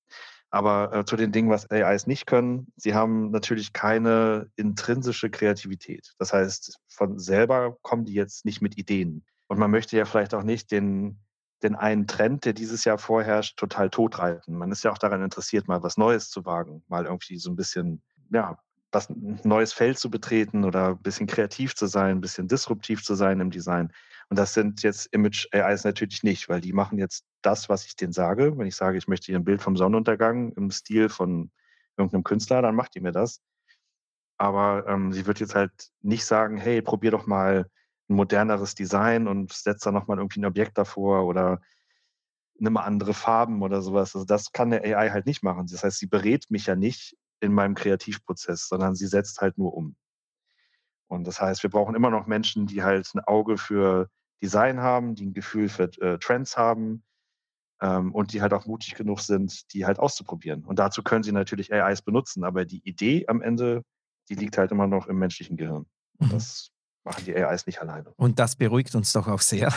Aber 0.55 0.95
äh, 0.95 1.05
zu 1.05 1.17
den 1.17 1.33
Dingen, 1.33 1.51
was 1.51 1.69
AIs 1.69 2.07
nicht 2.07 2.27
können, 2.27 2.73
sie 2.77 2.95
haben 2.95 3.33
natürlich 3.33 3.73
keine 3.73 4.53
intrinsische 4.55 5.29
Kreativität. 5.29 6.13
Das 6.19 6.33
heißt, 6.33 6.79
von 6.87 7.19
selber 7.19 7.77
kommen 7.83 8.05
die 8.05 8.15
jetzt 8.15 8.45
nicht 8.45 8.63
mit 8.63 8.79
Ideen. 8.79 9.25
Und 9.49 9.59
man 9.59 9.73
möchte 9.73 9.97
ja 9.97 10.05
vielleicht 10.05 10.33
auch 10.33 10.45
nicht 10.45 10.71
den, 10.71 11.19
den 11.65 11.75
einen 11.75 12.07
Trend, 12.07 12.45
der 12.45 12.53
dieses 12.53 12.85
Jahr 12.85 12.99
vorherrscht, 12.99 13.57
total 13.59 13.91
totreiten. 13.91 14.57
Man 14.57 14.71
ist 14.71 14.85
ja 14.85 14.93
auch 14.93 14.99
daran 14.99 15.25
interessiert, 15.25 15.67
mal 15.67 15.83
was 15.83 15.97
Neues 15.97 16.31
zu 16.31 16.45
wagen, 16.45 16.85
mal 16.87 17.07
irgendwie 17.07 17.39
so 17.39 17.51
ein 17.51 17.57
bisschen, 17.57 18.01
ja, 18.31 18.57
was 18.95 19.11
ein 19.11 19.41
neues 19.45 19.73
Feld 19.73 19.99
zu 19.99 20.11
betreten 20.11 20.65
oder 20.65 20.91
ein 20.91 21.03
bisschen 21.03 21.27
kreativ 21.27 21.75
zu 21.75 21.87
sein, 21.87 22.19
ein 22.19 22.21
bisschen 22.21 22.49
disruptiv 22.49 23.03
zu 23.03 23.15
sein 23.15 23.41
im 23.41 23.51
Design. 23.51 23.93
Und 24.31 24.39
das 24.39 24.55
sind 24.55 24.83
jetzt 24.83 25.07
Image 25.13 25.47
AIs 25.53 25.85
natürlich 25.85 26.23
nicht, 26.23 26.49
weil 26.49 26.61
die 26.61 26.73
machen 26.73 26.99
jetzt 26.99 27.25
das, 27.43 27.69
was 27.69 27.85
ich 27.85 27.97
denen 27.97 28.13
sage. 28.13 28.57
Wenn 28.57 28.67
ich 28.67 28.77
sage, 28.77 28.97
ich 28.97 29.09
möchte 29.09 29.27
hier 29.27 29.39
ein 29.39 29.45
Bild 29.45 29.61
vom 29.61 29.77
Sonnenuntergang 29.77 30.53
im 30.53 30.71
Stil 30.71 31.09
von 31.09 31.51
irgendeinem 31.97 32.25
Künstler, 32.25 32.63
dann 32.63 32.75
macht 32.75 32.95
die 32.95 33.01
mir 33.01 33.13
das. 33.13 33.43
Aber 34.39 34.87
ähm, 34.89 35.13
sie 35.13 35.27
wird 35.27 35.41
jetzt 35.41 35.55
halt 35.55 35.73
nicht 36.01 36.25
sagen, 36.25 36.57
hey, 36.57 36.83
probier 36.83 37.11
doch 37.11 37.27
mal 37.27 37.67
ein 38.09 38.17
moderneres 38.17 38.75
Design 38.75 39.29
und 39.29 39.53
setz 39.53 39.83
da 39.83 39.93
nochmal 39.93 40.19
irgendwie 40.19 40.41
ein 40.41 40.47
Objekt 40.47 40.79
davor 40.79 41.27
oder 41.27 41.61
nimm 42.59 42.75
mal 42.75 42.83
andere 42.83 43.15
Farben 43.15 43.63
oder 43.63 43.83
sowas. 43.83 44.15
Also 44.15 44.25
das 44.25 44.53
kann 44.53 44.73
eine 44.73 44.83
AI 44.83 45.11
halt 45.11 45.27
nicht 45.27 45.43
machen. 45.43 45.67
Das 45.71 45.85
heißt, 45.85 45.99
sie 45.99 46.07
berät 46.07 46.51
mich 46.51 46.67
ja 46.67 46.77
nicht 46.77 47.17
in 47.45 47.53
meinem 47.53 47.75
Kreativprozess, 47.75 48.69
sondern 48.69 48.95
sie 48.95 49.07
setzt 49.07 49.41
halt 49.41 49.59
nur 49.59 49.75
um. 49.75 49.97
Und 51.07 51.27
das 51.27 51.41
heißt, 51.41 51.63
wir 51.63 51.71
brauchen 51.71 51.95
immer 51.95 52.11
noch 52.11 52.27
Menschen, 52.27 52.67
die 52.67 52.83
halt 52.83 53.09
ein 53.15 53.21
Auge 53.21 53.59
für 53.59 54.09
Design 54.43 54.81
haben, 54.81 55.15
die 55.15 55.27
ein 55.27 55.35
Gefühl 55.35 55.69
für 55.69 55.85
äh, 56.01 56.19
Trends 56.19 56.57
haben 56.57 57.05
ähm, 57.81 58.13
und 58.13 58.33
die 58.33 58.43
halt 58.43 58.53
auch 58.53 58.67
mutig 58.67 58.95
genug 58.95 59.21
sind, 59.21 59.73
die 59.73 59.87
halt 59.87 59.99
auszuprobieren. 59.99 60.65
Und 60.65 60.79
dazu 60.79 61.03
können 61.03 61.23
sie 61.23 61.33
natürlich 61.33 61.73
AIs 61.73 62.03
benutzen, 62.03 62.45
aber 62.45 62.65
die 62.65 62.87
Idee 62.89 63.27
am 63.29 63.43
Ende, 63.43 63.85
die 64.29 64.35
liegt 64.35 64.59
halt 64.59 64.73
immer 64.73 64.87
noch 64.87 65.07
im 65.07 65.19
menschlichen 65.19 65.57
Gehirn. 65.57 65.87
Und 66.19 66.29
mhm. 66.29 66.31
das 66.31 66.71
machen 67.05 67.25
die 67.27 67.37
AIs 67.37 67.67
nicht 67.67 67.81
alleine. 67.81 68.13
Und 68.17 68.39
das 68.39 68.57
beruhigt 68.57 68.95
uns 68.95 69.13
doch 69.13 69.29
auch 69.29 69.41
sehr. 69.41 69.73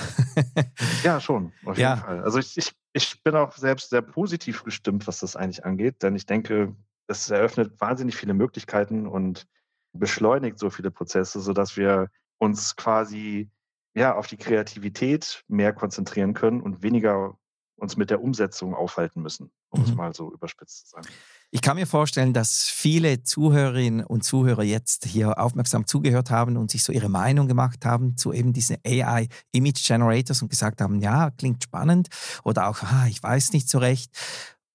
ja, 1.04 1.20
schon, 1.20 1.52
auf 1.66 1.78
jeden 1.78 1.98
Fall. 1.98 2.24
Also 2.24 2.40
ich, 2.40 2.58
ich, 2.58 2.72
ich 2.94 3.22
bin 3.24 3.36
auch 3.36 3.56
selbst 3.56 3.90
sehr 3.90 4.02
positiv 4.02 4.64
gestimmt, 4.64 5.08
was 5.08 5.20
das 5.20 5.36
eigentlich 5.36 5.66
angeht, 5.66 6.02
denn 6.04 6.16
ich 6.16 6.26
denke, 6.26 6.76
es 7.08 7.30
eröffnet 7.30 7.80
wahnsinnig 7.80 8.16
viele 8.16 8.34
Möglichkeiten 8.34 9.08
und 9.08 9.48
beschleunigt 9.94 10.60
so 10.60 10.70
viele 10.70 10.92
Prozesse, 10.92 11.42
sodass 11.42 11.78
wir 11.78 12.10
uns 12.38 12.76
quasi 12.76 13.50
ja 13.96 14.16
auf 14.16 14.28
die 14.28 14.38
Kreativität 14.38 15.44
mehr 15.48 15.74
konzentrieren 15.74 16.34
können 16.34 16.62
und 16.62 16.84
weniger 16.84 17.38
uns 17.78 17.96
mit 17.96 18.10
der 18.10 18.22
Umsetzung 18.22 18.74
aufhalten 18.74 19.22
müssen, 19.22 19.52
um 19.70 19.82
mhm. 19.82 19.86
es 19.86 19.96
mal 19.96 20.14
so 20.14 20.32
überspitzt 20.32 20.88
zu 20.88 20.96
sagen. 20.96 21.08
Ich 21.52 21.62
kann 21.62 21.78
mir 21.78 21.86
vorstellen, 21.86 22.34
dass 22.34 22.64
viele 22.64 23.24
Zuhörerinnen 23.24 24.04
und 24.04 24.24
Zuhörer 24.24 24.64
jetzt 24.64 25.06
hier 25.06 25.40
aufmerksam 25.40 25.86
zugehört 25.86 26.30
haben 26.30 26.58
und 26.58 26.72
sich 26.72 26.84
so 26.84 26.92
ihre 26.92 27.08
Meinung 27.08 27.48
gemacht 27.48 27.86
haben 27.86 28.18
zu 28.18 28.34
eben 28.34 28.52
diesen 28.52 28.78
AI 28.86 29.28
Image 29.52 29.86
Generators 29.86 30.42
und 30.42 30.50
gesagt 30.50 30.82
haben, 30.82 31.00
ja, 31.00 31.30
klingt 31.32 31.64
spannend 31.64 32.10
oder 32.44 32.68
auch, 32.68 32.82
ah, 32.82 33.06
ich 33.08 33.22
weiß 33.22 33.54
nicht 33.54 33.70
so 33.70 33.78
recht. 33.78 34.12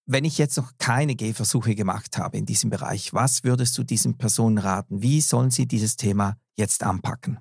Wenn 0.07 0.25
ich 0.25 0.39
jetzt 0.39 0.57
noch 0.57 0.73
keine 0.79 1.15
Gehversuche 1.15 1.75
gemacht 1.75 2.19
habe 2.19 2.37
in 2.37 2.47
diesem 2.47 2.71
Bereich, 2.71 3.15
was 3.15 3.45
würdest 3.45 3.79
du 3.79 3.85
diesen 3.85 4.19
Personen 4.19 4.59
raten? 4.59 5.03
Wie 5.03 5.21
sollen 5.21 5.51
sie 5.51 5.67
dieses 5.67 5.97
Thema 5.97 6.37
jetzt 6.57 6.83
anpacken? 6.83 7.39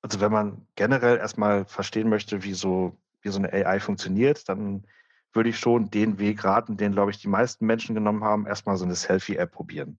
Also 0.00 0.20
wenn 0.20 0.30
man 0.30 0.66
generell 0.76 1.16
erstmal 1.16 1.64
verstehen 1.64 2.08
möchte, 2.08 2.44
wie 2.44 2.54
so, 2.54 2.96
wie 3.22 3.30
so 3.30 3.38
eine 3.38 3.52
AI 3.52 3.80
funktioniert, 3.80 4.48
dann 4.48 4.86
würde 5.32 5.48
ich 5.48 5.58
schon 5.58 5.90
den 5.90 6.18
Weg 6.18 6.44
raten, 6.44 6.76
den, 6.76 6.92
glaube 6.92 7.10
ich, 7.10 7.18
die 7.18 7.28
meisten 7.28 7.66
Menschen 7.66 7.94
genommen 7.94 8.22
haben, 8.22 8.46
erstmal 8.46 8.76
so 8.76 8.84
eine 8.84 8.94
Selfie-App 8.94 9.50
probieren. 9.50 9.98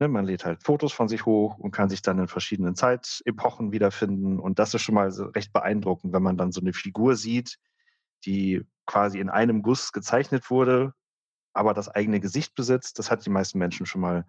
Ne, 0.00 0.08
man 0.08 0.24
lädt 0.24 0.44
halt 0.44 0.62
Fotos 0.64 0.92
von 0.92 1.08
sich 1.08 1.24
hoch 1.26 1.58
und 1.58 1.70
kann 1.70 1.88
sich 1.88 2.02
dann 2.02 2.18
in 2.18 2.26
verschiedenen 2.26 2.74
Zeitepochen 2.74 3.70
wiederfinden. 3.70 4.40
Und 4.40 4.58
das 4.58 4.74
ist 4.74 4.82
schon 4.82 4.94
mal 4.94 5.08
recht 5.08 5.52
beeindruckend, 5.52 6.12
wenn 6.12 6.22
man 6.22 6.36
dann 6.36 6.50
so 6.50 6.60
eine 6.60 6.72
Figur 6.72 7.14
sieht, 7.14 7.58
die 8.24 8.64
quasi 8.86 9.18
in 9.18 9.30
einem 9.30 9.62
Guss 9.62 9.92
gezeichnet 9.92 10.50
wurde, 10.50 10.92
aber 11.52 11.74
das 11.74 11.88
eigene 11.88 12.20
Gesicht 12.20 12.54
besitzt. 12.54 12.98
Das 12.98 13.10
hat 13.10 13.24
die 13.24 13.30
meisten 13.30 13.58
Menschen 13.58 13.86
schon 13.86 14.00
mal 14.00 14.26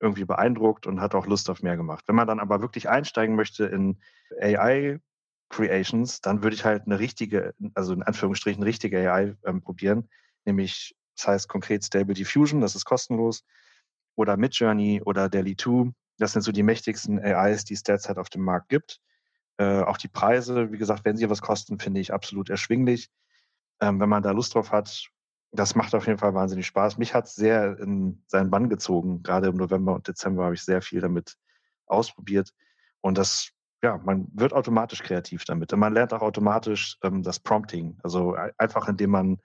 irgendwie 0.00 0.24
beeindruckt 0.24 0.86
und 0.86 1.00
hat 1.00 1.14
auch 1.14 1.26
Lust 1.26 1.48
auf 1.50 1.62
mehr 1.62 1.76
gemacht. 1.76 2.04
Wenn 2.06 2.16
man 2.16 2.26
dann 2.26 2.40
aber 2.40 2.60
wirklich 2.60 2.88
einsteigen 2.88 3.36
möchte 3.36 3.66
in 3.66 4.00
AI 4.40 5.00
Creations, 5.50 6.20
dann 6.20 6.42
würde 6.42 6.56
ich 6.56 6.64
halt 6.64 6.84
eine 6.86 6.98
richtige, 6.98 7.54
also 7.74 7.92
in 7.92 8.02
Anführungsstrichen 8.02 8.62
richtige 8.62 8.98
AI 9.10 9.36
ähm, 9.44 9.62
probieren, 9.62 10.08
nämlich 10.44 10.96
das 11.16 11.28
heißt 11.28 11.48
konkret 11.48 11.84
Stable 11.84 12.14
Diffusion, 12.14 12.60
das 12.60 12.74
ist 12.74 12.84
kostenlos, 12.84 13.44
oder 14.16 14.36
Midjourney 14.36 15.02
oder 15.04 15.28
Delhi 15.28 15.56
2. 15.56 15.92
Das 16.18 16.32
sind 16.32 16.42
so 16.42 16.52
die 16.52 16.62
mächtigsten 16.62 17.18
AIs, 17.18 17.64
die 17.64 17.74
es 17.74 17.82
derzeit 17.82 18.18
auf 18.18 18.30
dem 18.30 18.42
Markt 18.42 18.68
gibt. 18.68 19.00
Äh, 19.56 19.82
auch 19.82 19.96
die 19.96 20.08
Preise, 20.08 20.72
wie 20.72 20.78
gesagt, 20.78 21.04
wenn 21.04 21.16
sie 21.16 21.30
was 21.30 21.42
kosten, 21.42 21.78
finde 21.78 22.00
ich 22.00 22.12
absolut 22.12 22.50
erschwinglich. 22.50 23.10
Ähm, 23.80 24.00
wenn 24.00 24.08
man 24.08 24.22
da 24.22 24.30
Lust 24.30 24.54
drauf 24.54 24.72
hat, 24.72 25.10
das 25.54 25.74
macht 25.76 25.94
auf 25.94 26.06
jeden 26.06 26.18
Fall 26.18 26.34
wahnsinnig 26.34 26.66
Spaß. 26.66 26.98
Mich 26.98 27.14
hat 27.14 27.26
es 27.26 27.34
sehr 27.36 27.78
in 27.78 28.22
seinen 28.26 28.50
Bann 28.50 28.68
gezogen. 28.68 29.22
Gerade 29.22 29.48
im 29.48 29.56
November 29.56 29.94
und 29.94 30.08
Dezember 30.08 30.44
habe 30.44 30.54
ich 30.54 30.62
sehr 30.62 30.82
viel 30.82 31.00
damit 31.00 31.36
ausprobiert. 31.86 32.52
Und 33.00 33.18
das, 33.18 33.50
ja, 33.82 33.98
man 33.98 34.26
wird 34.32 34.52
automatisch 34.52 35.02
kreativ 35.02 35.44
damit. 35.44 35.72
Und 35.72 35.78
man 35.78 35.94
lernt 35.94 36.12
auch 36.12 36.22
automatisch 36.22 36.98
ähm, 37.02 37.22
das 37.22 37.38
Prompting. 37.38 37.98
Also 38.02 38.36
einfach, 38.58 38.88
indem 38.88 39.10
man 39.10 39.40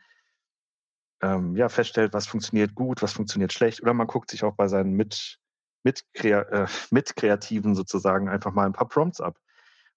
ähm, 1.22 1.56
ja, 1.56 1.70
feststellt, 1.70 2.14
was 2.14 2.26
funktioniert 2.26 2.74
gut, 2.74 3.02
was 3.04 3.14
funktioniert 3.14 3.54
schlecht. 3.54 3.82
Oder 3.82 3.94
man 3.94 4.08
guckt 4.08 4.32
sich 4.32 4.44
auch 4.44 4.56
bei 4.56 4.68
seinen 4.68 4.94
Mit, 4.94 5.40
mit, 5.84 6.04
äh, 6.24 6.66
Mitkreativen 6.92 7.76
sozusagen 7.76 8.30
einfach 8.30 8.52
mal 8.52 8.66
ein 8.66 8.74
paar 8.74 8.88
Prompts 8.88 9.22
ab 9.22 9.38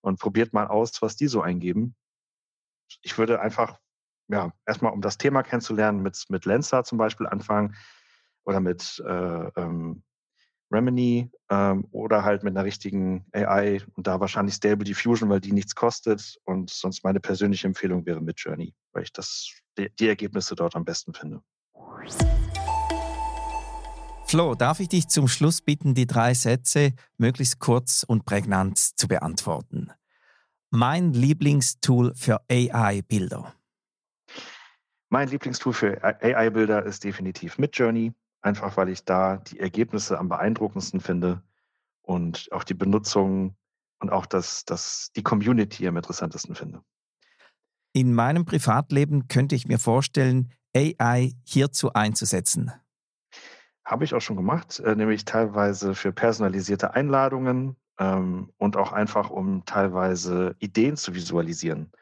und 0.02 0.20
probiert 0.20 0.52
mal 0.52 0.66
aus, 0.66 1.00
was 1.00 1.16
die 1.16 1.28
so 1.28 1.40
eingeben. 1.40 1.94
Ich 3.00 3.16
würde 3.16 3.40
einfach 3.40 3.78
ja, 4.32 4.50
erstmal 4.66 4.92
um 4.92 5.02
das 5.02 5.18
Thema 5.18 5.42
kennenzulernen, 5.42 6.02
mit, 6.02 6.24
mit 6.30 6.46
Lensa 6.46 6.82
zum 6.84 6.96
Beispiel 6.96 7.26
anfangen 7.26 7.76
oder 8.44 8.60
mit 8.60 9.02
äh, 9.06 9.50
ähm, 9.56 10.02
Remini 10.72 11.30
ähm, 11.50 11.86
oder 11.90 12.24
halt 12.24 12.42
mit 12.42 12.56
einer 12.56 12.64
richtigen 12.64 13.26
AI 13.32 13.82
und 13.94 14.06
da 14.06 14.20
wahrscheinlich 14.20 14.54
Stable 14.54 14.84
Diffusion, 14.84 15.28
weil 15.28 15.40
die 15.40 15.52
nichts 15.52 15.74
kostet. 15.74 16.38
Und 16.44 16.70
sonst 16.70 17.04
meine 17.04 17.20
persönliche 17.20 17.66
Empfehlung 17.66 18.06
wäre 18.06 18.22
mit 18.22 18.40
Journey, 18.40 18.74
weil 18.92 19.02
ich 19.02 19.12
das, 19.12 19.52
die, 19.76 19.90
die 19.94 20.08
Ergebnisse 20.08 20.54
dort 20.56 20.74
am 20.74 20.86
besten 20.86 21.12
finde. 21.12 21.42
Flo, 24.24 24.54
darf 24.54 24.80
ich 24.80 24.88
dich 24.88 25.08
zum 25.08 25.28
Schluss 25.28 25.60
bitten, 25.60 25.92
die 25.92 26.06
drei 26.06 26.32
Sätze 26.32 26.94
möglichst 27.18 27.58
kurz 27.58 28.02
und 28.02 28.24
prägnant 28.24 28.78
zu 28.78 29.06
beantworten? 29.08 29.90
Mein 30.70 31.12
Lieblingstool 31.12 32.14
für 32.14 32.40
AI-Bilder. 32.50 33.52
Mein 35.12 35.28
Lieblingstool 35.28 35.74
für 35.74 36.02
AI-Bilder 36.02 36.86
ist 36.86 37.04
definitiv 37.04 37.58
Midjourney, 37.58 38.14
einfach 38.40 38.78
weil 38.78 38.88
ich 38.88 39.04
da 39.04 39.36
die 39.36 39.60
Ergebnisse 39.60 40.18
am 40.18 40.30
beeindruckendsten 40.30 41.00
finde 41.00 41.42
und 42.00 42.48
auch 42.50 42.64
die 42.64 42.72
Benutzung 42.72 43.54
und 44.00 44.10
auch 44.10 44.24
das, 44.24 44.64
das, 44.64 45.10
die 45.14 45.22
Community 45.22 45.86
am 45.86 45.98
interessantesten 45.98 46.54
finde. 46.54 46.82
In 47.92 48.14
meinem 48.14 48.46
Privatleben 48.46 49.28
könnte 49.28 49.54
ich 49.54 49.68
mir 49.68 49.78
vorstellen, 49.78 50.50
AI 50.74 51.34
hierzu 51.44 51.92
einzusetzen. 51.92 52.72
Habe 53.84 54.04
ich 54.04 54.14
auch 54.14 54.22
schon 54.22 54.36
gemacht, 54.36 54.80
äh, 54.80 54.96
nämlich 54.96 55.26
teilweise 55.26 55.94
für 55.94 56.12
personalisierte 56.12 56.94
Einladungen 56.94 57.76
ähm, 57.98 58.50
und 58.56 58.78
auch 58.78 58.92
einfach, 58.92 59.28
um 59.28 59.66
teilweise 59.66 60.56
Ideen 60.58 60.96
zu 60.96 61.14
visualisieren. 61.14 61.92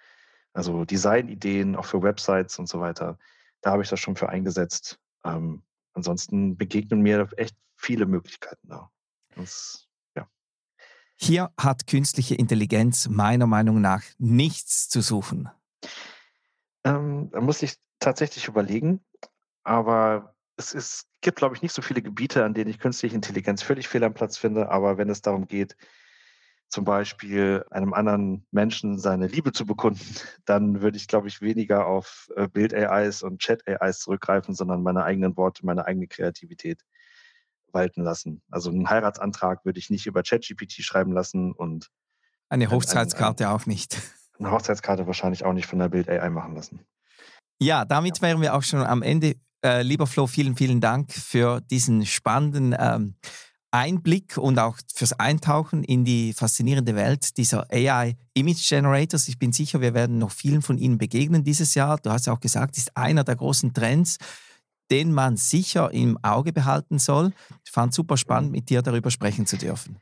Also 0.53 0.85
Designideen 0.85 1.77
auch 1.77 1.85
für 1.85 2.03
Websites 2.03 2.59
und 2.59 2.69
so 2.69 2.81
weiter. 2.81 3.19
Da 3.61 3.73
habe 3.73 3.83
ich 3.83 3.89
das 3.89 4.01
schon 4.01 4.17
für 4.17 4.29
eingesetzt. 4.29 4.99
Ähm, 5.25 5.63
ansonsten 5.93 6.57
begegnen 6.57 7.01
mir 7.01 7.29
echt 7.37 7.57
viele 7.77 8.07
Möglichkeiten 8.07 8.69
da. 8.69 8.91
Das, 9.37 9.89
ja. 10.17 10.29
Hier 11.17 11.51
hat 11.59 11.87
künstliche 11.87 12.35
Intelligenz 12.35 13.09
meiner 13.09 13.47
Meinung 13.47 13.81
nach 13.81 14.03
nichts 14.19 14.89
zu 14.89 15.01
suchen. 15.01 15.49
Ähm, 16.85 17.31
da 17.31 17.41
muss 17.41 17.63
ich 17.63 17.77
tatsächlich 17.99 18.49
überlegen, 18.49 19.05
aber 19.63 20.35
es 20.57 20.73
ist, 20.73 21.07
gibt, 21.21 21.39
glaube 21.39 21.55
ich, 21.55 21.63
nicht 21.63 21.75
so 21.75 21.83
viele 21.83 22.03
Gebiete, 22.03 22.45
an 22.45 22.55
denen 22.55 22.71
ich 22.71 22.79
künstliche 22.79 23.15
Intelligenz 23.15 23.63
völlig 23.63 23.89
fehl 23.89 24.05
am 24.05 24.15
Platz 24.15 24.37
finde. 24.37 24.71
Aber 24.71 24.99
wenn 24.99 25.09
es 25.09 25.23
darum 25.23 25.47
geht, 25.47 25.77
zum 26.71 26.85
Beispiel 26.85 27.65
einem 27.71 27.93
anderen 27.93 28.47
Menschen 28.53 28.99
seine 28.99 29.27
Liebe 29.27 29.53
zu 29.53 29.67
bekunden, 29.67 30.01
dann 30.47 30.81
würde 30.81 30.97
ich, 30.97 31.09
glaube 31.09 31.29
ich, 31.29 31.41
weniger 31.41 31.87
auf 31.87 32.31
äh, 32.37 32.49
Bild-AIs 32.49 33.23
und 33.23 33.41
Chat-AIs 33.41 34.01
zurückgreifen, 34.01 34.55
sondern 34.55 34.83
meine 34.83 35.05
eigenen 35.05 35.37
Worte, 35.37 35.67
meine 35.67 35.85
eigene 35.85 36.07
Kreativität 36.07 36.83
walten 37.73 38.03
lassen. 38.03 38.43
Also 38.51 38.71
einen 38.71 38.89
Heiratsantrag 38.89 39.65
würde 39.65 39.79
ich 39.79 39.91
nicht 39.91 40.07
über 40.07 40.23
ChatGPT 40.23 40.83
schreiben 40.83 41.13
lassen 41.13 41.53
und 41.53 41.91
eine 42.49 42.71
Hochzeitskarte 42.71 43.45
ein, 43.45 43.51
ein, 43.51 43.57
auch 43.57 43.67
nicht. 43.67 43.97
Eine 44.39 44.53
Hochzeitskarte 44.53 45.07
wahrscheinlich 45.07 45.45
auch 45.45 45.53
nicht 45.53 45.67
von 45.67 45.79
der 45.79 45.91
Bild-AI 45.91 46.31
machen 46.31 46.55
lassen. 46.55 46.81
Ja, 47.61 47.85
damit 47.85 48.17
ja. 48.17 48.23
wären 48.23 48.41
wir 48.41 48.55
auch 48.55 48.63
schon 48.63 48.81
am 48.81 49.03
Ende. 49.03 49.35
Äh, 49.63 49.83
lieber 49.83 50.07
Flo, 50.07 50.27
vielen, 50.27 50.57
vielen 50.57 50.81
Dank 50.81 51.13
für 51.13 51.61
diesen 51.61 52.07
spannenden 52.07 52.75
ähm, 52.79 53.17
Einblick 53.73 54.37
und 54.37 54.59
auch 54.59 54.77
fürs 54.93 55.13
Eintauchen 55.13 55.85
in 55.85 56.05
die 56.05 56.33
faszinierende 56.33 56.95
Welt 56.95 57.37
dieser 57.37 57.71
AI 57.71 58.17
Image 58.35 58.69
Generators. 58.69 59.29
Ich 59.29 59.39
bin 59.39 59.53
sicher, 59.53 59.81
wir 59.81 59.95
werden 59.95 60.19
noch 60.19 60.33
vielen 60.33 60.63
von 60.63 60.79
ihnen 60.79 60.99
begegnen 60.99 61.45
dieses 61.45 61.75
Jahr. 61.75 61.99
Du 61.99 62.11
hast 62.11 62.27
ja 62.27 62.33
auch 62.33 62.41
gesagt, 62.41 62.77
ist 62.77 62.97
einer 62.97 63.25
der 63.25 63.37
großen 63.37 63.73
Trends, 63.73 64.19
den 64.91 65.13
man 65.13 65.37
sicher 65.37 65.93
im 65.93 66.19
Auge 66.23 66.53
behalten 66.53 66.99
soll. 66.99 67.33
Ich 67.65 67.71
fand 67.71 67.91
es 67.91 67.97
super 67.97 68.17
spannend, 68.17 68.53
mit 68.53 68.71
dir 68.71 68.83
darüber 68.83 69.11
sprechen 69.11 69.47
zu 69.47 69.57
dürfen. 69.57 70.01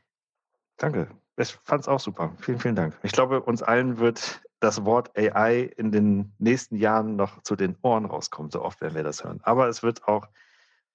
Danke. 0.77 1.07
Ich 1.37 1.57
fand 1.63 1.81
es 1.81 1.87
auch 1.87 1.99
super. 1.99 2.33
Vielen, 2.41 2.59
vielen 2.59 2.75
Dank. 2.75 2.97
Ich 3.03 3.11
glaube, 3.11 3.41
uns 3.41 3.61
allen 3.61 3.99
wird 3.99 4.41
das 4.59 4.83
Wort 4.83 5.17
AI 5.17 5.71
in 5.77 5.91
den 5.91 6.33
nächsten 6.37 6.75
Jahren 6.75 7.15
noch 7.15 7.41
zu 7.43 7.55
den 7.55 7.77
Ohren 7.81 8.05
rauskommen, 8.05 8.51
so 8.51 8.61
oft 8.61 8.81
werden 8.81 8.95
wir 8.95 9.03
das 9.03 9.23
hören. 9.23 9.39
Aber 9.43 9.69
es 9.69 9.83
wird 9.83 10.05
auch 10.07 10.27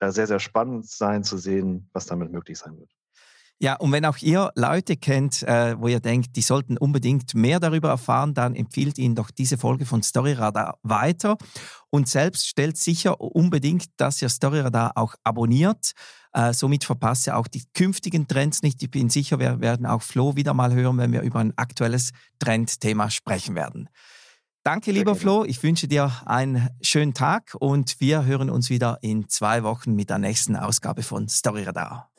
sehr, 0.01 0.27
sehr 0.27 0.41
spannend 0.41 0.89
sein 0.89 1.25
zu 1.25 1.39
sehen, 1.39 1.89
was 1.93 2.07
damit 2.07 2.31
möglich 2.31 2.59
sein 2.59 2.79
wird. 2.79 2.91
Ja, 3.61 3.77
und 3.77 3.93
wenn 3.93 4.05
auch 4.05 4.19
ihr 4.19 4.51
Leute 4.57 4.97
kennt, 4.97 5.43
äh, 5.45 5.81
wo 5.81 5.87
ihr 5.87 6.01
denkt, 6.01 6.35
die 6.37 6.43
sollten 6.43 6.77
unbedingt 6.77 7.35
mehr 7.35 7.61
darüber 7.61 7.89
erfahren, 7.89 8.35
dann 8.35 8.57
empfiehlt 8.57 8.99
ihnen 8.99 9.15
doch 9.15 9.31
diese 9.31 9.57
Folge 9.57 9.87
von 9.87 10.03
Storyradar 10.03 10.79
weiter 10.83 11.39
und 11.91 12.09
selbst 12.09 12.49
stellt 12.49 12.77
sicher 12.77 13.21
unbedingt, 13.21 13.87
dass 13.97 14.21
ihr 14.21 14.29
Storyradar 14.29 14.93
auch 14.97 15.15
abonniert. 15.23 15.93
Äh, 16.33 16.53
somit 16.53 16.85
verpasst 16.85 17.29
ihr 17.29 17.37
auch 17.37 17.47
die 17.47 17.63
künftigen 17.75 18.27
Trends 18.27 18.63
nicht. 18.63 18.83
Ich 18.83 18.91
bin 18.91 19.09
sicher, 19.09 19.39
wir 19.39 19.61
werden 19.61 19.87
auch 19.87 20.03
Flo 20.03 20.35
wieder 20.35 20.53
mal 20.53 20.75
hören, 20.75 20.99
wenn 20.99 21.13
wir 21.13 21.23
über 21.23 21.39
ein 21.39 21.57
aktuelles 21.57 22.11
Trendthema 22.41 23.09
sprechen 23.09 23.55
werden. 23.55 23.89
Danke, 24.65 24.93
lieber 24.93 25.15
Flo. 25.15 25.45
Ich 25.45 25.63
wünsche 25.63 25.89
dir 25.89 26.11
einen 26.25 26.71
schönen 26.81 27.13
Tag 27.13 27.55
und 27.61 28.01
wir 28.01 28.25
hören 28.25 28.49
uns 28.49 28.71
wieder 28.71 28.97
in 29.03 29.29
zwei 29.29 29.63
Wochen 29.63 29.95
mit 29.95 30.09
der 30.09 30.17
nächsten 30.17 30.57
Ausgabe 30.57 31.03
von 31.03 31.29
Story 31.29 31.65
Radar. 31.65 32.11